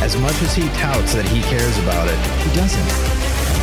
As 0.00 0.16
much 0.16 0.40
as 0.40 0.54
he 0.54 0.66
touts 0.80 1.12
that 1.12 1.28
he 1.28 1.42
cares 1.42 1.76
about 1.84 2.08
it, 2.08 2.16
he 2.40 2.48
doesn't. 2.56 2.88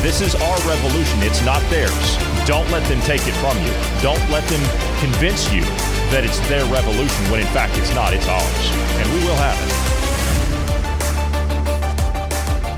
This 0.04 0.22
is 0.22 0.36
our 0.36 0.58
revolution. 0.70 1.24
It's 1.24 1.44
not 1.44 1.68
theirs. 1.72 2.18
Don't 2.46 2.70
let 2.70 2.88
them 2.88 3.02
take 3.02 3.26
it 3.26 3.34
from 3.42 3.58
you. 3.66 3.74
Don't 4.06 4.22
let 4.30 4.46
them 4.46 4.62
convince 5.02 5.52
you 5.52 5.62
that 6.14 6.24
it's 6.24 6.40
their 6.48 6.64
revolution 6.72 7.26
when 7.32 7.42
in 7.42 7.48
fact 7.48 7.76
it's 7.80 7.90
not. 7.96 8.14
It's 8.14 8.28
ours. 8.28 8.70
And 9.02 9.12
we 9.14 9.20
will 9.26 9.36
have 9.36 9.58
it. 9.66 9.88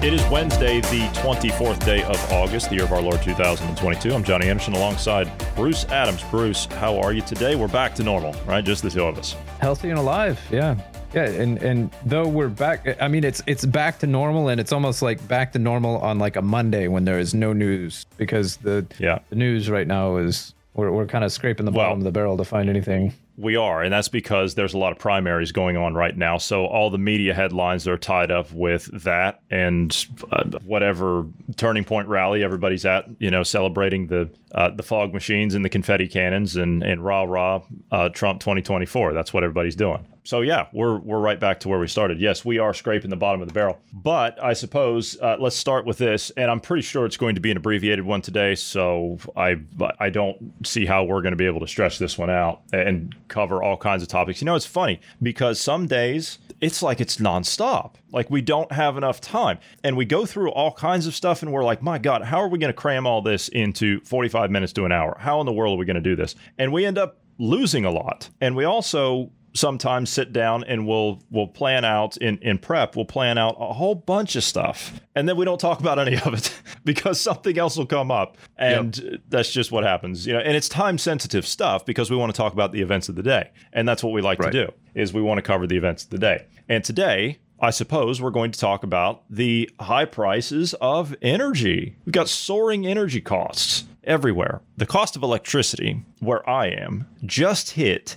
It 0.08 0.14
is 0.14 0.23
Wednesday, 0.31 0.80
the 0.80 1.09
24th 1.20 1.84
day 1.84 2.03
of 2.03 2.16
August, 2.31 2.70
the 2.70 2.76
year 2.76 2.86
of 2.86 2.94
our 2.94 3.02
Lord 3.02 3.22
2022. 3.22 4.14
I'm 4.16 4.23
Johnny 4.23 4.48
Anderson 4.48 4.73
alongside 4.73 5.30
Bruce 5.58 5.84
Adams. 5.89 6.23
Bruce, 6.31 6.67
how 6.80 6.98
are 6.98 7.12
you 7.12 7.22
today? 7.22 7.58
We're 7.58 7.67
back 7.67 7.94
to 7.95 8.03
normal, 8.03 8.34
right? 8.45 8.64
Just 8.64 8.84
the 8.84 8.89
two 8.89 9.03
of 9.03 9.17
us. 9.17 9.36
Healthy 9.59 9.89
and 9.89 10.00
alive, 10.00 10.39
yeah. 10.50 10.78
Yeah, 11.13 11.23
and 11.27 11.58
and 11.63 11.90
though 12.05 12.27
we're 12.27 12.49
back, 12.49 12.86
I 13.02 13.08
mean, 13.08 13.23
it's 13.23 13.41
it's 13.48 13.66
back 13.66 13.98
to 14.00 14.08
normal, 14.08 14.50
and 14.50 14.59
it's 14.59 14.72
almost 14.72 15.02
like 15.02 15.26
back 15.27 15.54
to 15.54 15.59
normal 15.59 15.98
on 16.00 16.20
like 16.20 16.36
a 16.36 16.41
Monday 16.41 16.88
when 16.88 17.05
there 17.05 17.17
is 17.17 17.34
no 17.34 17.52
news 17.52 18.05
because 18.17 18.58
the 18.58 18.86
Yeah. 19.00 19.20
the 19.30 19.36
news 19.36 19.70
right 19.72 19.88
now 19.88 20.17
is 20.17 20.53
we're 20.75 20.92
we're 20.92 21.08
kind 21.08 21.23
of 21.23 21.31
scraping 21.31 21.66
the 21.66 21.72
bottom 21.72 21.89
Well- 21.89 21.98
of 21.98 22.03
the 22.03 22.11
barrel 22.11 22.38
to 22.38 22.45
find 22.45 22.70
anything. 22.70 23.14
We 23.42 23.56
are, 23.56 23.81
and 23.83 23.94
that's 23.94 24.09
because 24.09 24.56
there's 24.56 24.73
a 24.73 24.78
lot 24.78 24.92
of 24.92 25.00
primaries 25.00 25.53
going 25.53 25.78
on 25.78 25.94
right 25.95 26.16
now. 26.16 26.38
So 26.38 26.66
all 26.66 26.89
the 26.89 26.98
media 26.98 27.33
headlines 27.33 27.88
are 27.88 27.98
tied 27.98 28.31
up 28.31 28.52
with 28.52 28.89
that 29.05 29.39
and 29.50 29.95
uh, 30.33 30.44
whatever 30.66 31.26
turning 31.55 31.86
point 31.86 32.09
rally 32.09 32.44
everybody's 32.44 32.86
at. 32.86 33.05
You 33.20 33.31
know, 33.31 33.44
celebrating 33.44 34.08
the 34.08 34.30
uh, 34.53 34.72
the 34.72 34.83
fog 34.83 35.14
machines 35.14 35.55
and 35.55 35.64
the 35.64 35.70
confetti 35.70 36.08
cannons 36.09 36.58
and 36.58 36.83
and 36.83 37.03
rah 37.03 37.23
rah 37.23 37.61
uh, 37.94 38.09
Trump 38.09 38.42
2024. 38.42 39.14
That's 39.14 39.33
what 39.33 39.44
everybody's 39.45 39.78
doing. 39.78 40.05
So 40.23 40.42
yeah, 40.42 40.67
we're 40.73 41.00
we're 41.00 41.20
right 41.20 41.39
back 41.39 41.59
to 41.62 41.70
where 41.70 41.80
we 41.80 41.88
started. 41.88 42.20
Yes, 42.20 42.44
we 42.44 42.59
are 42.59 42.73
scraping 42.73 43.09
the 43.09 43.16
bottom 43.16 43.42
of 43.42 43.48
the 43.48 43.53
barrel. 43.53 43.80
But 43.94 44.42
I 44.44 44.53
suppose 44.53 45.17
uh, 45.22 45.38
let's 45.39 45.56
start 45.56 45.86
with 45.86 45.98
this, 45.98 46.30
and 46.31 46.52
I'm 46.52 46.59
pretty 46.59 46.84
sure 46.84 47.06
it's 47.06 47.17
going 47.17 47.36
to 47.36 47.42
be 47.42 47.52
an 47.52 47.58
abbreviated 47.58 48.06
one 48.06 48.22
today. 48.22 48.56
So 48.56 49.17
I 49.36 49.58
I 50.00 50.09
don't 50.09 50.56
see 50.66 50.86
how 50.86 51.03
we're 51.03 51.22
going 51.22 51.31
to 51.31 51.38
be 51.38 51.45
able 51.45 51.61
to 51.61 51.67
stretch 51.67 52.00
this 52.00 52.17
one 52.17 52.30
out 52.30 52.61
and 52.73 53.16
cover 53.28 53.64
all 53.64 53.78
kinds 53.78 54.03
of 54.03 54.09
topics. 54.09 54.42
You 54.42 54.45
know, 54.45 54.56
it's 54.56 54.66
funny 54.66 55.00
because 55.22 55.59
some 55.59 55.88
days 55.88 56.39
it's 56.61 56.83
like 56.83 57.00
it's 57.00 57.17
nonstop. 57.17 57.94
Like 58.11 58.30
we 58.30 58.42
don't 58.42 58.72
have 58.72 58.98
enough 58.98 59.22
time, 59.22 59.59
and 59.83 59.95
we 59.95 60.06
go 60.06 60.26
through 60.26 60.52
all 60.52 60.72
kinds 60.72 61.08
of 61.08 61.16
stuff, 61.16 61.42
and 61.42 61.52
we're 61.52 61.64
like, 61.64 61.81
my 61.81 61.98
God, 61.98 62.23
how 62.23 62.39
are 62.39 62.48
we 62.48 62.59
going 62.59 62.73
to 62.73 62.80
cram 62.80 63.08
all 63.08 63.22
this 63.22 63.48
into 63.50 64.00
45 64.02 64.52
minutes 64.52 64.73
to 64.73 64.86
an 64.86 64.92
hour? 64.92 65.17
How 65.20 65.39
in 65.39 65.45
the 65.45 65.54
world 65.54 65.76
are 65.76 65.80
we 65.80 65.86
going 65.86 65.95
to 65.95 66.02
do 66.02 66.16
this? 66.16 66.36
And 66.58 66.73
we 66.73 66.86
end 66.86 66.98
up 66.98 67.20
losing 67.38 67.86
a 67.86 67.92
lot, 67.92 68.30
and 68.42 68.56
we 68.56 68.66
also 68.66 69.31
sometimes 69.53 70.09
sit 70.09 70.31
down 70.33 70.64
and 70.64 70.86
we'll 70.88 71.22
we'll 71.30 71.47
plan 71.47 71.83
out 71.83 72.17
in 72.17 72.38
in 72.39 72.58
prep 72.58 72.95
we'll 72.95 73.05
plan 73.05 73.38
out 73.38 73.55
a 73.59 73.73
whole 73.73 73.95
bunch 73.95 74.36
of 74.36 74.44
stuff 74.44 75.00
and 75.16 75.28
then 75.28 75.36
we 75.36 75.45
don't 75.45 75.59
talk 75.59 75.80
about 75.80 75.97
any 76.00 76.17
of 76.25 76.33
it 76.33 76.53
because 76.86 77.19
something 77.19 77.58
else 77.58 77.77
will 77.77 77.86
come 77.86 78.11
up 78.11 78.38
and 78.58 79.20
that's 79.30 79.52
just 79.52 79.72
what 79.72 79.83
happens 79.83 80.25
you 80.27 80.33
know 80.33 80.39
and 80.39 80.55
it's 80.55 80.70
time 80.70 80.97
sensitive 80.97 81.45
stuff 81.47 81.86
because 81.86 82.11
we 82.11 82.17
want 82.17 82.33
to 82.33 82.38
talk 82.38 82.53
about 82.53 82.72
the 82.72 82.81
events 82.81 83.10
of 83.10 83.15
the 83.15 83.23
day 83.23 83.49
and 83.73 83.87
that's 83.87 84.04
what 84.04 84.14
we 84.14 84.21
like 84.21 84.39
Right. 84.39 84.52
to 84.52 84.65
do 84.67 84.73
is 84.95 85.14
we 85.14 85.21
want 85.21 85.37
to 85.37 85.42
cover 85.42 85.66
the 85.67 85.77
events 85.77 86.04
of 86.04 86.10
the 86.11 86.20
day 86.20 86.45
and 86.67 86.83
today 86.83 87.39
I 87.61 87.71
suppose 87.71 88.21
we're 88.21 88.30
going 88.30 88.52
to 88.52 88.60
talk 88.60 88.83
about 88.83 89.23
the 89.30 89.70
high 89.81 90.05
prices 90.05 90.73
of 90.76 91.14
energy. 91.21 91.98
We've 92.05 92.14
got 92.14 92.30
soaring 92.30 92.87
energy 92.87 93.20
costs 93.20 93.83
everywhere. 94.05 94.61
The 94.77 94.86
cost 94.86 95.17
of 95.17 95.23
electricity, 95.23 96.02
where 96.21 96.48
I 96.49 96.67
am, 96.67 97.05
just 97.26 97.71
hit 97.71 98.16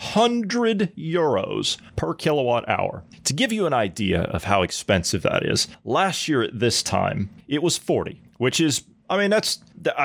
600 0.00 0.92
euros 0.96 1.76
per 1.94 2.14
kilowatt 2.14 2.68
hour. 2.68 3.04
To 3.24 3.34
give 3.34 3.52
you 3.52 3.66
an 3.66 3.74
idea 3.74 4.22
of 4.22 4.44
how 4.44 4.62
expensive 4.62 5.22
that 5.22 5.44
is, 5.44 5.68
last 5.84 6.26
year 6.26 6.42
at 6.42 6.58
this 6.58 6.82
time, 6.82 7.28
it 7.46 7.62
was 7.62 7.76
40, 7.76 8.20
which 8.38 8.60
is 8.60 8.84
I 9.10 9.16
mean, 9.16 9.30
that's, 9.30 9.58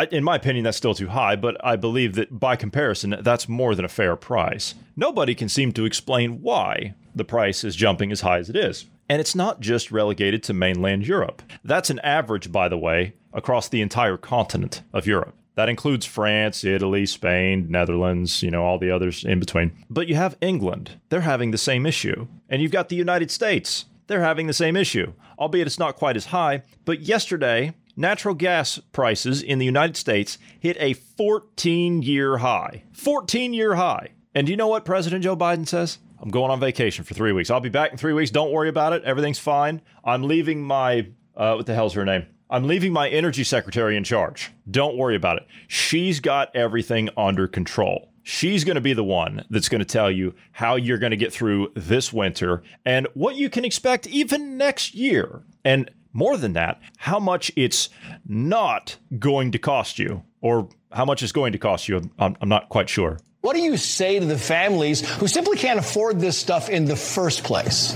in 0.09 0.23
my 0.23 0.35
opinion, 0.35 0.63
that's 0.63 0.78
still 0.78 0.95
too 0.95 1.09
high, 1.09 1.35
but 1.35 1.63
I 1.63 1.75
believe 1.75 2.16
that 2.16 2.39
by 2.39 2.55
comparison, 2.55 3.16
that's 3.22 3.47
more 3.47 3.75
than 3.75 3.85
a 3.85 3.89
fair 3.89 4.16
price. 4.16 4.73
Nobody 4.95 5.35
can 5.35 5.47
seem 5.47 5.73
to 5.73 5.85
explain 5.85 6.41
why 6.41 6.95
the 7.13 7.23
price 7.23 7.63
is 7.63 7.75
jumping 7.75 8.11
as 8.11 8.22
high 8.22 8.39
as 8.39 8.50
it 8.50 8.55
is. 8.55 8.85
And 9.07 9.22
it's 9.22 9.35
not 9.35 9.59
just 9.59 9.91
relegated 9.91 10.41
to 10.44 10.53
mainland 10.53 11.05
Europe. 11.05 11.44
That's 11.63 11.91
an 11.91 12.00
average, 12.00 12.51
by 12.51 12.67
the 12.67 12.79
way, 12.79 13.13
across 13.31 13.69
the 13.69 13.81
entire 13.81 14.17
continent 14.17 14.81
of 14.91 15.05
Europe. 15.05 15.35
That 15.55 15.69
includes 15.69 16.05
France, 16.05 16.63
Italy, 16.63 17.05
Spain, 17.05 17.67
Netherlands, 17.69 18.43
you 18.43 18.51
know, 18.51 18.63
all 18.63 18.77
the 18.77 18.91
others 18.91 19.23
in 19.23 19.39
between. 19.39 19.71
But 19.89 20.07
you 20.07 20.16
have 20.16 20.38
England. 20.41 20.99
They're 21.09 21.21
having 21.21 21.51
the 21.51 21.57
same 21.57 21.85
issue. 21.85 22.27
And 22.49 22.61
you've 22.61 22.71
got 22.71 22.89
the 22.89 22.95
United 22.95 23.31
States. 23.31 23.85
They're 24.07 24.21
having 24.21 24.47
the 24.47 24.53
same 24.53 24.75
issue, 24.75 25.13
albeit 25.39 25.67
it's 25.67 25.79
not 25.79 25.95
quite 25.95 26.17
as 26.17 26.27
high. 26.27 26.63
But 26.83 27.01
yesterday, 27.01 27.73
natural 27.95 28.35
gas 28.35 28.79
prices 28.91 29.41
in 29.41 29.57
the 29.57 29.66
United 29.66 29.97
States 29.97 30.38
hit 30.59 30.77
a 30.79 30.93
14 30.93 32.01
year 32.01 32.37
high. 32.37 32.83
14 32.91 33.53
year 33.53 33.75
high. 33.75 34.09
And 34.35 34.45
do 34.45 34.51
you 34.51 34.57
know 34.57 34.67
what 34.67 34.85
President 34.85 35.23
Joe 35.23 35.37
Biden 35.37 35.67
says? 35.67 35.99
I'm 36.19 36.29
going 36.29 36.51
on 36.51 36.59
vacation 36.59 37.03
for 37.05 37.13
three 37.13 37.31
weeks. 37.31 37.49
I'll 37.49 37.59
be 37.59 37.69
back 37.69 37.91
in 37.91 37.97
three 37.97 38.13
weeks. 38.13 38.31
Don't 38.31 38.51
worry 38.51 38.69
about 38.69 38.93
it. 38.93 39.03
Everything's 39.03 39.39
fine. 39.39 39.81
I'm 40.03 40.23
leaving 40.23 40.61
my, 40.61 41.07
uh, 41.35 41.53
what 41.55 41.66
the 41.66 41.73
hell's 41.73 41.93
her 41.93 42.05
name? 42.05 42.25
I'm 42.50 42.67
leaving 42.67 42.94
my 42.94 43.09
energy 43.09 43.44
secretary 43.44 43.97
in 43.97 44.03
charge. 44.03 44.51
Don't 44.69 44.97
worry 44.97 45.16
about 45.16 45.38
it. 45.38 45.47
She's 45.67 46.19
got 46.19 46.56
everything 46.56 47.09
under 47.17 47.47
control. 47.47 48.11
She's 48.22 48.63
going 48.63 48.75
to 48.75 48.81
be 48.81 48.94
the 48.94 49.03
one 49.03 49.45
that's 49.50 49.69
going 49.69 49.79
to 49.79 49.85
tell 49.85 50.09
you 50.09 50.33
how 50.51 50.75
you're 50.75 50.97
going 50.97 51.11
to 51.11 51.17
get 51.17 51.34
through 51.34 51.72
this 51.75 52.11
winter 52.11 52.63
and 52.85 53.07
what 53.13 53.35
you 53.35 53.50
can 53.50 53.66
expect 53.66 54.07
even 54.07 54.57
next 54.57 54.95
year. 54.95 55.44
And 55.63 55.91
more 56.13 56.38
than 56.38 56.53
that, 56.53 56.81
how 56.97 57.19
much 57.19 57.51
it's 57.55 57.89
not 58.25 58.97
going 59.19 59.51
to 59.51 59.59
cost 59.59 60.00
you, 60.00 60.23
or 60.41 60.69
how 60.91 61.05
much 61.05 61.22
it's 61.22 61.34
going 61.34 61.51
to 61.51 61.59
cost 61.59 61.88
you. 61.88 62.09
I'm, 62.17 62.38
I'm 62.39 62.50
not 62.50 62.69
quite 62.69 62.89
sure. 62.89 63.19
What 63.41 63.55
do 63.55 63.61
you 63.61 63.78
say 63.78 64.19
to 64.19 64.25
the 64.25 64.38
families 64.39 65.07
who 65.17 65.28
simply 65.28 65.57
can't 65.57 65.78
afford 65.78 66.19
this 66.19 66.38
stuff 66.38 66.69
in 66.69 66.85
the 66.85 66.95
first 66.95 67.44
place? 67.44 67.94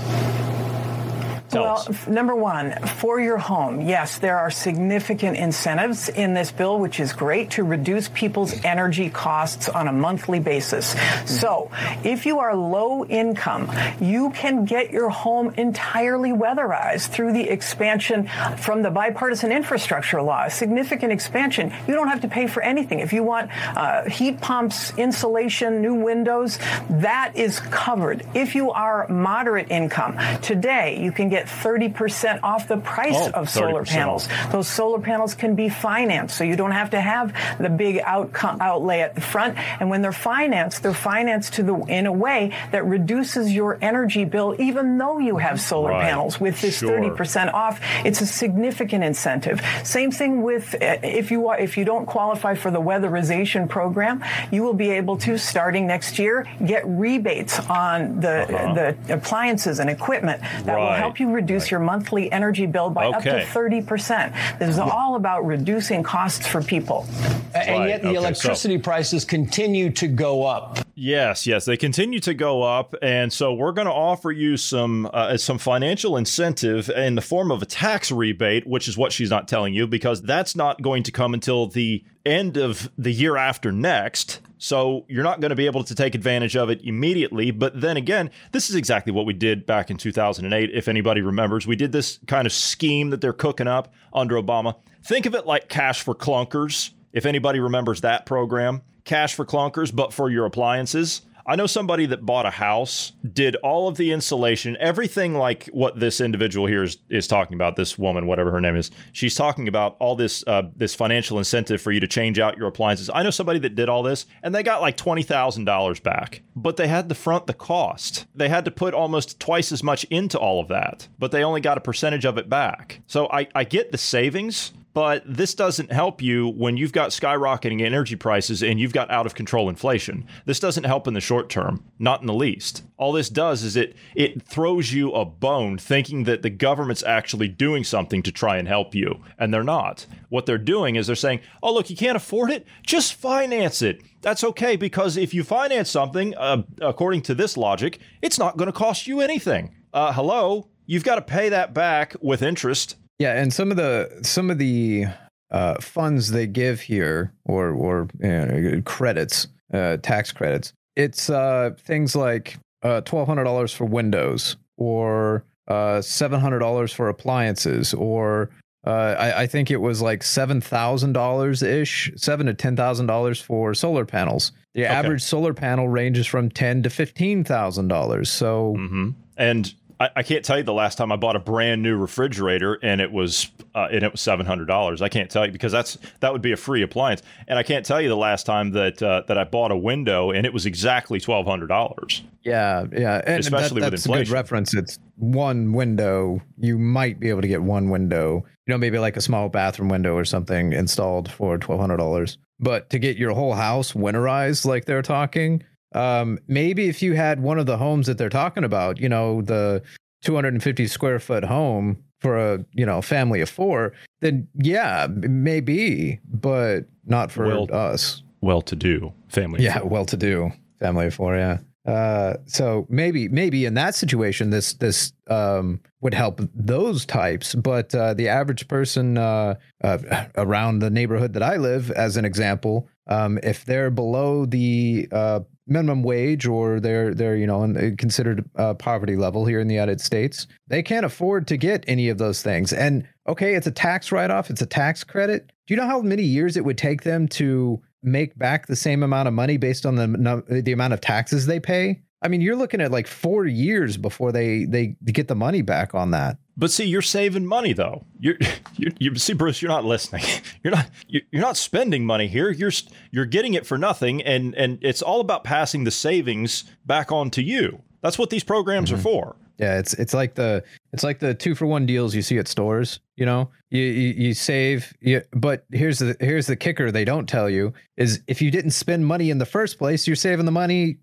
Tell 1.50 1.62
well, 1.64 1.84
us. 1.88 2.06
number 2.06 2.34
one, 2.34 2.78
for 3.00 3.20
your 3.20 3.38
home, 3.38 3.80
yes, 3.80 4.18
there 4.18 4.38
are 4.38 4.52
significant 4.52 5.36
incentives 5.36 6.08
in 6.08 6.32
this 6.32 6.52
bill, 6.52 6.78
which 6.78 7.00
is 7.00 7.12
great 7.12 7.50
to 7.52 7.64
reduce 7.64 8.08
people's 8.08 8.64
energy 8.64 9.10
costs 9.10 9.68
on 9.68 9.88
a 9.88 9.92
monthly 9.92 10.38
basis. 10.38 10.94
So, 11.26 11.70
if 12.04 12.24
you 12.24 12.38
are 12.38 12.54
low 12.54 13.04
income, 13.04 13.68
you 14.00 14.30
can 14.30 14.64
get 14.64 14.92
your 14.92 15.10
home 15.10 15.52
entirely 15.56 16.30
weatherized 16.30 17.08
through 17.08 17.32
the 17.32 17.48
expansion 17.48 18.28
from 18.58 18.82
the 18.82 18.90
bipartisan 18.90 19.50
infrastructure 19.50 20.22
law, 20.22 20.44
a 20.44 20.50
significant 20.50 21.12
expansion. 21.12 21.72
You 21.88 21.94
don't 21.94 22.08
have 22.08 22.20
to 22.20 22.28
pay 22.28 22.46
for 22.46 22.62
anything. 22.62 23.00
If 23.00 23.12
you 23.12 23.24
want 23.24 23.50
uh, 23.76 24.08
heat 24.08 24.40
pumps, 24.40 24.96
insulation, 24.96 25.82
new 25.82 25.94
windows, 25.94 26.58
that 26.88 27.32
is 27.34 27.58
covered. 27.58 28.24
If 28.34 28.54
you 28.54 28.70
are 28.70 29.08
moderate 29.08 29.70
income, 29.70 30.16
today 30.42 31.02
you 31.02 31.10
can 31.10 31.28
get 31.28 31.39
30% 31.46 32.40
off 32.42 32.68
the 32.68 32.76
price 32.76 33.14
Oh, 33.16 33.30
of 33.32 33.48
solar 33.50 33.82
30% 33.84 33.88
panels. 33.88 34.28
Those 34.50 34.68
solar 34.68 34.98
panels 35.00 35.34
can 35.34 35.54
be 35.54 35.68
financed, 35.68 36.36
so 36.36 36.44
you 36.44 36.56
don't 36.56 36.72
have 36.72 36.90
to 36.90 37.00
have 37.00 37.32
the 37.58 37.68
big 37.68 37.98
outcome, 38.04 38.58
outlay 38.60 39.00
at 39.00 39.14
the 39.14 39.20
front. 39.20 39.56
And 39.80 39.90
when 39.90 40.02
they're 40.02 40.12
financed, 40.12 40.82
they're 40.82 40.92
financed 40.94 41.54
to 41.54 41.62
the 41.62 41.74
in 41.88 42.06
a 42.06 42.12
way 42.12 42.52
that 42.72 42.84
reduces 42.84 43.52
your 43.52 43.78
energy 43.80 44.24
bill, 44.24 44.54
even 44.58 44.98
though 44.98 45.18
you 45.18 45.38
have 45.38 45.60
solar 45.60 45.90
Right. 45.90 46.02
panels. 46.08 46.40
With 46.40 46.60
this 46.60 46.78
Sure. 46.78 46.90
30% 46.90 47.52
off, 47.54 47.80
it's 48.04 48.20
a 48.20 48.26
significant 48.26 49.02
incentive. 49.04 49.60
Same 49.82 50.10
thing 50.10 50.42
with 50.42 50.74
uh, 50.74 50.96
if 51.02 51.30
you 51.30 51.48
are 51.48 51.58
if 51.58 51.76
you 51.76 51.84
don't 51.84 52.06
qualify 52.06 52.54
for 52.54 52.70
the 52.70 52.80
weatherization 52.80 53.68
program, 53.68 54.22
you 54.50 54.62
will 54.62 54.74
be 54.74 54.90
able 54.90 55.16
to 55.18 55.36
starting 55.38 55.86
next 55.86 56.18
year 56.18 56.46
get 56.64 56.82
rebates 56.86 57.58
on 57.68 58.20
the 58.20 58.94
the 59.06 59.14
appliances 59.14 59.78
and 59.80 59.90
equipment 59.90 60.40
that 60.64 60.76
will 60.78 60.86
Uh-huh. 60.86 60.96
Help 61.00 61.20
you 61.20 61.29
reduce 61.32 61.70
your 61.70 61.80
monthly 61.80 62.30
energy 62.30 62.66
bill 62.66 62.90
by 62.90 63.06
up 63.06 63.22
to 63.22 63.44
30%. 63.44 64.58
This 64.58 64.70
is 64.70 64.78
all 64.78 65.16
about 65.16 65.46
reducing 65.46 66.02
costs 66.02 66.46
for 66.46 66.62
people. 66.62 67.06
And 67.54 67.88
yet 67.88 68.02
the 68.02 68.08
okay, 68.08 68.14
so- 68.14 68.20
electricity 68.20 68.78
prices 68.78 69.24
continue 69.24 69.90
to 69.90 70.08
go 70.08 70.44
up. 70.44 70.78
Yes, 70.94 71.46
yes, 71.46 71.64
they 71.64 71.78
continue 71.78 72.20
to 72.20 72.34
go 72.34 72.62
up, 72.62 72.94
and 73.00 73.32
so 73.32 73.54
we're 73.54 73.72
going 73.72 73.86
to 73.86 73.92
offer 73.92 74.30
you 74.30 74.58
some 74.58 75.08
uh, 75.10 75.38
some 75.38 75.56
financial 75.56 76.18
incentive 76.18 76.90
in 76.90 77.14
the 77.14 77.22
form 77.22 77.50
of 77.50 77.62
a 77.62 77.64
tax 77.64 78.12
rebate, 78.12 78.66
which 78.66 78.86
is 78.86 78.98
what 78.98 79.10
she's 79.10 79.30
not 79.30 79.48
telling 79.48 79.72
you 79.72 79.86
because 79.86 80.20
that's 80.20 80.54
not 80.54 80.82
going 80.82 81.02
to 81.04 81.10
come 81.10 81.32
until 81.32 81.68
the 81.68 82.04
end 82.24 82.56
of 82.56 82.90
the 82.98 83.12
year 83.12 83.36
after 83.36 83.72
next. 83.72 84.40
So 84.58 85.06
you're 85.08 85.24
not 85.24 85.40
going 85.40 85.50
to 85.50 85.56
be 85.56 85.66
able 85.66 85.84
to 85.84 85.94
take 85.94 86.14
advantage 86.14 86.54
of 86.54 86.68
it 86.68 86.82
immediately. 86.82 87.50
But 87.50 87.80
then 87.80 87.96
again, 87.96 88.30
this 88.52 88.68
is 88.68 88.76
exactly 88.76 89.12
what 89.12 89.24
we 89.24 89.32
did 89.32 89.64
back 89.64 89.90
in 89.90 89.96
2008. 89.96 90.70
If 90.72 90.86
anybody 90.86 91.22
remembers, 91.22 91.66
we 91.66 91.76
did 91.76 91.92
this 91.92 92.18
kind 92.26 92.46
of 92.46 92.52
scheme 92.52 93.10
that 93.10 93.20
they're 93.20 93.32
cooking 93.32 93.66
up 93.66 93.92
under 94.12 94.34
Obama. 94.34 94.76
Think 95.02 95.24
of 95.24 95.34
it 95.34 95.46
like 95.46 95.68
cash 95.68 96.02
for 96.02 96.14
clunkers. 96.14 96.90
If 97.12 97.24
anybody 97.24 97.58
remembers 97.58 98.02
that 98.02 98.26
program, 98.26 98.82
cash 99.04 99.34
for 99.34 99.46
clunkers, 99.46 99.94
but 99.94 100.12
for 100.12 100.30
your 100.30 100.44
appliances. 100.44 101.22
I 101.46 101.56
know 101.56 101.66
somebody 101.66 102.06
that 102.06 102.24
bought 102.24 102.46
a 102.46 102.50
house, 102.50 103.12
did 103.32 103.56
all 103.56 103.88
of 103.88 103.96
the 103.96 104.12
insulation, 104.12 104.76
everything 104.80 105.34
like 105.34 105.66
what 105.72 105.98
this 105.98 106.20
individual 106.20 106.66
here 106.66 106.82
is, 106.82 106.98
is 107.08 107.26
talking 107.26 107.54
about. 107.54 107.76
This 107.76 107.98
woman, 107.98 108.26
whatever 108.26 108.50
her 108.50 108.60
name 108.60 108.76
is, 108.76 108.90
she's 109.12 109.34
talking 109.34 109.68
about 109.68 109.96
all 109.98 110.16
this 110.16 110.44
uh, 110.46 110.62
this 110.76 110.94
financial 110.94 111.38
incentive 111.38 111.80
for 111.80 111.92
you 111.92 112.00
to 112.00 112.06
change 112.06 112.38
out 112.38 112.56
your 112.56 112.68
appliances. 112.68 113.10
I 113.12 113.22
know 113.22 113.30
somebody 113.30 113.58
that 113.60 113.74
did 113.74 113.88
all 113.88 114.02
this, 114.02 114.26
and 114.42 114.54
they 114.54 114.62
got 114.62 114.80
like 114.80 114.96
twenty 114.96 115.22
thousand 115.22 115.64
dollars 115.64 116.00
back, 116.00 116.42
but 116.54 116.76
they 116.76 116.88
had 116.88 117.08
to 117.08 117.14
front 117.14 117.46
the 117.46 117.54
cost. 117.54 118.26
They 118.34 118.48
had 118.48 118.64
to 118.64 118.70
put 118.70 118.94
almost 118.94 119.40
twice 119.40 119.72
as 119.72 119.82
much 119.82 120.04
into 120.04 120.38
all 120.38 120.60
of 120.60 120.68
that, 120.68 121.08
but 121.18 121.30
they 121.30 121.44
only 121.44 121.60
got 121.60 121.78
a 121.78 121.80
percentage 121.80 122.24
of 122.24 122.38
it 122.38 122.48
back. 122.48 123.00
So 123.06 123.28
I, 123.30 123.48
I 123.54 123.64
get 123.64 123.92
the 123.92 123.98
savings, 123.98 124.72
but 124.92 125.22
this 125.26 125.54
doesn't 125.54 125.92
help 125.92 126.20
you 126.20 126.48
when 126.48 126.76
you've 126.76 126.92
got 126.92 127.10
skyrocketing 127.10 127.80
energy 127.80 128.16
prices 128.16 128.62
and 128.62 128.80
you've 128.80 128.92
got 128.92 129.10
out 129.10 129.26
of 129.26 129.34
control 129.34 129.68
inflation. 129.68 130.26
This 130.46 130.58
doesn't 130.58 130.84
help 130.84 131.06
in 131.06 131.14
the 131.14 131.20
short 131.20 131.48
term, 131.48 131.84
not 131.98 132.20
in 132.20 132.26
the 132.26 132.34
least. 132.34 132.82
All 132.96 133.12
this 133.12 133.28
does 133.28 133.62
is 133.62 133.76
it 133.76 133.94
it 134.14 134.42
throws 134.42 134.92
you 134.92 135.12
a 135.12 135.24
bone 135.24 135.78
thinking 135.78 136.24
that 136.24 136.42
the 136.42 136.50
government's 136.50 137.04
actually 137.04 137.48
doing 137.48 137.84
something 137.84 138.22
to 138.22 138.32
try 138.32 138.56
and 138.56 138.66
help 138.66 138.94
you, 138.94 139.22
and 139.38 139.54
they're 139.54 139.62
not. 139.62 140.06
What 140.28 140.46
they're 140.46 140.58
doing 140.58 140.96
is 140.96 141.06
they're 141.06 141.16
saying, 141.16 141.40
"Oh, 141.62 141.72
look, 141.72 141.88
you 141.88 141.96
can't 141.96 142.16
afford 142.16 142.50
it? 142.50 142.66
Just 142.84 143.14
finance 143.14 143.82
it." 143.82 144.02
That's 144.22 144.44
okay 144.44 144.76
because 144.76 145.16
if 145.16 145.32
you 145.32 145.44
finance 145.44 145.90
something, 145.90 146.34
uh, 146.36 146.62
according 146.80 147.22
to 147.22 147.34
this 147.34 147.56
logic, 147.56 148.00
it's 148.20 148.38
not 148.38 148.56
going 148.56 148.66
to 148.66 148.72
cost 148.72 149.06
you 149.06 149.20
anything. 149.20 149.74
Uh, 149.94 150.12
hello, 150.12 150.68
you've 150.86 151.04
got 151.04 151.14
to 151.14 151.22
pay 151.22 151.48
that 151.48 151.72
back 151.72 152.14
with 152.20 152.42
interest 152.42 152.96
yeah, 153.20 153.34
and 153.38 153.52
some 153.52 153.70
of 153.70 153.76
the 153.76 154.20
some 154.22 154.50
of 154.50 154.56
the 154.56 155.04
uh, 155.50 155.74
funds 155.74 156.30
they 156.30 156.46
give 156.46 156.80
here, 156.80 157.34
or 157.44 157.68
or 157.68 158.08
you 158.18 158.28
know, 158.28 158.82
credits, 158.86 159.46
uh, 159.74 159.98
tax 159.98 160.32
credits, 160.32 160.72
it's 160.96 161.28
uh, 161.28 161.72
things 161.78 162.16
like 162.16 162.56
uh, 162.82 163.02
twelve 163.02 163.28
hundred 163.28 163.44
dollars 163.44 163.74
for 163.74 163.84
Windows, 163.84 164.56
or 164.78 165.44
uh, 165.68 166.00
seven 166.00 166.40
hundred 166.40 166.60
dollars 166.60 166.94
for 166.94 167.10
appliances, 167.10 167.92
or 167.92 168.48
uh, 168.86 169.14
I, 169.18 169.42
I, 169.42 169.46
think 169.46 169.70
it 169.70 169.82
was 169.82 170.00
like 170.00 170.22
seven 170.22 170.62
thousand 170.62 171.12
dollars 171.12 171.62
ish, 171.62 172.10
seven 172.16 172.46
to 172.46 172.54
ten 172.54 172.74
thousand 172.74 173.04
dollars 173.06 173.38
for 173.38 173.74
solar 173.74 174.06
panels. 174.06 174.52
The 174.72 174.84
okay. 174.84 174.94
average 174.94 175.22
solar 175.22 175.52
panel 175.52 175.90
ranges 175.90 176.26
from 176.26 176.50
ten 176.50 176.82
to 176.84 176.90
fifteen 176.90 177.44
thousand 177.44 177.88
dollars. 177.88 178.30
So, 178.30 178.76
mm-hmm. 178.78 179.10
and 179.36 179.74
I, 180.00 180.08
I, 180.16 180.22
can't 180.22 180.42
tell 180.42 180.56
you 180.56 180.64
the 180.64 180.72
last 180.72 180.96
time 180.96 181.12
I 181.12 181.16
bought 181.16 181.36
a 181.36 181.40
brand 181.40 181.82
new 181.82 181.94
refrigerator 181.94 182.78
and 182.82 183.02
it 183.02 183.12
was 183.12 183.50
uh, 183.74 183.88
and 183.92 184.02
it 184.02 184.10
was 184.10 184.20
seven 184.22 184.46
hundred 184.46 184.64
dollars. 184.64 185.02
I 185.02 185.10
can't 185.10 185.30
tell 185.30 185.44
you 185.44 185.52
because 185.52 185.70
that's 185.70 185.98
that 186.20 186.32
would 186.32 186.40
be 186.40 186.52
a 186.52 186.56
free 186.56 186.82
appliance, 186.82 187.22
and 187.46 187.58
I 187.58 187.62
can't 187.62 187.84
tell 187.84 188.00
you 188.00 188.08
the 188.08 188.16
last 188.16 188.46
time 188.46 188.70
that 188.72 189.02
uh, 189.02 189.22
that 189.28 189.36
I 189.36 189.44
bought 189.44 189.70
a 189.70 189.76
window 189.76 190.30
and 190.30 190.46
it 190.46 190.52
was 190.52 190.64
exactly 190.64 191.20
twelve 191.20 191.46
hundred 191.46 191.66
dollars. 191.66 192.22
Yeah, 192.42 192.86
yeah, 192.96 193.20
and 193.26 193.40
especially 193.40 193.82
that, 193.82 193.92
with 193.92 194.00
inflation. 194.00 194.22
a 194.22 194.24
good 194.24 194.32
reference. 194.32 194.74
It's 194.74 194.98
one 195.16 195.72
window. 195.72 196.40
You 196.56 196.78
might 196.78 197.20
be 197.20 197.28
able 197.28 197.42
to 197.42 197.48
get 197.48 197.62
one 197.62 197.90
window. 197.90 198.44
You 198.66 198.74
know, 198.74 198.78
maybe 198.78 198.98
like 198.98 199.16
a 199.18 199.20
small 199.20 199.50
bathroom 199.50 199.90
window 199.90 200.14
or 200.14 200.24
something 200.24 200.72
installed 200.72 201.30
for 201.30 201.58
twelve 201.58 201.80
hundred 201.80 201.98
dollars. 201.98 202.38
But 202.58 202.90
to 202.90 202.98
get 202.98 203.18
your 203.18 203.32
whole 203.32 203.54
house 203.54 203.92
winterized, 203.92 204.64
like 204.64 204.86
they're 204.86 205.02
talking, 205.02 205.62
um, 205.92 206.38
maybe 206.46 206.88
if 206.88 207.02
you 207.02 207.14
had 207.14 207.40
one 207.40 207.58
of 207.58 207.66
the 207.66 207.76
homes 207.76 208.06
that 208.06 208.18
they're 208.18 208.28
talking 208.28 208.64
about, 208.64 208.98
you 208.98 209.08
know, 209.08 209.42
the 209.42 209.82
250 210.22 210.86
square 210.86 211.18
foot 211.18 211.44
home 211.44 212.02
for 212.18 212.36
a 212.36 212.64
you 212.74 212.84
know 212.84 213.00
family 213.02 213.40
of 213.40 213.48
four, 213.48 213.92
then 214.20 214.46
yeah, 214.54 215.06
maybe, 215.10 216.20
but 216.24 216.84
not 217.06 217.32
for 217.32 217.46
well, 217.46 217.66
us. 217.72 218.22
Well 218.40 218.62
to 218.62 218.76
do 218.76 219.12
family. 219.28 219.62
Yeah, 219.64 219.82
well 219.82 220.04
to 220.06 220.16
do 220.16 220.52
family 220.78 221.06
of 221.06 221.14
four. 221.14 221.36
Yeah. 221.36 221.58
Uh, 221.86 222.34
so 222.44 222.86
maybe 222.90 223.26
maybe 223.28 223.64
in 223.64 223.72
that 223.74 223.94
situation 223.94 224.50
this 224.50 224.74
this 224.74 225.12
um, 225.28 225.80
would 226.02 226.12
help 226.12 226.40
those 226.54 227.06
types, 227.06 227.54
but 227.54 227.94
uh, 227.94 228.12
the 228.12 228.28
average 228.28 228.68
person 228.68 229.16
uh, 229.16 229.54
uh 229.82 230.26
around 230.36 230.80
the 230.80 230.90
neighborhood 230.90 231.32
that 231.32 231.42
I 231.42 231.56
live, 231.56 231.90
as 231.92 232.18
an 232.18 232.26
example, 232.26 232.86
um, 233.10 233.38
if 233.42 233.64
they're 233.64 233.90
below 233.90 234.46
the 234.46 235.08
uh, 235.12 235.40
minimum 235.66 236.02
wage 236.02 236.46
or 236.46 236.80
they're 236.80 237.14
they're 237.14 237.36
you 237.36 237.46
know 237.46 237.60
considered 237.98 238.48
uh, 238.56 238.74
poverty 238.74 239.16
level 239.16 239.44
here 239.44 239.60
in 239.60 239.68
the 239.68 239.74
United 239.74 240.00
States, 240.00 240.46
they 240.68 240.82
can't 240.82 241.04
afford 241.04 241.46
to 241.48 241.56
get 241.56 241.84
any 241.86 242.08
of 242.08 242.18
those 242.18 242.42
things. 242.42 242.72
And 242.72 243.06
okay, 243.28 243.54
it's 243.54 243.66
a 243.66 243.72
tax 243.72 244.12
write 244.12 244.30
off, 244.30 244.50
it's 244.50 244.62
a 244.62 244.66
tax 244.66 245.04
credit. 245.04 245.52
Do 245.66 245.74
you 245.74 245.76
know 245.76 245.86
how 245.86 246.00
many 246.00 246.22
years 246.22 246.56
it 246.56 246.64
would 246.64 246.78
take 246.78 247.02
them 247.02 247.28
to 247.28 247.80
make 248.02 248.38
back 248.38 248.66
the 248.66 248.76
same 248.76 249.02
amount 249.02 249.28
of 249.28 249.34
money 249.34 249.56
based 249.56 249.84
on 249.84 249.96
the 249.96 250.62
the 250.62 250.72
amount 250.72 250.92
of 250.92 251.00
taxes 251.00 251.46
they 251.46 251.60
pay? 251.60 252.00
I 252.22 252.28
mean, 252.28 252.40
you're 252.40 252.56
looking 252.56 252.80
at 252.80 252.90
like 252.90 253.06
four 253.06 253.46
years 253.46 253.96
before 253.96 254.32
they 254.32 254.64
they 254.64 254.96
get 255.06 255.28
the 255.28 255.34
money 255.34 255.62
back 255.62 255.94
on 255.94 256.10
that. 256.10 256.38
But 256.56 256.70
see, 256.70 256.84
you're 256.84 257.00
saving 257.00 257.46
money 257.46 257.72
though. 257.72 258.04
You're, 258.18 258.36
you 258.76 258.92
you 258.98 259.14
see, 259.16 259.32
Bruce, 259.32 259.62
you're 259.62 259.70
not 259.70 259.84
listening. 259.84 260.24
You're 260.62 260.74
not 260.74 260.90
you're 261.08 261.40
not 261.40 261.56
spending 261.56 262.04
money 262.04 262.28
here. 262.28 262.50
You're 262.50 262.72
you're 263.10 263.24
getting 263.24 263.54
it 263.54 263.66
for 263.66 263.78
nothing, 263.78 264.20
and 264.22 264.54
and 264.54 264.78
it's 264.82 265.00
all 265.00 265.20
about 265.20 265.42
passing 265.42 265.84
the 265.84 265.90
savings 265.90 266.64
back 266.84 267.10
on 267.10 267.30
to 267.30 267.42
you. 267.42 267.80
That's 268.02 268.18
what 268.18 268.28
these 268.28 268.44
programs 268.44 268.90
mm-hmm. 268.90 268.98
are 268.98 269.02
for. 269.02 269.36
Yeah, 269.58 269.78
it's 269.78 269.94
it's 269.94 270.12
like 270.12 270.34
the 270.34 270.62
it's 270.92 271.02
like 271.02 271.18
the 271.18 271.34
two 271.34 271.54
for 271.54 271.66
one 271.66 271.86
deals 271.86 272.14
you 272.14 272.22
see 272.22 272.38
at 272.38 272.48
stores. 272.48 273.00
You 273.16 273.26
know, 273.26 273.50
you 273.70 273.82
you, 273.82 274.08
you 274.16 274.34
save, 274.34 274.92
you, 275.00 275.22
but 275.32 275.64
here's 275.72 275.98
the 275.98 276.16
here's 276.20 276.46
the 276.46 276.56
kicker 276.56 276.90
they 276.90 277.04
don't 277.04 277.28
tell 277.28 277.48
you 277.48 277.72
is 277.96 278.22
if 278.26 278.40
you 278.42 278.50
didn't 278.50 278.72
spend 278.72 279.06
money 279.06 279.30
in 279.30 279.38
the 279.38 279.46
first 279.46 279.78
place, 279.78 280.06
you're 280.06 280.16
saving 280.16 280.46
the 280.46 280.52
money 280.52 280.98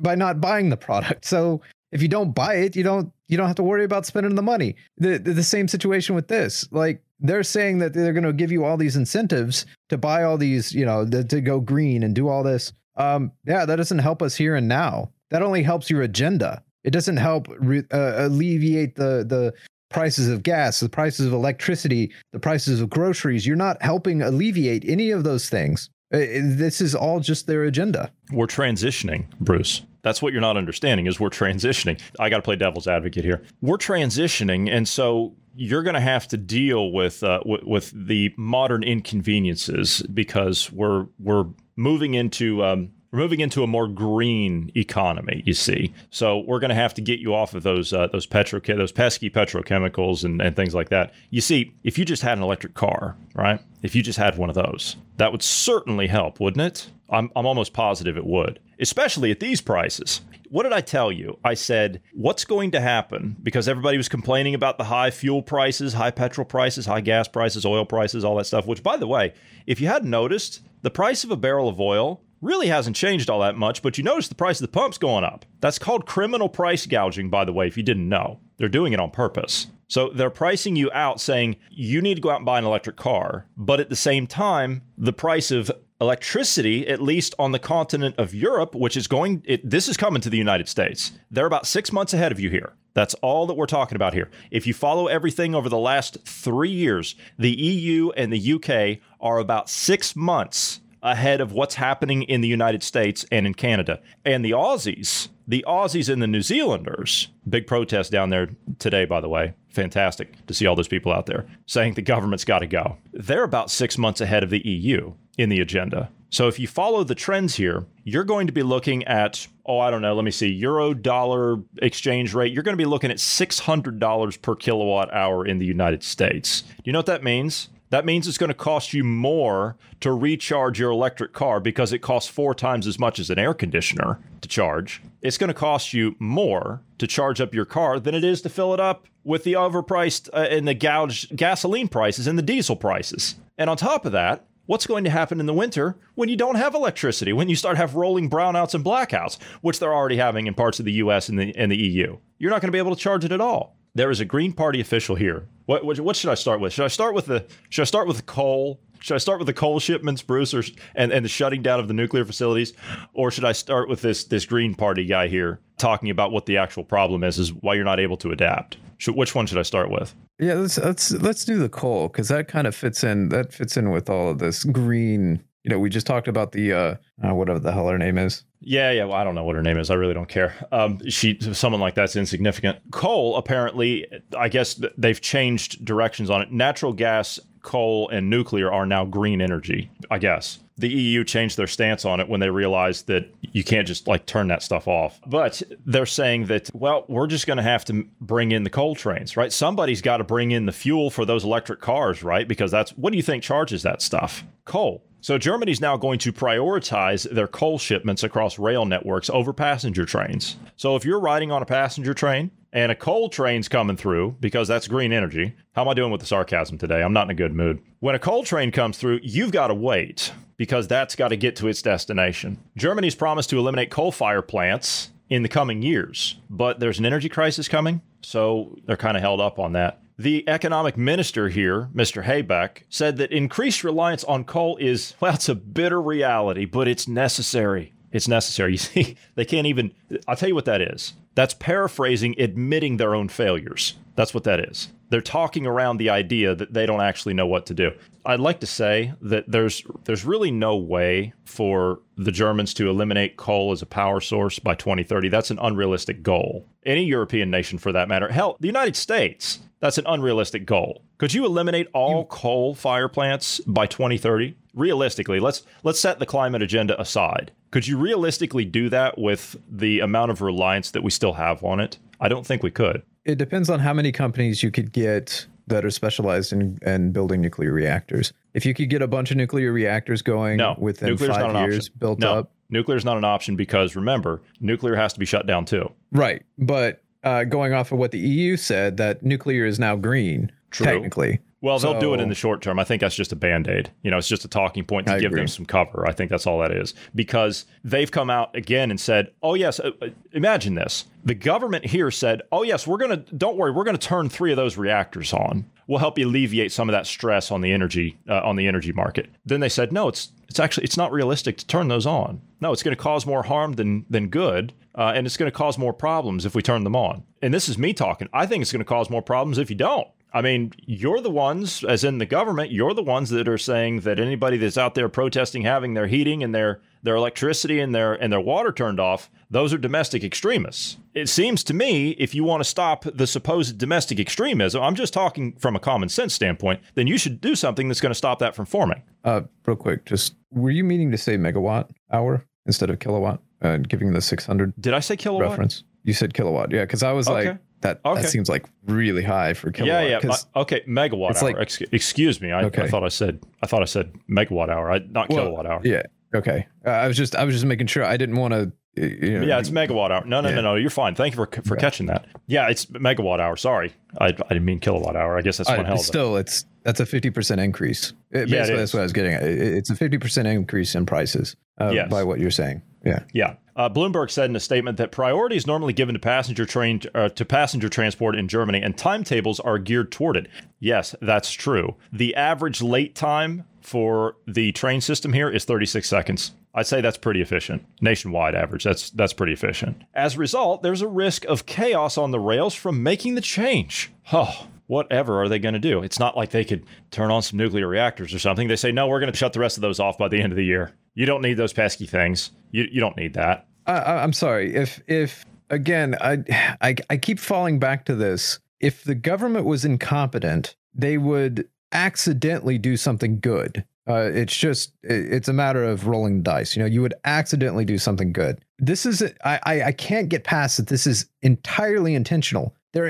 by 0.00 0.14
not 0.14 0.40
buying 0.40 0.70
the 0.70 0.76
product. 0.76 1.24
So 1.24 1.60
if 1.92 2.02
you 2.02 2.08
don't 2.08 2.34
buy 2.34 2.56
it, 2.56 2.76
you 2.76 2.82
don't 2.82 3.12
you 3.28 3.36
don't 3.36 3.46
have 3.46 3.56
to 3.56 3.62
worry 3.62 3.84
about 3.84 4.06
spending 4.06 4.34
the 4.34 4.42
money. 4.42 4.76
The 4.96 5.18
the, 5.18 5.32
the 5.34 5.42
same 5.42 5.68
situation 5.68 6.14
with 6.14 6.28
this. 6.28 6.68
Like 6.70 7.02
they're 7.20 7.42
saying 7.42 7.78
that 7.78 7.92
they're 7.92 8.12
going 8.12 8.24
to 8.24 8.32
give 8.32 8.52
you 8.52 8.64
all 8.64 8.76
these 8.76 8.96
incentives 8.96 9.66
to 9.88 9.98
buy 9.98 10.22
all 10.22 10.38
these, 10.38 10.72
you 10.72 10.86
know, 10.86 11.04
the, 11.04 11.24
to 11.24 11.40
go 11.40 11.60
green 11.60 12.02
and 12.02 12.14
do 12.14 12.28
all 12.28 12.42
this. 12.42 12.72
Um, 12.96 13.32
yeah, 13.44 13.64
that 13.64 13.76
doesn't 13.76 13.98
help 13.98 14.22
us 14.22 14.36
here 14.36 14.54
and 14.54 14.68
now. 14.68 15.10
That 15.30 15.42
only 15.42 15.62
helps 15.62 15.90
your 15.90 16.02
agenda. 16.02 16.62
It 16.84 16.90
doesn't 16.90 17.16
help 17.16 17.48
re- 17.58 17.84
uh, 17.92 18.26
alleviate 18.26 18.94
the 18.94 19.24
the 19.26 19.52
prices 19.90 20.28
of 20.28 20.42
gas, 20.42 20.80
the 20.80 20.88
prices 20.88 21.26
of 21.26 21.32
electricity, 21.32 22.12
the 22.32 22.38
prices 22.38 22.80
of 22.80 22.90
groceries. 22.90 23.46
You're 23.46 23.56
not 23.56 23.82
helping 23.82 24.22
alleviate 24.22 24.84
any 24.86 25.10
of 25.10 25.24
those 25.24 25.48
things. 25.48 25.90
Uh, 26.12 26.18
this 26.18 26.80
is 26.80 26.94
all 26.94 27.20
just 27.20 27.46
their 27.46 27.64
agenda. 27.64 28.10
We're 28.32 28.46
transitioning, 28.46 29.26
Bruce. 29.40 29.82
That's 30.02 30.22
what 30.22 30.32
you're 30.32 30.40
not 30.40 30.56
understanding 30.56 31.06
is 31.06 31.20
we're 31.20 31.28
transitioning. 31.28 32.00
I 32.18 32.30
got 32.30 32.36
to 32.36 32.42
play 32.42 32.56
devil's 32.56 32.86
advocate 32.88 33.24
here. 33.24 33.42
We're 33.60 33.76
transitioning, 33.76 34.70
and 34.70 34.88
so 34.88 35.34
you're 35.54 35.82
going 35.82 35.94
to 35.94 36.00
have 36.00 36.28
to 36.28 36.36
deal 36.36 36.92
with, 36.92 37.22
uh, 37.22 37.38
w- 37.40 37.62
with 37.66 37.92
the 37.94 38.32
modern 38.36 38.84
inconveniences 38.84 40.02
because 40.14 40.70
we're 40.72 41.06
we're 41.18 41.46
moving 41.76 42.14
into 42.14 42.64
um, 42.64 42.92
we're 43.10 43.18
moving 43.18 43.40
into 43.40 43.62
a 43.62 43.66
more 43.66 43.88
green 43.88 44.70
economy, 44.74 45.42
you 45.46 45.54
see. 45.54 45.94
So 46.10 46.38
we're 46.38 46.58
going 46.58 46.70
to 46.70 46.74
have 46.74 46.94
to 46.94 47.00
get 47.00 47.20
you 47.20 47.34
off 47.34 47.54
of 47.54 47.62
those 47.62 47.92
uh, 47.92 48.08
those 48.08 48.26
petro 48.26 48.60
those 48.60 48.92
pesky 48.92 49.30
petrochemicals 49.30 50.24
and, 50.24 50.40
and 50.42 50.54
things 50.54 50.74
like 50.74 50.90
that. 50.90 51.12
You 51.30 51.40
see, 51.40 51.74
if 51.84 51.98
you 51.98 52.04
just 52.04 52.22
had 52.22 52.36
an 52.36 52.44
electric 52.44 52.74
car, 52.74 53.16
right? 53.34 53.60
If 53.82 53.94
you 53.94 54.02
just 54.02 54.18
had 54.18 54.36
one 54.36 54.50
of 54.50 54.54
those, 54.54 54.96
that 55.16 55.32
would 55.32 55.42
certainly 55.42 56.06
help, 56.06 56.40
wouldn't 56.40 56.64
it? 56.64 56.90
I'm 57.08 57.30
I'm 57.34 57.46
almost 57.46 57.72
positive 57.72 58.16
it 58.16 58.26
would, 58.26 58.60
especially 58.78 59.30
at 59.30 59.40
these 59.40 59.60
prices. 59.60 60.20
What 60.50 60.62
did 60.62 60.72
I 60.72 60.80
tell 60.80 61.12
you? 61.12 61.38
I 61.44 61.52
said, 61.52 62.00
what's 62.14 62.46
going 62.46 62.70
to 62.70 62.80
happen? 62.80 63.36
Because 63.42 63.68
everybody 63.68 63.98
was 63.98 64.08
complaining 64.08 64.54
about 64.54 64.78
the 64.78 64.84
high 64.84 65.10
fuel 65.10 65.42
prices, 65.42 65.92
high 65.92 66.10
petrol 66.10 66.46
prices, 66.46 66.86
high 66.86 67.02
gas 67.02 67.28
prices, 67.28 67.66
oil 67.66 67.84
prices, 67.84 68.24
all 68.24 68.36
that 68.36 68.46
stuff, 68.46 68.66
which, 68.66 68.82
by 68.82 68.96
the 68.96 69.06
way, 69.06 69.34
if 69.66 69.78
you 69.78 69.88
hadn't 69.88 70.08
noticed, 70.08 70.62
the 70.80 70.90
price 70.90 71.22
of 71.22 71.30
a 71.30 71.36
barrel 71.36 71.68
of 71.68 71.78
oil 71.78 72.22
really 72.40 72.68
hasn't 72.68 72.96
changed 72.96 73.28
all 73.30 73.40
that 73.40 73.56
much, 73.56 73.82
but 73.82 73.98
you 73.98 74.04
notice 74.04 74.28
the 74.28 74.34
price 74.34 74.60
of 74.60 74.66
the 74.66 74.72
pump's 74.72 74.98
going 74.98 75.24
up. 75.24 75.44
That's 75.60 75.78
called 75.78 76.06
criminal 76.06 76.48
price 76.48 76.86
gouging, 76.86 77.30
by 77.30 77.44
the 77.44 77.52
way, 77.52 77.66
if 77.66 77.76
you 77.76 77.82
didn't 77.82 78.08
know. 78.08 78.40
They're 78.58 78.68
doing 78.68 78.92
it 78.92 79.00
on 79.00 79.10
purpose. 79.10 79.68
So 79.88 80.10
they're 80.10 80.30
pricing 80.30 80.76
you 80.76 80.90
out 80.92 81.20
saying 81.20 81.56
you 81.70 82.02
need 82.02 82.16
to 82.16 82.20
go 82.20 82.30
out 82.30 82.36
and 82.36 82.46
buy 82.46 82.58
an 82.58 82.64
electric 82.64 82.96
car, 82.96 83.46
but 83.56 83.80
at 83.80 83.88
the 83.88 83.96
same 83.96 84.26
time, 84.26 84.82
the 84.98 85.14
price 85.14 85.50
of 85.50 85.70
electricity, 86.00 86.86
at 86.86 87.02
least 87.02 87.34
on 87.38 87.52
the 87.52 87.58
continent 87.58 88.14
of 88.18 88.34
Europe, 88.34 88.74
which 88.74 88.96
is 88.96 89.06
going, 89.06 89.42
it, 89.44 89.68
this 89.68 89.88
is 89.88 89.96
coming 89.96 90.20
to 90.20 90.30
the 90.30 90.36
United 90.36 90.68
States. 90.68 91.12
They're 91.30 91.46
about 91.46 91.66
six 91.66 91.90
months 91.90 92.14
ahead 92.14 92.32
of 92.32 92.38
you 92.38 92.50
here. 92.50 92.74
That's 92.94 93.14
all 93.14 93.46
that 93.46 93.54
we're 93.54 93.66
talking 93.66 93.96
about 93.96 94.14
here. 94.14 94.30
If 94.50 94.66
you 94.66 94.74
follow 94.74 95.06
everything 95.06 95.54
over 95.54 95.68
the 95.68 95.78
last 95.78 96.18
three 96.24 96.70
years, 96.70 97.14
the 97.38 97.50
EU 97.50 98.10
and 98.10 98.32
the 98.32 98.52
UK 98.54 99.00
are 99.20 99.38
about 99.38 99.70
six 99.70 100.14
months 100.14 100.80
ahead 101.02 101.40
of 101.40 101.52
what's 101.52 101.76
happening 101.76 102.22
in 102.22 102.40
the 102.40 102.48
United 102.48 102.82
States 102.82 103.24
and 103.30 103.46
in 103.46 103.54
Canada. 103.54 104.00
And 104.24 104.44
the 104.44 104.50
Aussies, 104.52 105.28
the 105.46 105.64
Aussies 105.66 106.12
and 106.12 106.20
the 106.20 106.26
New 106.26 106.42
Zealanders, 106.42 107.28
big 107.48 107.66
protest 107.66 108.12
down 108.12 108.30
there 108.30 108.50
today, 108.78 109.04
by 109.04 109.20
the 109.20 109.28
way. 109.28 109.54
Fantastic 109.68 110.44
to 110.46 110.54
see 110.54 110.66
all 110.66 110.76
those 110.76 110.88
people 110.88 111.12
out 111.12 111.26
there 111.26 111.46
saying 111.66 111.94
the 111.94 112.02
government's 112.02 112.44
got 112.44 112.60
to 112.60 112.66
go. 112.66 112.96
They're 113.12 113.44
about 113.44 113.70
six 113.70 113.96
months 113.96 114.20
ahead 114.20 114.42
of 114.42 114.50
the 114.50 114.66
EU 114.66 115.12
in 115.36 115.48
the 115.48 115.60
agenda. 115.60 116.10
So 116.30 116.46
if 116.46 116.58
you 116.58 116.66
follow 116.66 117.04
the 117.04 117.14
trends 117.14 117.54
here, 117.54 117.86
you're 118.04 118.24
going 118.24 118.48
to 118.48 118.52
be 118.52 118.62
looking 118.62 119.02
at, 119.04 119.46
oh, 119.64 119.78
I 119.78 119.90
don't 119.90 120.02
know, 120.02 120.14
let 120.14 120.24
me 120.24 120.30
see, 120.30 120.48
euro 120.48 120.92
dollar 120.92 121.56
exchange 121.80 122.34
rate. 122.34 122.52
You're 122.52 122.62
going 122.62 122.76
to 122.76 122.82
be 122.82 122.88
looking 122.88 123.10
at 123.10 123.16
$600 123.16 124.42
per 124.42 124.54
kilowatt 124.54 125.12
hour 125.14 125.46
in 125.46 125.58
the 125.58 125.64
United 125.64 126.02
States. 126.02 126.62
Do 126.62 126.82
you 126.84 126.92
know 126.92 126.98
what 126.98 127.06
that 127.06 127.24
means? 127.24 127.70
That 127.90 128.04
means 128.04 128.28
it's 128.28 128.38
going 128.38 128.48
to 128.48 128.54
cost 128.54 128.92
you 128.92 129.02
more 129.02 129.76
to 130.00 130.12
recharge 130.12 130.78
your 130.78 130.90
electric 130.90 131.32
car 131.32 131.58
because 131.58 131.92
it 131.92 132.00
costs 132.00 132.30
four 132.30 132.54
times 132.54 132.86
as 132.86 132.98
much 132.98 133.18
as 133.18 133.30
an 133.30 133.38
air 133.38 133.54
conditioner 133.54 134.18
to 134.42 134.48
charge. 134.48 135.02
It's 135.22 135.38
going 135.38 135.48
to 135.48 135.54
cost 135.54 135.94
you 135.94 136.14
more 136.18 136.82
to 136.98 137.06
charge 137.06 137.40
up 137.40 137.54
your 137.54 137.64
car 137.64 137.98
than 137.98 138.14
it 138.14 138.24
is 138.24 138.42
to 138.42 138.48
fill 138.48 138.74
it 138.74 138.80
up 138.80 139.06
with 139.24 139.44
the 139.44 139.54
overpriced 139.54 140.28
uh, 140.32 140.48
and 140.50 140.68
the 140.68 140.74
gouged 140.74 141.34
gasoline 141.36 141.88
prices 141.88 142.26
and 142.26 142.38
the 142.38 142.42
diesel 142.42 142.76
prices. 142.76 143.36
And 143.56 143.70
on 143.70 143.76
top 143.76 144.04
of 144.04 144.12
that, 144.12 144.44
what's 144.66 144.86
going 144.86 145.04
to 145.04 145.10
happen 145.10 145.40
in 145.40 145.46
the 145.46 145.54
winter 145.54 145.96
when 146.14 146.28
you 146.28 146.36
don't 146.36 146.56
have 146.56 146.74
electricity, 146.74 147.32
when 147.32 147.48
you 147.48 147.56
start 147.56 147.78
have 147.78 147.94
rolling 147.94 148.28
brownouts 148.28 148.74
and 148.74 148.84
blackouts, 148.84 149.42
which 149.62 149.78
they're 149.78 149.94
already 149.94 150.18
having 150.18 150.46
in 150.46 150.54
parts 150.54 150.78
of 150.78 150.84
the 150.84 150.92
US 150.92 151.28
and 151.28 151.38
the, 151.38 151.56
and 151.56 151.72
the 151.72 151.76
EU? 151.76 152.18
You're 152.38 152.50
not 152.50 152.60
going 152.60 152.68
to 152.68 152.72
be 152.72 152.78
able 152.78 152.94
to 152.94 153.00
charge 153.00 153.24
it 153.24 153.32
at 153.32 153.40
all. 153.40 153.77
There 153.98 154.12
is 154.12 154.20
a 154.20 154.24
Green 154.24 154.52
Party 154.52 154.80
official 154.80 155.16
here. 155.16 155.48
What, 155.66 155.84
what, 155.84 155.98
what 155.98 156.14
should 156.14 156.30
I 156.30 156.34
start 156.34 156.60
with? 156.60 156.72
Should 156.72 156.84
I 156.84 156.88
start 156.88 157.16
with 157.16 157.26
the 157.26 157.44
should 157.68 157.82
I 157.82 157.84
start 157.84 158.06
with 158.06 158.26
coal? 158.26 158.78
Should 159.00 159.16
I 159.16 159.18
start 159.18 159.40
with 159.40 159.48
the 159.48 159.52
coal 159.52 159.80
shipments, 159.80 160.22
Bruce, 160.22 160.54
or, 160.54 160.62
and, 160.94 161.10
and 161.12 161.24
the 161.24 161.28
shutting 161.28 161.62
down 161.62 161.80
of 161.80 161.88
the 161.88 161.94
nuclear 161.94 162.24
facilities, 162.24 162.74
or 163.12 163.32
should 163.32 163.44
I 163.44 163.50
start 163.50 163.88
with 163.88 164.00
this 164.00 164.22
this 164.22 164.46
Green 164.46 164.76
Party 164.76 165.04
guy 165.04 165.26
here 165.26 165.58
talking 165.78 166.10
about 166.10 166.30
what 166.30 166.46
the 166.46 166.58
actual 166.58 166.84
problem 166.84 167.24
is, 167.24 167.40
is 167.40 167.52
why 167.52 167.74
you're 167.74 167.82
not 167.82 167.98
able 167.98 168.16
to 168.18 168.30
adapt? 168.30 168.76
Should, 168.98 169.16
which 169.16 169.34
one 169.34 169.46
should 169.46 169.58
I 169.58 169.62
start 169.62 169.90
with? 169.90 170.14
Yeah, 170.38 170.54
let's 170.54 170.78
let's 170.78 171.10
let's 171.10 171.44
do 171.44 171.58
the 171.58 171.68
coal 171.68 172.06
because 172.06 172.28
that 172.28 172.46
kind 172.46 172.68
of 172.68 172.76
fits 172.76 173.02
in. 173.02 173.30
That 173.30 173.52
fits 173.52 173.76
in 173.76 173.90
with 173.90 174.08
all 174.08 174.30
of 174.30 174.38
this 174.38 174.62
green. 174.62 175.42
You 175.64 175.70
know, 175.70 175.80
we 175.80 175.90
just 175.90 176.06
talked 176.06 176.28
about 176.28 176.52
the 176.52 176.72
uh, 176.72 176.94
uh 177.24 177.34
whatever 177.34 177.58
the 177.58 177.72
hell 177.72 177.88
her 177.88 177.98
name 177.98 178.16
is. 178.16 178.44
Yeah, 178.60 178.90
yeah. 178.90 179.04
Well, 179.04 179.14
I 179.16 179.24
don't 179.24 179.34
know 179.34 179.44
what 179.44 179.56
her 179.56 179.62
name 179.62 179.78
is. 179.78 179.90
I 179.90 179.94
really 179.94 180.14
don't 180.14 180.28
care. 180.28 180.54
Um, 180.72 180.98
she, 181.08 181.38
someone 181.52 181.80
like 181.80 181.94
that's 181.94 182.16
insignificant. 182.16 182.78
Coal, 182.90 183.36
apparently, 183.36 184.06
I 184.36 184.48
guess 184.48 184.80
they've 184.96 185.20
changed 185.20 185.84
directions 185.84 186.28
on 186.28 186.42
it. 186.42 186.50
Natural 186.50 186.92
gas, 186.92 187.38
coal, 187.62 188.08
and 188.08 188.28
nuclear 188.28 188.72
are 188.72 188.86
now 188.86 189.04
green 189.04 189.40
energy. 189.40 189.90
I 190.10 190.18
guess 190.18 190.58
the 190.78 190.88
EU 190.88 191.24
changed 191.24 191.56
their 191.56 191.66
stance 191.66 192.04
on 192.04 192.20
it 192.20 192.28
when 192.28 192.40
they 192.40 192.50
realized 192.50 193.08
that 193.08 193.28
you 193.52 193.64
can't 193.64 193.86
just 193.86 194.06
like 194.06 194.26
turn 194.26 194.48
that 194.48 194.62
stuff 194.62 194.86
off. 194.86 195.20
But 195.26 195.60
they're 195.84 196.06
saying 196.06 196.46
that, 196.46 196.70
well, 196.72 197.04
we're 197.08 197.26
just 197.26 197.46
going 197.46 197.56
to 197.56 197.62
have 197.64 197.84
to 197.86 198.04
bring 198.20 198.52
in 198.52 198.62
the 198.62 198.70
coal 198.70 198.94
trains, 198.94 199.36
right? 199.36 199.52
Somebody's 199.52 200.00
got 200.00 200.18
to 200.18 200.24
bring 200.24 200.52
in 200.52 200.66
the 200.66 200.72
fuel 200.72 201.10
for 201.10 201.24
those 201.24 201.44
electric 201.44 201.80
cars, 201.80 202.22
right? 202.22 202.46
Because 202.46 202.70
that's 202.70 202.92
what 202.92 203.10
do 203.10 203.16
you 203.16 203.22
think 203.22 203.42
charges 203.42 203.82
that 203.82 204.00
stuff? 204.00 204.44
Coal. 204.64 205.02
So 205.28 205.36
Germany's 205.36 205.82
now 205.82 205.98
going 205.98 206.18
to 206.20 206.32
prioritize 206.32 207.30
their 207.30 207.46
coal 207.46 207.78
shipments 207.78 208.22
across 208.22 208.58
rail 208.58 208.86
networks 208.86 209.28
over 209.28 209.52
passenger 209.52 210.06
trains. 210.06 210.56
So 210.76 210.96
if 210.96 211.04
you're 211.04 211.20
riding 211.20 211.52
on 211.52 211.60
a 211.60 211.66
passenger 211.66 212.14
train 212.14 212.50
and 212.72 212.90
a 212.90 212.94
coal 212.94 213.28
train's 213.28 213.68
coming 213.68 213.98
through 213.98 214.36
because 214.40 214.68
that's 214.68 214.88
green 214.88 215.12
energy, 215.12 215.54
how 215.74 215.82
am 215.82 215.88
I 215.88 215.92
doing 215.92 216.10
with 216.10 216.22
the 216.22 216.26
sarcasm 216.26 216.78
today? 216.78 217.02
I'm 217.02 217.12
not 217.12 217.26
in 217.26 217.30
a 217.32 217.34
good 217.34 217.52
mood. 217.52 217.82
When 218.00 218.14
a 218.14 218.18
coal 218.18 218.42
train 218.42 218.72
comes 218.72 218.96
through, 218.96 219.20
you've 219.22 219.52
got 219.52 219.66
to 219.66 219.74
wait 219.74 220.32
because 220.56 220.88
that's 220.88 221.14
got 221.14 221.28
to 221.28 221.36
get 221.36 221.56
to 221.56 221.68
its 221.68 221.82
destination. 221.82 222.56
Germany's 222.78 223.14
promised 223.14 223.50
to 223.50 223.58
eliminate 223.58 223.90
coal 223.90 224.10
fire 224.10 224.40
plants 224.40 225.10
in 225.28 225.42
the 225.42 225.48
coming 225.50 225.82
years, 225.82 226.36
but 226.48 226.80
there's 226.80 227.00
an 227.00 227.04
energy 227.04 227.28
crisis 227.28 227.68
coming, 227.68 228.00
so 228.22 228.78
they're 228.86 228.96
kind 228.96 229.14
of 229.14 229.22
held 229.22 229.42
up 229.42 229.58
on 229.58 229.74
that. 229.74 230.00
The 230.18 230.48
economic 230.48 230.96
minister 230.96 231.48
here, 231.48 231.90
Mr. 231.94 232.24
Habeck, 232.24 232.82
said 232.88 233.18
that 233.18 233.30
increased 233.30 233.84
reliance 233.84 234.24
on 234.24 234.42
coal 234.42 234.76
is, 234.78 235.14
well, 235.20 235.34
it's 235.34 235.48
a 235.48 235.54
bitter 235.54 236.02
reality, 236.02 236.64
but 236.64 236.88
it's 236.88 237.06
necessary. 237.06 237.92
It's 238.10 238.26
necessary. 238.26 238.72
You 238.72 238.78
see, 238.78 239.16
they 239.36 239.44
can't 239.44 239.68
even, 239.68 239.92
I'll 240.26 240.34
tell 240.34 240.48
you 240.48 240.56
what 240.56 240.64
that 240.64 240.82
is. 240.82 241.14
That's 241.36 241.54
paraphrasing 241.54 242.34
admitting 242.36 242.96
their 242.96 243.14
own 243.14 243.28
failures. 243.28 243.94
That's 244.18 244.34
what 244.34 244.42
that 244.44 244.58
is. 244.58 244.88
They're 245.10 245.20
talking 245.20 245.64
around 245.64 245.98
the 245.98 246.10
idea 246.10 246.52
that 246.52 246.74
they 246.74 246.86
don't 246.86 247.00
actually 247.00 247.34
know 247.34 247.46
what 247.46 247.66
to 247.66 247.74
do. 247.74 247.92
I'd 248.26 248.40
like 248.40 248.58
to 248.58 248.66
say 248.66 249.12
that 249.22 249.44
there's 249.46 249.84
there's 250.06 250.24
really 250.24 250.50
no 250.50 250.76
way 250.76 251.34
for 251.44 252.00
the 252.16 252.32
Germans 252.32 252.74
to 252.74 252.90
eliminate 252.90 253.36
coal 253.36 253.70
as 253.70 253.80
a 253.80 253.86
power 253.86 254.20
source 254.20 254.58
by 254.58 254.74
2030. 254.74 255.28
That's 255.28 255.52
an 255.52 255.60
unrealistic 255.62 256.24
goal. 256.24 256.66
Any 256.84 257.04
European 257.04 257.48
nation 257.48 257.78
for 257.78 257.92
that 257.92 258.08
matter. 258.08 258.26
Hell, 258.26 258.56
the 258.58 258.66
United 258.66 258.96
States 258.96 259.60
that's 259.80 259.98
an 259.98 260.06
unrealistic 260.08 260.66
goal. 260.66 261.04
Could 261.18 261.32
you 261.32 261.46
eliminate 261.46 261.86
all 261.92 262.26
coal 262.26 262.74
fire 262.74 263.08
plants 263.08 263.60
by 263.60 263.86
2030? 263.86 264.56
Realistically, 264.74 265.38
let's 265.38 265.62
let's 265.84 266.00
set 266.00 266.18
the 266.18 266.26
climate 266.26 266.62
agenda 266.62 267.00
aside. 267.00 267.52
Could 267.70 267.86
you 267.86 267.98
realistically 267.98 268.64
do 268.64 268.88
that 268.88 269.18
with 269.18 269.56
the 269.70 270.00
amount 270.00 270.32
of 270.32 270.40
reliance 270.40 270.90
that 270.90 271.04
we 271.04 271.10
still 271.10 271.34
have 271.34 271.62
on 271.62 271.78
it? 271.78 271.98
I 272.20 272.28
don't 272.28 272.46
think 272.46 272.64
we 272.64 272.72
could. 272.72 273.02
It 273.28 273.36
depends 273.36 273.68
on 273.68 273.78
how 273.78 273.92
many 273.92 274.10
companies 274.10 274.62
you 274.62 274.70
could 274.70 274.90
get 274.90 275.46
that 275.66 275.84
are 275.84 275.90
specialized 275.90 276.50
in, 276.50 276.78
in 276.80 277.12
building 277.12 277.42
nuclear 277.42 277.72
reactors. 277.74 278.32
If 278.54 278.64
you 278.64 278.72
could 278.72 278.88
get 278.88 279.02
a 279.02 279.06
bunch 279.06 279.30
of 279.30 279.36
nuclear 279.36 279.70
reactors 279.70 280.22
going 280.22 280.56
no, 280.56 280.74
within 280.78 281.18
five 281.18 281.54
years, 281.56 281.76
option. 281.76 281.94
built 281.98 282.18
no, 282.20 282.38
up. 282.38 282.50
Nuclear 282.70 282.96
is 282.96 283.04
not 283.04 283.18
an 283.18 283.24
option 283.24 283.54
because 283.54 283.94
remember, 283.94 284.40
nuclear 284.60 284.96
has 284.96 285.12
to 285.12 285.18
be 285.18 285.26
shut 285.26 285.46
down 285.46 285.66
too. 285.66 285.92
Right. 286.10 286.42
But 286.56 287.02
uh, 287.22 287.44
going 287.44 287.74
off 287.74 287.92
of 287.92 287.98
what 287.98 288.12
the 288.12 288.18
EU 288.18 288.56
said, 288.56 288.96
that 288.96 289.22
nuclear 289.22 289.66
is 289.66 289.78
now 289.78 289.94
green, 289.94 290.50
True. 290.70 290.86
technically. 290.86 291.40
Well, 291.60 291.78
they'll 291.80 291.98
do 291.98 292.14
it 292.14 292.20
in 292.20 292.28
the 292.28 292.36
short 292.36 292.62
term. 292.62 292.78
I 292.78 292.84
think 292.84 293.00
that's 293.00 293.16
just 293.16 293.32
a 293.32 293.36
band 293.36 293.66
aid. 293.66 293.90
You 294.02 294.12
know, 294.12 294.18
it's 294.18 294.28
just 294.28 294.44
a 294.44 294.48
talking 294.48 294.84
point 294.84 295.08
to 295.08 295.14
I 295.14 295.18
give 295.18 295.32
agree. 295.32 295.40
them 295.40 295.48
some 295.48 295.66
cover. 295.66 296.06
I 296.06 296.12
think 296.12 296.30
that's 296.30 296.46
all 296.46 296.60
that 296.60 296.70
is. 296.70 296.94
Because 297.14 297.64
they've 297.82 298.10
come 298.10 298.30
out 298.30 298.54
again 298.54 298.90
and 298.90 299.00
said, 299.00 299.32
oh, 299.42 299.54
yes, 299.54 299.80
uh, 299.80 299.90
uh, 300.00 300.08
imagine 300.32 300.76
this. 300.76 301.06
The 301.24 301.34
government 301.34 301.86
here 301.86 302.12
said, 302.12 302.42
oh, 302.52 302.62
yes, 302.62 302.86
we're 302.86 302.98
going 302.98 303.24
to, 303.24 303.34
don't 303.34 303.56
worry, 303.56 303.72
we're 303.72 303.84
going 303.84 303.96
to 303.96 304.06
turn 304.06 304.28
three 304.28 304.52
of 304.52 304.56
those 304.56 304.76
reactors 304.76 305.32
on. 305.32 305.68
We'll 305.88 305.98
help 305.98 306.18
you 306.18 306.28
alleviate 306.28 306.70
some 306.70 306.88
of 306.88 306.92
that 306.92 307.06
stress 307.06 307.50
on 307.50 307.60
the 307.60 307.72
energy 307.72 308.18
uh, 308.28 308.42
on 308.42 308.56
the 308.56 308.68
energy 308.68 308.92
market. 308.92 309.30
Then 309.46 309.60
they 309.60 309.70
said, 309.70 309.90
no, 309.90 310.08
it's 310.08 310.32
it's 310.46 310.60
actually 310.60 310.84
it's 310.84 310.98
not 310.98 311.12
realistic 311.12 311.56
to 311.56 311.66
turn 311.66 311.88
those 311.88 312.06
on. 312.06 312.42
No, 312.60 312.72
it's 312.72 312.82
going 312.82 312.94
to 312.94 313.02
cause 313.02 313.24
more 313.24 313.42
harm 313.42 313.72
than 313.72 314.04
than 314.10 314.28
good, 314.28 314.74
uh, 314.94 315.12
and 315.14 315.26
it's 315.26 315.38
going 315.38 315.50
to 315.50 315.56
cause 315.56 315.78
more 315.78 315.94
problems 315.94 316.44
if 316.44 316.54
we 316.54 316.60
turn 316.60 316.84
them 316.84 316.94
on. 316.94 317.22
And 317.40 317.54
this 317.54 317.70
is 317.70 317.78
me 317.78 317.94
talking. 317.94 318.28
I 318.34 318.44
think 318.44 318.60
it's 318.60 318.70
going 318.70 318.80
to 318.80 318.84
cause 318.84 319.08
more 319.08 319.22
problems 319.22 319.56
if 319.56 319.70
you 319.70 319.76
don't. 319.76 320.08
I 320.32 320.42
mean, 320.42 320.72
you're 320.84 321.20
the 321.22 321.30
ones, 321.30 321.82
as 321.84 322.04
in 322.04 322.18
the 322.18 322.26
government, 322.26 322.70
you're 322.70 322.92
the 322.92 323.02
ones 323.02 323.30
that 323.30 323.48
are 323.48 323.56
saying 323.58 324.00
that 324.00 324.20
anybody 324.20 324.58
that's 324.58 324.76
out 324.76 324.94
there 324.94 325.08
protesting 325.08 325.62
having 325.62 325.94
their 325.94 326.06
heating 326.06 326.42
and 326.42 326.54
their 326.54 326.80
their 327.02 327.14
electricity 327.14 327.78
and 327.80 327.94
their 327.94 328.12
and 328.14 328.32
their 328.32 328.40
water 328.40 328.70
turned 328.72 329.00
off, 329.00 329.30
those 329.50 329.72
are 329.72 329.78
domestic 329.78 330.22
extremists. 330.24 330.98
It 331.14 331.28
seems 331.28 331.64
to 331.64 331.74
me 331.74 332.10
if 332.10 332.34
you 332.34 332.44
want 332.44 332.60
to 332.62 332.68
stop 332.68 333.04
the 333.04 333.26
supposed 333.26 333.78
domestic 333.78 334.18
extremism, 334.20 334.82
I'm 334.82 334.94
just 334.96 335.12
talking 335.14 335.52
from 335.54 335.76
a 335.76 335.80
common 335.80 336.08
sense 336.08 336.34
standpoint, 336.34 336.80
then 336.94 337.06
you 337.06 337.16
should 337.16 337.40
do 337.40 337.54
something 337.54 337.88
that's 337.88 338.00
going 338.00 338.10
to 338.10 338.14
stop 338.18 338.38
that 338.40 338.54
from 338.54 338.66
forming. 338.66 339.02
Uh, 339.24 339.42
real 339.64 339.76
quick, 339.76 340.04
just 340.04 340.34
were 340.50 340.70
you 340.70 340.84
meaning 340.84 341.10
to 341.12 341.18
say 341.18 341.36
megawatt 341.38 341.88
hour 342.12 342.44
instead 342.66 342.90
of 342.90 342.98
kilowatt? 342.98 343.40
Uh, 343.62 343.76
giving 343.78 344.12
the 344.12 344.20
600 344.20 344.72
Did 344.80 344.92
I 344.94 345.00
say 345.00 345.16
kilowatt? 345.16 345.48
reference. 345.50 345.82
You 346.04 346.12
said 346.12 346.32
kilowatt, 346.34 346.70
yeah, 346.70 346.82
because 346.82 347.02
I 347.02 347.12
was 347.12 347.28
Okay. 347.28 347.48
like 347.50 347.58
that. 347.82 348.00
Okay. 348.04 348.22
That 348.22 348.28
seems 348.28 348.48
like 348.48 348.66
really 348.86 349.22
high 349.22 349.54
for 349.54 349.70
kilowatt. 349.70 350.04
Yeah, 350.04 350.18
yeah. 350.22 350.28
my- 350.28 350.60
okay, 350.62 350.82
megawatt 350.88 351.30
it's 351.30 351.42
hour. 351.42 351.50
like- 351.52 351.60
Ex- 351.60 351.82
excuse 351.92 352.40
me. 352.40 352.52
I, 352.52 352.62
I 352.66 352.88
thought 352.88 353.04
I 353.04 353.08
said 353.08 353.40
I 353.62 353.66
thought 353.66 353.82
I 353.82 353.86
said 353.86 354.12
megawatt 354.30 354.68
hour. 354.68 354.90
I, 354.92 354.98
not 354.98 355.28
well, 355.28 355.44
kilowatt 355.44 355.66
hour. 355.66 355.80
Yeah. 355.84 356.02
Okay. 356.34 356.66
Uh, 356.86 356.90
I 356.90 357.08
was 357.08 357.16
just 357.16 357.34
I 357.36 357.44
was 357.44 357.54
just 357.54 357.64
making 357.64 357.86
sure 357.86 358.04
I 358.04 358.16
didn't 358.16 358.36
want 358.36 358.52
to. 358.54 358.72
You 358.96 359.38
know, 359.40 359.46
Yeah, 359.46 359.58
it's 359.60 359.70
megawatt 359.70 360.10
hour. 360.10 360.24
No, 360.26 360.40
no, 360.40 360.48
Yeah. 360.48 360.56
no, 360.56 360.62
no. 360.62 360.74
You're 360.74 360.90
fine. 360.90 361.14
Thank 361.14 361.34
you 361.34 361.44
for 361.44 361.62
for 361.62 361.76
catching 361.76 362.06
that. 362.06 362.26
Yeah, 362.48 362.68
it's 362.68 362.86
megawatt 362.86 363.38
hour. 363.38 363.56
Sorry, 363.56 363.92
I, 364.20 364.26
I 364.26 364.30
didn't 364.30 364.64
mean 364.64 364.80
kilowatt 364.80 365.14
hour. 365.14 365.38
I 365.38 365.42
guess 365.42 365.58
that's 365.58 365.70
one 365.70 365.84
hell 365.84 365.94
of 365.94 366.00
a 366.00 366.02
still, 366.02 366.36
it's 366.36 366.64
that's 366.88 367.00
a 367.00 367.06
fifty 367.06 367.28
percent 367.30 367.60
increase. 367.60 368.14
It, 368.30 368.48
Yeah, 368.48 368.60
basically, 368.60 368.76
that's 368.78 368.94
what 368.94 369.00
I 369.00 369.02
was 369.02 369.12
getting 369.12 369.34
at. 369.34 369.42
It- 369.42 369.58
it's 369.60 369.90
a 369.90 369.94
fifty 369.94 370.16
percent 370.16 370.48
increase 370.48 370.94
in 370.94 371.04
prices 371.04 371.54
uh, 371.78 371.90
Yes. 371.92 372.10
by 372.10 372.24
what 372.24 372.40
you're 372.40 372.50
saying. 372.50 372.80
Yeah. 373.04 373.22
Yeah. 373.34 373.54
Uh, 373.76 373.88
Bloomberg 373.88 374.30
said 374.30 374.50
in 374.50 374.56
a 374.56 374.60
statement 374.60 374.96
that 374.96 375.12
priority 375.12 375.54
is 375.56 375.66
normally 375.66 375.92
given 375.92 376.14
to 376.14 376.18
passenger 376.18 376.64
train 376.66 377.00
uh, 377.14 377.28
to 377.28 377.44
passenger 377.44 377.88
transport 377.88 378.34
in 378.34 378.48
Germany, 378.48 378.80
and 378.82 378.96
timetables 378.96 379.60
are 379.60 379.78
geared 379.78 380.10
toward 380.10 380.36
it. 380.36 380.48
Yes, 380.80 381.14
that's 381.22 381.52
true. 381.52 381.94
The 382.12 382.34
average 382.34 382.82
late 382.82 383.14
time 383.14 383.64
for 383.82 384.34
the 384.48 384.72
train 384.72 385.00
system 385.00 385.32
here 385.32 385.48
is 385.48 385.64
36 385.64 386.08
seconds. 386.08 386.52
I'd 386.74 386.86
say 386.88 387.00
that's 387.00 387.16
pretty 387.18 387.40
efficient. 387.40 387.84
Nationwide 388.00 388.54
average, 388.54 388.82
that's 388.84 389.10
that's 389.10 389.32
pretty 389.32 389.52
efficient. 389.52 390.02
As 390.14 390.34
a 390.34 390.38
result, 390.38 390.82
there's 390.82 391.02
a 391.02 391.08
risk 391.08 391.44
of 391.44 391.66
chaos 391.66 392.18
on 392.18 392.30
the 392.32 392.40
rails 392.40 392.74
from 392.74 393.02
making 393.02 393.34
the 393.36 393.40
change. 393.40 394.10
Oh, 394.32 394.66
whatever 394.88 395.40
are 395.40 395.48
they 395.48 395.60
going 395.60 395.74
to 395.74 395.78
do? 395.78 396.02
It's 396.02 396.18
not 396.18 396.36
like 396.36 396.50
they 396.50 396.64
could 396.64 396.84
turn 397.12 397.30
on 397.30 397.42
some 397.42 397.56
nuclear 397.56 397.86
reactors 397.86 398.34
or 398.34 398.40
something. 398.40 398.66
They 398.66 398.76
say, 398.76 398.90
no, 398.90 399.06
we're 399.06 399.20
going 399.20 399.32
to 399.32 399.38
shut 399.38 399.52
the 399.52 399.60
rest 399.60 399.76
of 399.78 399.82
those 399.82 400.00
off 400.00 400.18
by 400.18 400.26
the 400.28 400.40
end 400.40 400.52
of 400.52 400.56
the 400.56 400.64
year. 400.64 400.92
You 401.14 401.26
don't 401.26 401.42
need 401.42 401.54
those 401.54 401.72
pesky 401.72 402.06
things. 402.06 402.50
You, 402.72 402.88
you 402.90 403.00
don't 403.00 403.16
need 403.16 403.34
that. 403.34 403.68
I, 403.86 404.22
I'm 404.22 404.32
sorry. 404.32 404.74
If 404.74 405.02
if 405.06 405.44
again, 405.70 406.16
I, 406.20 406.38
I 406.80 406.96
I 407.08 407.16
keep 407.16 407.38
falling 407.38 407.78
back 407.78 408.04
to 408.06 408.14
this. 408.14 408.58
If 408.80 409.04
the 409.04 409.14
government 409.14 409.64
was 409.64 409.84
incompetent, 409.84 410.76
they 410.94 411.18
would 411.18 411.68
accidentally 411.92 412.78
do 412.78 412.96
something 412.96 413.40
good. 413.40 413.84
Uh, 414.08 414.30
it's 414.32 414.56
just 414.56 414.92
it's 415.02 415.48
a 415.48 415.52
matter 415.52 415.84
of 415.84 416.06
rolling 416.06 416.38
the 416.38 416.42
dice. 416.42 416.76
You 416.76 416.82
know, 416.82 416.88
you 416.88 417.02
would 417.02 417.14
accidentally 417.24 417.84
do 417.84 417.98
something 417.98 418.32
good. 418.32 418.62
This 418.78 419.04
is 419.04 419.22
I, 419.44 419.60
I 419.64 419.82
I 419.84 419.92
can't 419.92 420.28
get 420.28 420.44
past 420.44 420.76
that. 420.76 420.86
This 420.86 421.06
is 421.06 421.26
entirely 421.42 422.14
intentional. 422.14 422.74
They're 422.92 423.08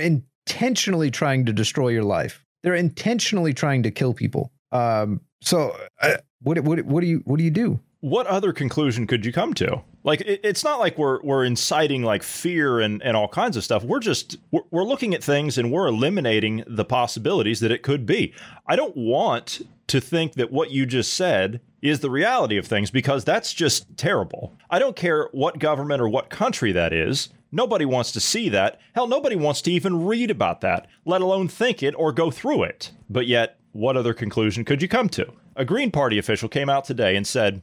intentionally 0.48 1.10
trying 1.10 1.44
to 1.46 1.52
destroy 1.52 1.88
your 1.88 2.04
life. 2.04 2.44
They're 2.62 2.74
intentionally 2.74 3.54
trying 3.54 3.82
to 3.84 3.90
kill 3.90 4.14
people. 4.14 4.50
Um. 4.72 5.20
So 5.40 5.76
uh, 6.00 6.16
what 6.42 6.58
what 6.60 6.84
what 6.84 7.00
do 7.00 7.06
you 7.06 7.22
what 7.24 7.38
do 7.38 7.44
you 7.44 7.50
do? 7.50 7.80
what 8.00 8.26
other 8.26 8.52
conclusion 8.52 9.06
could 9.06 9.26
you 9.26 9.32
come 9.32 9.54
to? 9.54 9.82
Like, 10.04 10.20
it, 10.20 10.40
it's 10.44 10.62
not 10.62 10.78
like 10.78 10.96
we're 10.96 11.20
we're 11.22 11.44
inciting 11.44 12.02
like 12.02 12.22
fear 12.22 12.80
and, 12.80 13.02
and 13.02 13.16
all 13.16 13.28
kinds 13.28 13.56
of 13.56 13.64
stuff. 13.64 13.82
We're 13.82 14.00
just 14.00 14.36
we're, 14.50 14.62
we're 14.70 14.84
looking 14.84 15.14
at 15.14 15.24
things 15.24 15.58
and 15.58 15.72
we're 15.72 15.88
eliminating 15.88 16.64
the 16.66 16.84
possibilities 16.84 17.60
that 17.60 17.72
it 17.72 17.82
could 17.82 18.06
be. 18.06 18.32
I 18.66 18.76
don't 18.76 18.96
want 18.96 19.62
to 19.88 20.00
think 20.00 20.34
that 20.34 20.52
what 20.52 20.70
you 20.70 20.86
just 20.86 21.14
said 21.14 21.60
is 21.80 22.00
the 22.00 22.10
reality 22.10 22.56
of 22.56 22.66
things 22.66 22.90
because 22.90 23.24
that's 23.24 23.52
just 23.52 23.96
terrible. 23.96 24.54
I 24.70 24.78
don't 24.78 24.96
care 24.96 25.28
what 25.32 25.58
government 25.58 26.00
or 26.00 26.08
what 26.08 26.30
country 26.30 26.72
that 26.72 26.92
is. 26.92 27.28
Nobody 27.50 27.84
wants 27.84 28.12
to 28.12 28.20
see 28.20 28.48
that. 28.50 28.78
Hell, 28.94 29.06
nobody 29.06 29.36
wants 29.36 29.62
to 29.62 29.72
even 29.72 30.04
read 30.04 30.30
about 30.30 30.60
that, 30.60 30.86
let 31.04 31.22
alone 31.22 31.48
think 31.48 31.82
it 31.82 31.94
or 31.96 32.12
go 32.12 32.30
through 32.30 32.64
it. 32.64 32.92
But 33.08 33.26
yet, 33.26 33.58
what 33.72 33.96
other 33.96 34.14
conclusion 34.14 34.64
could 34.64 34.82
you 34.82 34.88
come 34.88 35.08
to? 35.10 35.32
A 35.56 35.64
Green 35.64 35.90
Party 35.90 36.18
official 36.18 36.48
came 36.48 36.68
out 36.68 36.84
today 36.84 37.16
and 37.16 37.26
said, 37.26 37.62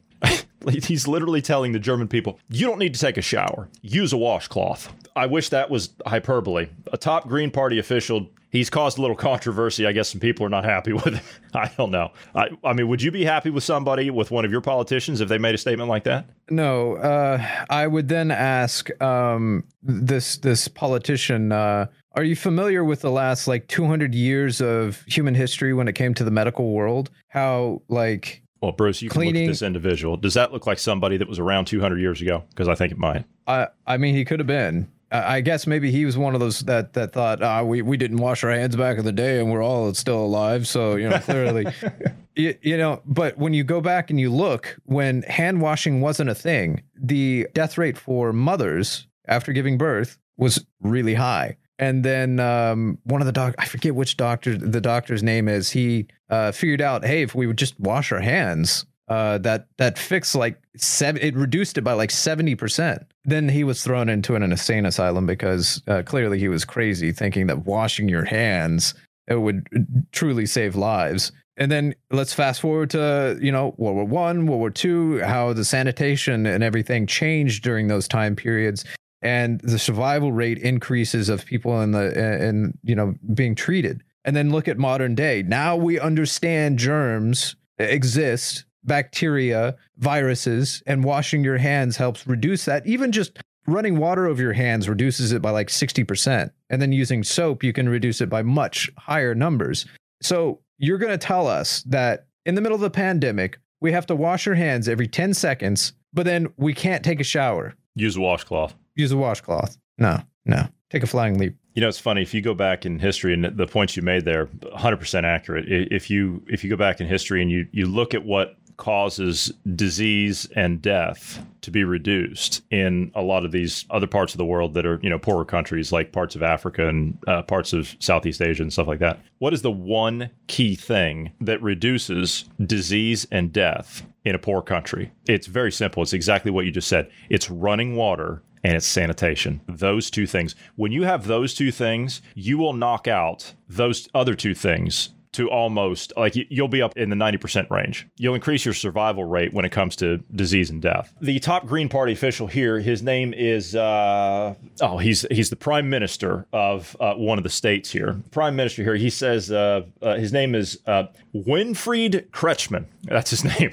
He's 0.84 1.08
literally 1.08 1.42
telling 1.42 1.72
the 1.72 1.80
German 1.80 2.08
people, 2.08 2.40
you 2.50 2.66
don't 2.66 2.80
need 2.80 2.94
to 2.94 3.00
take 3.00 3.18
a 3.18 3.22
shower. 3.22 3.70
Use 3.82 4.14
a 4.14 4.18
washcloth. 4.18 4.94
I 5.16 5.28
wish 5.28 5.50
that 5.50 5.70
was 5.70 5.90
hyperbole. 6.06 6.68
A 6.92 6.98
top 6.98 7.28
Green 7.28 7.52
Party 7.52 7.80
official, 7.80 8.28
he's 8.50 8.70
caused 8.70 8.98
a 8.98 9.02
little 9.02 9.16
controversy. 9.32 9.86
I 9.86 9.92
guess 9.92 10.10
some 10.10 10.20
people 10.20 10.46
are 10.46 10.50
not 10.50 10.66
happy 10.66 10.94
with 10.94 11.08
it. 11.08 11.22
I 11.54 11.70
don't 11.78 11.92
know. 11.92 12.12
I, 12.34 12.50
I 12.64 12.74
mean, 12.74 12.88
would 12.88 13.02
you 13.02 13.12
be 13.12 13.24
happy 13.24 13.50
with 13.50 13.64
somebody, 13.64 14.10
with 14.10 14.32
one 14.32 14.44
of 14.44 14.52
your 14.52 14.62
politicians, 14.62 15.22
if 15.22 15.30
they 15.30 15.38
made 15.38 15.56
a 15.56 15.58
statement 15.58 15.90
like 15.90 16.04
that? 16.06 16.26
No. 16.50 16.96
Uh, 16.96 17.46
I 17.70 17.88
would 17.88 18.08
then 18.08 18.32
ask 18.32 18.90
um, 19.02 19.64
this 19.82 20.38
this 20.38 20.68
politician, 20.68 21.52
uh, 21.52 21.88
are 22.14 22.24
you 22.24 22.36
familiar 22.36 22.84
with 22.84 23.02
the 23.02 23.12
last 23.12 23.48
like 23.48 23.68
200 23.68 24.16
years 24.16 24.62
of 24.62 25.04
human 25.08 25.36
history 25.36 25.74
when 25.74 25.88
it 25.88 25.94
came 25.94 26.14
to 26.16 26.24
the 26.24 26.32
medical 26.32 26.72
world? 26.72 27.10
How 27.28 27.82
like 27.90 28.42
well, 28.62 28.72
Bruce, 28.72 29.02
you 29.02 29.10
Cleaning. 29.10 29.34
can 29.34 29.42
look 29.44 29.50
at 29.50 29.52
this 29.52 29.62
individual. 29.62 30.18
Does 30.18 30.34
that 30.36 30.52
look 30.52 30.66
like 30.66 30.80
somebody 30.80 31.18
that 31.18 31.28
was 31.28 31.40
around 31.40 31.66
200 31.66 32.00
years 32.00 32.22
ago? 32.22 32.44
Because 32.50 32.68
I 32.68 32.76
think 32.76 32.92
it 32.92 32.98
might. 32.98 33.26
I 33.48 33.68
I 33.86 33.98
mean, 33.98 34.16
he 34.16 34.26
could 34.26 34.40
have 34.40 34.48
been. 34.48 34.90
I 35.12 35.42
guess 35.42 35.68
maybe 35.68 35.92
he 35.92 36.04
was 36.04 36.18
one 36.18 36.34
of 36.34 36.40
those 36.40 36.62
that 36.62 36.94
that 36.94 37.14
thought 37.14 37.42
ah, 37.42 37.64
we 37.64 37.82
we 37.82 37.96
didn't 37.96 38.18
wash 38.18 38.44
our 38.44 38.52
hands 38.52 38.76
back 38.76 38.98
in 38.98 39.06
the 39.06 39.12
day 39.12 39.40
and 39.40 39.52
we're 39.52 39.64
all 39.64 39.94
still 39.94 40.24
alive. 40.24 40.68
So 40.68 40.96
you 40.96 41.08
know 41.08 41.20
clearly, 41.20 41.68
you, 42.36 42.56
you 42.62 42.78
know. 42.78 43.02
But 43.06 43.38
when 43.38 43.54
you 43.54 43.64
go 43.64 43.82
back 43.82 44.10
and 44.10 44.20
you 44.20 44.32
look, 44.32 44.78
when 44.86 45.22
hand 45.24 45.62
washing 45.62 46.02
wasn't 46.02 46.32
a 46.32 46.36
thing, 46.36 46.84
the 46.96 47.48
death 47.54 47.78
rate 47.78 47.98
for 47.98 48.34
mothers 48.34 49.08
after 49.28 49.54
giving 49.54 49.78
birth 49.78 50.18
was 50.38 50.66
really 50.82 51.14
high. 51.14 51.58
And 51.78 52.04
then 52.04 52.40
um, 52.40 52.98
one 53.04 53.22
of 53.22 53.26
the 53.26 53.34
doc, 53.34 53.56
I 53.58 53.66
forget 53.66 53.96
which 53.96 54.18
doctor 54.18 54.58
the 54.58 54.82
doctor's 54.82 55.24
name 55.24 55.48
is. 55.48 55.72
He 55.72 56.08
uh, 56.30 56.52
figured 56.52 56.82
out, 56.82 57.06
hey, 57.06 57.22
if 57.22 57.36
we 57.36 57.48
would 57.48 57.58
just 57.58 57.78
wash 57.80 58.12
our 58.12 58.22
hands, 58.22 58.86
uh, 59.08 59.38
that 59.40 59.68
that 59.78 60.00
fixed 60.00 60.36
like 60.36 60.60
seven. 60.78 61.22
It 61.22 61.36
reduced 61.36 61.78
it 61.78 61.82
by 61.82 61.94
like 61.94 62.12
seventy 62.12 62.56
percent. 62.56 63.04
Then 63.26 63.50
he 63.50 63.64
was 63.64 63.84
thrown 63.84 64.10
into 64.10 64.36
an 64.36 64.44
insane 64.44 64.86
asylum 64.86 65.26
because 65.26 65.82
uh, 65.88 66.02
clearly 66.04 66.40
he 66.40 66.48
was 66.48 66.66
crazy, 66.66 67.12
thinking 67.12 67.48
that 67.48 67.66
washing 67.66 68.10
your 68.10 68.26
hands 68.26 68.96
it 69.28 69.36
would 69.36 69.68
truly 70.12 70.46
save 70.46 70.76
lives. 70.76 71.32
And 71.58 71.72
then 71.72 71.96
let's 72.12 72.34
fast 72.34 72.62
forward 72.62 72.90
to 72.92 73.38
you 73.42 73.52
know 73.52 73.76
World 73.78 73.96
War 73.96 74.06
One, 74.06 74.46
World 74.48 74.60
War 74.60 74.70
Two, 74.72 75.20
how 75.22 75.54
the 75.54 75.66
sanitation 75.66 76.46
and 76.46 76.64
everything 76.64 77.06
changed 77.06 77.64
during 77.64 77.88
those 77.88 78.08
time 78.08 78.36
periods 78.36 78.84
and 79.22 79.60
the 79.62 79.80
survival 79.80 80.32
rate 80.32 80.60
increases 80.60 81.30
of 81.30 81.46
people 81.46 81.82
in 81.82 81.92
the 81.92 82.14
and 82.48 82.78
you 82.84 82.96
know 82.96 83.16
being 83.34 83.56
treated. 83.56 84.04
And 84.24 84.36
then 84.36 84.52
look 84.52 84.68
at 84.68 84.78
modern 84.78 85.14
day. 85.14 85.44
Now 85.44 85.76
we 85.76 86.00
understand 86.00 86.80
germs 86.80 87.56
exist 87.78 88.66
bacteria 88.84 89.76
viruses 89.98 90.82
and 90.86 91.04
washing 91.04 91.44
your 91.44 91.58
hands 91.58 91.98
helps 91.98 92.26
reduce 92.28 92.66
that. 92.66 92.86
Even 92.88 93.12
just 93.12 93.40
running 93.68 93.98
water 93.98 94.28
over 94.28 94.42
your 94.42 94.54
hands 94.54 94.88
reduces 94.88 95.32
it 95.32 95.42
by 95.42 95.50
like 95.50 95.70
60% 95.70 96.52
and 96.70 96.82
then 96.82 96.92
using 96.92 97.24
soap 97.24 97.64
you 97.64 97.74
can 97.74 97.90
reduce 97.90 98.22
it 98.22 98.30
by 98.30 98.44
much 98.44 98.90
higher 98.98 99.34
numbers. 99.34 99.86
So 100.22 100.60
you're 100.78 101.00
going 101.00 101.12
to 101.12 101.18
tell 101.18 101.48
us 101.48 101.82
that 101.84 102.28
in 102.46 102.56
the 102.56 102.62
middle 102.62 102.76
of 102.76 102.82
the 102.82 102.90
pandemic 102.90 103.60
we 103.82 103.92
have 103.92 104.06
to 104.08 104.16
wash 104.16 104.48
our 104.48 104.54
hands 104.54 104.88
every 104.88 105.08
10 105.08 105.34
seconds 105.34 105.94
but 106.14 106.26
then 106.26 106.48
we 106.58 106.74
can't 106.74 107.04
take 107.04 107.20
a 107.20 107.26
shower. 107.26 107.76
Use 107.96 108.16
a 108.16 108.22
washcloth 108.22 108.76
use 108.96 109.12
a 109.12 109.18
washcloth. 109.18 109.78
No, 109.98 110.22
no. 110.46 110.68
Take 110.90 111.04
a 111.04 111.08
flying 111.08 111.38
leap. 111.38 111.56
You 111.74 111.82
know, 111.82 111.90
it's 111.90 112.00
funny 112.00 112.22
if 112.22 112.34
you 112.34 112.42
go 112.42 112.54
back 112.54 112.86
in 112.86 113.00
history 113.00 113.34
and 113.34 113.46
the 113.46 113.68
points 113.68 113.98
you 113.98 114.02
made 114.02 114.24
there, 114.24 114.46
100% 114.46 115.24
accurate. 115.24 115.66
If 115.68 116.10
you 116.10 116.44
if 116.48 116.64
you 116.64 116.70
go 116.70 116.78
back 116.78 117.02
in 117.02 117.08
history 117.08 117.42
and 117.42 117.52
you 117.52 117.68
you 117.72 117.86
look 117.86 118.14
at 118.14 118.24
what 118.24 118.58
causes 118.78 119.52
disease 119.76 120.48
and 120.56 120.82
death 120.82 121.46
to 121.62 121.72
be 121.72 121.84
reduced 121.84 122.62
in 122.72 123.12
a 123.16 123.22
lot 123.22 123.46
of 123.46 123.52
these 123.52 123.86
other 123.90 124.08
parts 124.08 124.34
of 124.34 124.38
the 124.38 124.46
world 124.46 124.74
that 124.74 124.86
are, 124.86 125.00
you 125.02 125.10
know, 125.10 125.18
poorer 125.20 125.46
countries 125.46 125.92
like 125.92 126.12
parts 126.12 126.36
of 126.36 126.44
Africa 126.44 126.88
and 126.88 127.18
uh, 127.28 127.42
parts 127.42 127.74
of 127.74 127.96
Southeast 128.00 128.42
Asia 128.42 128.62
and 128.62 128.72
stuff 128.72 128.88
like 128.88 129.00
that. 129.00 129.20
What 129.40 129.54
is 129.54 129.62
the 129.62 129.72
one 129.72 130.30
key 130.48 130.76
thing 130.76 131.32
that 131.42 131.62
reduces 131.62 132.46
disease 132.66 133.26
and 133.32 133.52
death 133.52 134.06
in 134.24 134.36
a 134.36 134.40
poor 134.40 134.62
country? 134.62 135.12
It's 135.28 135.48
very 135.48 135.72
simple. 135.72 136.04
It's 136.04 136.14
exactly 136.14 136.52
what 136.52 136.66
you 136.66 136.72
just 136.72 136.88
said. 136.88 137.10
It's 137.30 137.50
running 137.50 137.96
water 137.96 138.42
and 138.66 138.74
it's 138.74 138.88
sanitation. 138.88 139.62
Those 139.68 140.10
two 140.10 140.26
things. 140.26 140.56
When 140.76 140.92
you 140.92 141.04
have 141.04 141.28
those 141.28 141.54
two 141.54 141.72
things, 141.72 142.24
you 142.34 142.58
will 142.58 142.74
knock 142.74 143.08
out 143.08 143.54
those 143.70 144.10
other 144.16 144.34
two 144.34 144.56
things 144.56 145.10
to 145.34 145.52
almost 145.52 146.14
like 146.16 146.34
you'll 146.36 146.70
be 146.70 146.82
up 146.82 146.98
in 146.98 147.10
the 147.10 147.16
90% 147.16 147.70
range. 147.70 148.08
You'll 148.18 148.36
increase 148.36 148.64
your 148.64 148.74
survival 148.74 149.26
rate 149.26 149.54
when 149.54 149.66
it 149.66 149.72
comes 149.72 149.96
to 149.98 150.18
disease 150.34 150.70
and 150.70 150.82
death. 150.82 151.14
The 151.22 151.38
top 151.40 151.68
Green 151.68 151.90
Party 151.90 152.14
official 152.14 152.48
here, 152.48 152.80
his 152.80 153.04
name 153.04 153.34
is 153.36 153.76
uh, 153.76 154.56
oh, 154.82 154.98
he's 154.98 155.26
he's 155.30 155.50
the 155.50 155.58
prime 155.58 155.90
minister 155.90 156.48
of 156.54 156.96
uh, 157.00 157.14
one 157.16 157.38
of 157.38 157.44
the 157.44 157.50
states 157.50 157.92
here. 157.92 158.20
Prime 158.32 158.56
minister 158.56 158.82
here, 158.82 158.96
he 158.96 159.10
says 159.10 159.52
uh, 159.52 159.82
uh 160.02 160.16
his 160.16 160.32
name 160.32 160.56
is 160.56 160.80
uh, 160.88 161.04
Winfried 161.36 162.30
Kretschmann. 162.30 162.86
That's 163.04 163.30
his 163.30 163.44
name. 163.60 163.72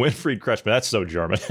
Winfried 0.00 0.38
Kretschmann. 0.40 0.64
That's 0.64 0.88
so 0.88 1.04
German. 1.04 1.38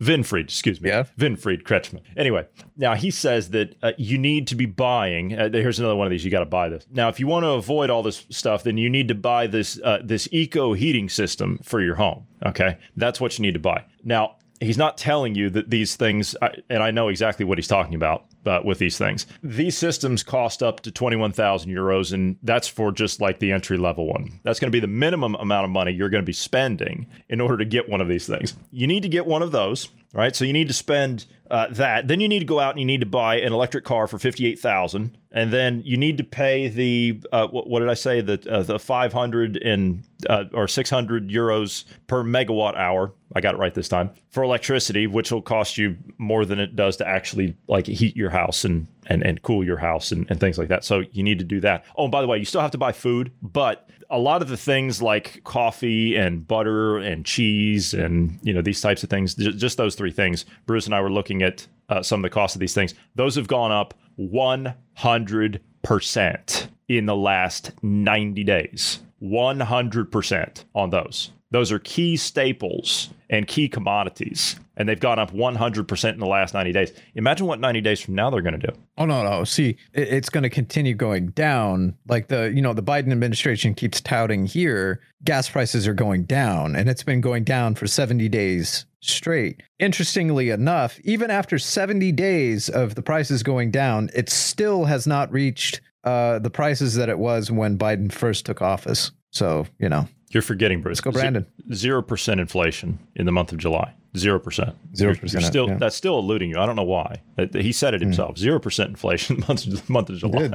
Winfried, 0.00 0.44
excuse 0.44 0.80
me. 0.80 0.88
Yeah. 0.88 1.04
Winfried 1.18 1.62
Kretschmann. 1.62 2.02
Anyway, 2.16 2.46
now 2.76 2.94
he 2.94 3.10
says 3.10 3.50
that 3.50 3.76
uh, 3.82 3.92
you 3.96 4.18
need 4.18 4.46
to 4.48 4.54
be 4.54 4.66
buying. 4.66 5.38
Uh, 5.38 5.50
here's 5.52 5.78
another 5.78 5.96
one 5.96 6.06
of 6.06 6.10
these. 6.10 6.24
You 6.24 6.30
got 6.30 6.40
to 6.40 6.46
buy 6.46 6.68
this. 6.68 6.86
Now, 6.90 7.08
if 7.08 7.20
you 7.20 7.26
want 7.26 7.44
to 7.44 7.50
avoid 7.50 7.90
all 7.90 8.02
this 8.02 8.26
stuff, 8.30 8.64
then 8.64 8.76
you 8.76 8.90
need 8.90 9.08
to 9.08 9.14
buy 9.14 9.46
this 9.46 9.80
uh, 9.82 9.98
this 10.02 10.28
eco 10.32 10.72
heating 10.72 11.08
system 11.08 11.58
for 11.62 11.80
your 11.80 11.94
home. 11.94 12.26
Okay, 12.44 12.78
that's 12.96 13.20
what 13.20 13.38
you 13.38 13.42
need 13.42 13.54
to 13.54 13.60
buy. 13.60 13.84
Now, 14.02 14.36
he's 14.60 14.78
not 14.78 14.96
telling 14.96 15.34
you 15.34 15.50
that 15.50 15.70
these 15.70 15.96
things, 15.96 16.36
and 16.68 16.82
I 16.82 16.90
know 16.90 17.08
exactly 17.08 17.44
what 17.44 17.58
he's 17.58 17.68
talking 17.68 17.94
about 17.94 18.26
uh, 18.46 18.60
with 18.64 18.78
these 18.78 18.98
things. 18.98 19.26
These 19.42 19.76
systems 19.76 20.22
cost 20.22 20.62
up 20.62 20.80
to 20.80 20.90
21,000 20.90 21.70
euros, 21.70 22.12
and 22.12 22.36
that's 22.42 22.68
for 22.68 22.92
just 22.92 23.20
like 23.20 23.38
the 23.38 23.52
entry 23.52 23.78
level 23.78 24.06
one. 24.06 24.40
That's 24.42 24.60
going 24.60 24.70
to 24.70 24.76
be 24.76 24.80
the 24.80 24.86
minimum 24.86 25.34
amount 25.36 25.64
of 25.64 25.70
money 25.70 25.92
you're 25.92 26.10
going 26.10 26.22
to 26.22 26.26
be 26.26 26.32
spending 26.32 27.06
in 27.28 27.40
order 27.40 27.56
to 27.58 27.64
get 27.64 27.88
one 27.88 28.00
of 28.00 28.08
these 28.08 28.26
things. 28.26 28.54
You 28.70 28.86
need 28.86 29.02
to 29.02 29.08
get 29.08 29.26
one 29.26 29.42
of 29.42 29.50
those, 29.50 29.88
right? 30.12 30.34
So 30.36 30.44
you 30.44 30.52
need 30.52 30.68
to 30.68 30.74
spend 30.74 31.26
uh, 31.50 31.68
that. 31.70 32.08
Then 32.08 32.20
you 32.20 32.28
need 32.28 32.40
to 32.40 32.44
go 32.44 32.60
out 32.60 32.70
and 32.70 32.80
you 32.80 32.86
need 32.86 33.00
to 33.00 33.06
buy 33.06 33.36
an 33.36 33.52
electric 33.52 33.84
car 33.84 34.06
for 34.06 34.18
58,000, 34.18 35.16
and 35.32 35.52
then 35.52 35.82
you 35.84 35.96
need 35.96 36.18
to 36.18 36.24
pay 36.24 36.68
the 36.68 37.20
uh, 37.32 37.46
what, 37.48 37.68
what, 37.68 37.80
did 37.80 37.88
I 37.88 37.94
say 37.94 38.20
the 38.20 38.40
uh, 38.48 38.62
the 38.62 38.78
500 38.78 39.56
and 39.56 40.04
uh, 40.28 40.44
or 40.52 40.68
600 40.68 41.28
euros 41.28 41.84
per 42.06 42.22
megawatt 42.22 42.76
hour 42.76 43.12
I 43.34 43.40
got 43.40 43.54
it 43.54 43.58
right 43.58 43.74
this 43.74 43.88
time. 43.88 44.10
For 44.30 44.42
electricity, 44.42 45.06
which 45.06 45.30
will 45.30 45.42
cost 45.42 45.78
you 45.78 45.96
more 46.18 46.44
than 46.44 46.58
it 46.58 46.74
does 46.74 46.96
to 46.96 47.08
actually 47.08 47.56
like 47.68 47.86
heat 47.86 48.16
your 48.16 48.30
house 48.30 48.64
and 48.64 48.86
and, 49.06 49.24
and 49.24 49.42
cool 49.42 49.64
your 49.64 49.78
house 49.78 50.12
and, 50.12 50.30
and 50.30 50.38
things 50.38 50.58
like 50.58 50.68
that. 50.68 50.84
So 50.84 51.04
you 51.12 51.22
need 51.22 51.38
to 51.38 51.44
do 51.44 51.60
that. 51.60 51.84
Oh, 51.96 52.08
by 52.08 52.20
the 52.20 52.26
way, 52.26 52.38
you 52.38 52.44
still 52.44 52.60
have 52.60 52.70
to 52.72 52.78
buy 52.78 52.92
food, 52.92 53.32
but 53.42 53.88
a 54.08 54.18
lot 54.18 54.42
of 54.42 54.48
the 54.48 54.56
things 54.56 55.02
like 55.02 55.42
coffee 55.44 56.16
and 56.16 56.46
butter 56.46 56.98
and 56.98 57.24
cheese 57.24 57.94
and 57.94 58.38
you 58.42 58.52
know 58.52 58.62
these 58.62 58.80
types 58.80 59.02
of 59.02 59.10
things, 59.10 59.34
just 59.34 59.76
those 59.76 59.94
three 59.94 60.12
things. 60.12 60.44
Bruce 60.66 60.86
and 60.86 60.94
I 60.94 61.00
were 61.00 61.10
looking 61.10 61.42
at 61.42 61.66
uh, 61.88 62.02
some 62.02 62.20
of 62.20 62.22
the 62.22 62.30
cost 62.30 62.56
of 62.56 62.60
these 62.60 62.74
things. 62.74 62.94
Those 63.14 63.36
have 63.36 63.48
gone 63.48 63.72
up 63.72 63.94
100% 64.18 66.68
in 66.88 67.06
the 67.06 67.16
last 67.16 67.72
90 67.82 68.44
days. 68.44 69.00
100% 69.22 70.64
on 70.74 70.90
those. 70.90 71.30
Those 71.52 71.72
are 71.72 71.80
key 71.80 72.16
staples 72.16 73.10
and 73.28 73.46
key 73.46 73.68
commodities, 73.68 74.54
and 74.76 74.88
they've 74.88 75.00
gone 75.00 75.18
up 75.18 75.32
100% 75.32 76.12
in 76.12 76.18
the 76.20 76.26
last 76.26 76.54
90 76.54 76.72
days. 76.72 76.92
Imagine 77.16 77.46
what 77.46 77.58
90 77.58 77.80
days 77.80 78.00
from 78.00 78.14
now 78.14 78.30
they're 78.30 78.40
going 78.40 78.58
to 78.58 78.66
do. 78.66 78.72
Oh 78.98 79.04
no, 79.06 79.24
no. 79.24 79.42
See, 79.42 79.76
it's 79.92 80.30
going 80.30 80.44
to 80.44 80.50
continue 80.50 80.94
going 80.94 81.28
down. 81.30 81.96
Like 82.08 82.28
the, 82.28 82.52
you 82.54 82.62
know, 82.62 82.72
the 82.72 82.84
Biden 82.84 83.10
administration 83.10 83.74
keeps 83.74 84.00
touting 84.00 84.46
here, 84.46 85.00
gas 85.24 85.48
prices 85.50 85.88
are 85.88 85.94
going 85.94 86.24
down, 86.24 86.76
and 86.76 86.88
it's 86.88 87.02
been 87.02 87.20
going 87.20 87.42
down 87.42 87.74
for 87.74 87.88
70 87.88 88.28
days 88.28 88.86
straight. 89.00 89.62
Interestingly 89.80 90.50
enough, 90.50 91.00
even 91.02 91.30
after 91.30 91.58
70 91.58 92.12
days 92.12 92.68
of 92.68 92.94
the 92.94 93.02
prices 93.02 93.42
going 93.42 93.72
down, 93.72 94.08
it 94.14 94.28
still 94.30 94.84
has 94.84 95.04
not 95.06 95.32
reached 95.32 95.80
uh, 96.04 96.38
the 96.38 96.50
prices 96.50 96.94
that 96.94 97.08
it 97.08 97.18
was 97.18 97.50
when 97.50 97.76
Biden 97.76 98.12
first 98.12 98.46
took 98.46 98.62
office. 98.62 99.10
So, 99.32 99.66
you 99.78 99.88
know, 99.88 100.08
You're 100.30 100.42
forgetting, 100.42 100.80
Bruce. 100.80 100.98
Let's 100.98 101.00
go, 101.00 101.10
Brandon. 101.10 101.46
Zero 101.74 102.02
percent 102.02 102.40
inflation 102.40 102.98
in 103.16 103.26
the 103.26 103.32
month 103.32 103.52
of 103.52 103.58
July. 103.58 103.94
Zero 104.16 104.40
percent. 104.40 104.74
0%, 104.94 105.40
still 105.42 105.66
yeah. 105.68 105.74
Hmm. 105.74 105.78
that's 105.78 105.94
still 105.94 106.18
eluding 106.18 106.50
you. 106.50 106.58
I 106.58 106.66
don't 106.66 106.74
know 106.74 106.82
why. 106.82 107.20
He 107.52 107.70
said 107.70 107.94
it 107.94 108.00
himself. 108.00 108.38
Zero 108.38 108.58
percent 108.58 108.90
inflation 108.90 109.38
the 109.40 109.46
month, 109.48 109.88
month 109.88 110.08
of 110.10 110.18
July. 110.18 110.50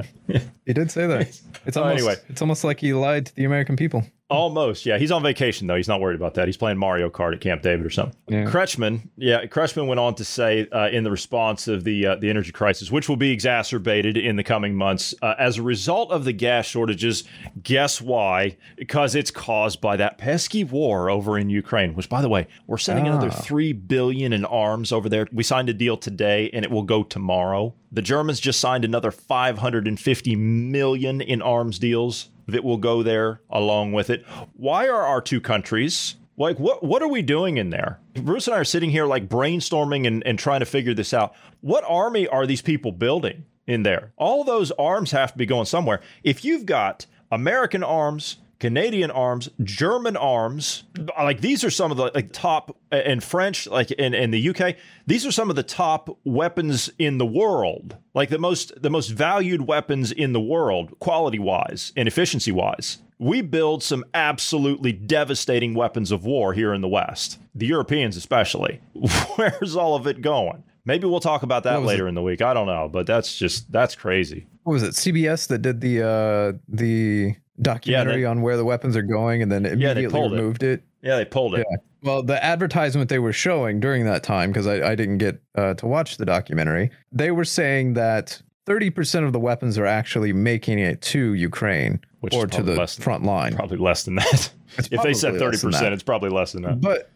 he 0.66 0.72
did 0.74 0.90
say 0.90 1.06
that. 1.06 1.40
It's 1.66 1.76
Oh, 1.76 1.82
almost, 1.82 1.98
anyway. 1.98 2.16
it's 2.28 2.42
almost 2.42 2.64
like 2.64 2.80
he 2.80 2.92
lied 2.92 3.26
to 3.26 3.34
the 3.34 3.44
American 3.44 3.76
people. 3.76 4.04
Almost, 4.28 4.84
yeah. 4.86 4.98
He's 4.98 5.12
on 5.12 5.22
vacation 5.22 5.68
though. 5.68 5.76
He's 5.76 5.86
not 5.86 6.00
worried 6.00 6.16
about 6.16 6.34
that. 6.34 6.48
He's 6.48 6.56
playing 6.56 6.78
Mario 6.78 7.08
Kart 7.08 7.32
at 7.32 7.40
Camp 7.40 7.62
David 7.62 7.86
or 7.86 7.90
something. 7.90 8.16
Yeah. 8.26 8.42
Kretschmann, 8.44 9.08
yeah, 9.16 9.44
Kretschmann 9.46 9.86
went 9.86 10.00
on 10.00 10.16
to 10.16 10.24
say 10.24 10.66
uh, 10.72 10.88
in 10.88 11.04
the 11.04 11.12
response 11.12 11.68
of 11.68 11.84
the 11.84 12.06
uh, 12.08 12.16
the 12.16 12.28
energy 12.28 12.50
crisis, 12.50 12.90
which 12.90 13.08
will 13.08 13.16
be 13.16 13.30
exacerbated 13.30 14.16
in 14.16 14.34
the 14.34 14.42
coming 14.42 14.74
months 14.74 15.14
uh, 15.22 15.34
as 15.38 15.58
a 15.58 15.62
result 15.62 16.10
of 16.10 16.24
the 16.24 16.32
gas 16.32 16.66
shortages. 16.66 17.22
Guess 17.62 18.00
why? 18.02 18.56
Because 18.76 19.14
it's 19.14 19.30
caused 19.30 19.80
by 19.80 19.96
that 19.96 20.18
pesky 20.18 20.64
war 20.64 21.08
over 21.08 21.38
in 21.38 21.48
Ukraine. 21.48 21.94
Which, 21.94 22.08
by 22.08 22.20
the 22.20 22.28
way, 22.28 22.48
we're 22.66 22.78
sending 22.78 23.06
another 23.06 23.28
Ah. 23.28 23.40
three 23.42 23.72
billion 23.72 24.32
in 24.32 24.44
arms 24.44 24.90
over 24.90 25.08
there. 25.08 25.28
We 25.32 25.44
signed 25.44 25.68
a 25.68 25.74
deal 25.74 25.96
today, 25.96 26.50
and 26.52 26.64
it 26.64 26.70
will 26.72 26.82
go 26.82 27.04
tomorrow. 27.04 27.74
The 27.92 28.02
Germans 28.02 28.40
just 28.40 28.58
signed 28.58 28.84
another 28.84 29.12
550 29.12 30.34
million 30.34 31.20
in 31.20 31.40
arms 31.42 31.78
deals 31.78 32.30
that 32.46 32.64
will 32.64 32.76
go 32.76 33.02
there 33.02 33.40
along 33.50 33.92
with 33.92 34.10
it. 34.10 34.24
Why 34.54 34.88
are 34.88 35.02
our 35.02 35.20
two 35.20 35.40
countries 35.40 36.16
like 36.36 36.58
what 36.58 36.84
what 36.84 37.02
are 37.02 37.08
we 37.08 37.22
doing 37.22 37.56
in 37.56 37.70
there? 37.70 37.98
Bruce 38.14 38.46
and 38.46 38.54
I 38.54 38.60
are 38.60 38.64
sitting 38.64 38.90
here 38.90 39.06
like 39.06 39.28
brainstorming 39.28 40.06
and, 40.06 40.26
and 40.26 40.38
trying 40.38 40.60
to 40.60 40.66
figure 40.66 40.94
this 40.94 41.14
out. 41.14 41.34
What 41.60 41.84
army 41.88 42.28
are 42.28 42.46
these 42.46 42.62
people 42.62 42.92
building 42.92 43.44
in 43.66 43.82
there? 43.82 44.12
All 44.16 44.44
those 44.44 44.70
arms 44.72 45.12
have 45.12 45.32
to 45.32 45.38
be 45.38 45.46
going 45.46 45.64
somewhere. 45.64 46.00
If 46.22 46.44
you've 46.44 46.66
got 46.66 47.06
American 47.32 47.82
arms, 47.82 48.36
Canadian 48.58 49.10
arms, 49.10 49.50
German 49.62 50.16
arms. 50.16 50.84
Like 51.18 51.40
these 51.40 51.62
are 51.64 51.70
some 51.70 51.90
of 51.90 51.96
the 51.96 52.10
like 52.14 52.32
top 52.32 52.76
and 52.90 53.22
French, 53.22 53.66
like 53.66 53.90
in, 53.92 54.14
in 54.14 54.30
the 54.30 54.48
UK. 54.50 54.76
These 55.06 55.26
are 55.26 55.32
some 55.32 55.50
of 55.50 55.56
the 55.56 55.62
top 55.62 56.16
weapons 56.24 56.90
in 56.98 57.18
the 57.18 57.26
world. 57.26 57.96
Like 58.14 58.30
the 58.30 58.38
most 58.38 58.80
the 58.80 58.90
most 58.90 59.08
valued 59.08 59.66
weapons 59.66 60.10
in 60.10 60.32
the 60.32 60.40
world, 60.40 60.98
quality 61.00 61.38
wise 61.38 61.92
and 61.96 62.08
efficiency 62.08 62.52
wise. 62.52 62.98
We 63.18 63.40
build 63.40 63.82
some 63.82 64.04
absolutely 64.12 64.92
devastating 64.92 65.74
weapons 65.74 66.10
of 66.10 66.24
war 66.24 66.52
here 66.52 66.74
in 66.74 66.82
the 66.82 66.88
West. 66.88 67.38
The 67.54 67.66
Europeans 67.66 68.16
especially. 68.16 68.80
Where's 69.36 69.74
all 69.74 69.96
of 69.96 70.06
it 70.06 70.20
going? 70.20 70.64
Maybe 70.84 71.06
we'll 71.06 71.20
talk 71.20 71.42
about 71.42 71.64
that 71.64 71.82
later 71.82 72.06
in 72.06 72.14
the 72.14 72.22
week. 72.22 72.42
I 72.42 72.54
don't 72.54 72.66
know, 72.66 72.88
but 72.88 73.06
that's 73.06 73.36
just 73.36 73.70
that's 73.72 73.96
crazy. 73.96 74.46
What 74.62 74.74
was 74.74 74.82
it? 74.82 74.92
CBS 74.92 75.48
that 75.48 75.58
did 75.58 75.80
the 75.80 76.02
uh 76.02 76.58
the 76.68 77.36
documentary 77.60 78.24
on 78.24 78.42
where 78.42 78.56
the 78.56 78.64
weapons 78.64 78.96
are 78.96 79.02
going 79.02 79.42
and 79.42 79.50
then 79.50 79.64
Yeah, 79.64 79.70
immediately 79.72 80.02
they 80.06 80.08
pulled 80.10 80.62
it. 80.62 80.62
it. 80.62 80.82
Yeah, 81.02 81.16
they 81.16 81.24
pulled 81.24 81.54
it. 81.54 81.66
Yeah. 81.70 81.76
Well, 82.02 82.22
the 82.22 82.42
advertisement 82.44 83.08
they 83.08 83.18
were 83.18 83.32
showing 83.32 83.80
during 83.80 84.04
that 84.04 84.22
time, 84.22 84.50
because 84.50 84.66
I, 84.66 84.90
I 84.90 84.94
didn't 84.94 85.18
get 85.18 85.40
uh, 85.56 85.74
to 85.74 85.86
watch 85.86 86.18
the 86.18 86.24
documentary, 86.26 86.90
they 87.10 87.30
were 87.30 87.44
saying 87.44 87.94
that 87.94 88.40
30% 88.66 89.24
of 89.24 89.32
the 89.32 89.40
weapons 89.40 89.78
are 89.78 89.86
actually 89.86 90.32
making 90.32 90.78
it 90.78 91.00
to 91.02 91.34
Ukraine 91.34 92.00
Which 92.20 92.34
or 92.34 92.46
to 92.46 92.62
the 92.62 92.74
less 92.76 92.96
than- 92.96 93.02
front 93.04 93.24
line. 93.24 93.54
Probably 93.54 93.78
less 93.78 94.04
than 94.04 94.16
that. 94.16 94.50
If 94.78 95.02
they 95.02 95.14
said 95.14 95.34
30%, 95.34 95.92
it's 95.92 96.02
probably 96.02 96.28
less 96.30 96.52
than 96.52 96.62
that. 96.62 96.80
But 96.80 97.10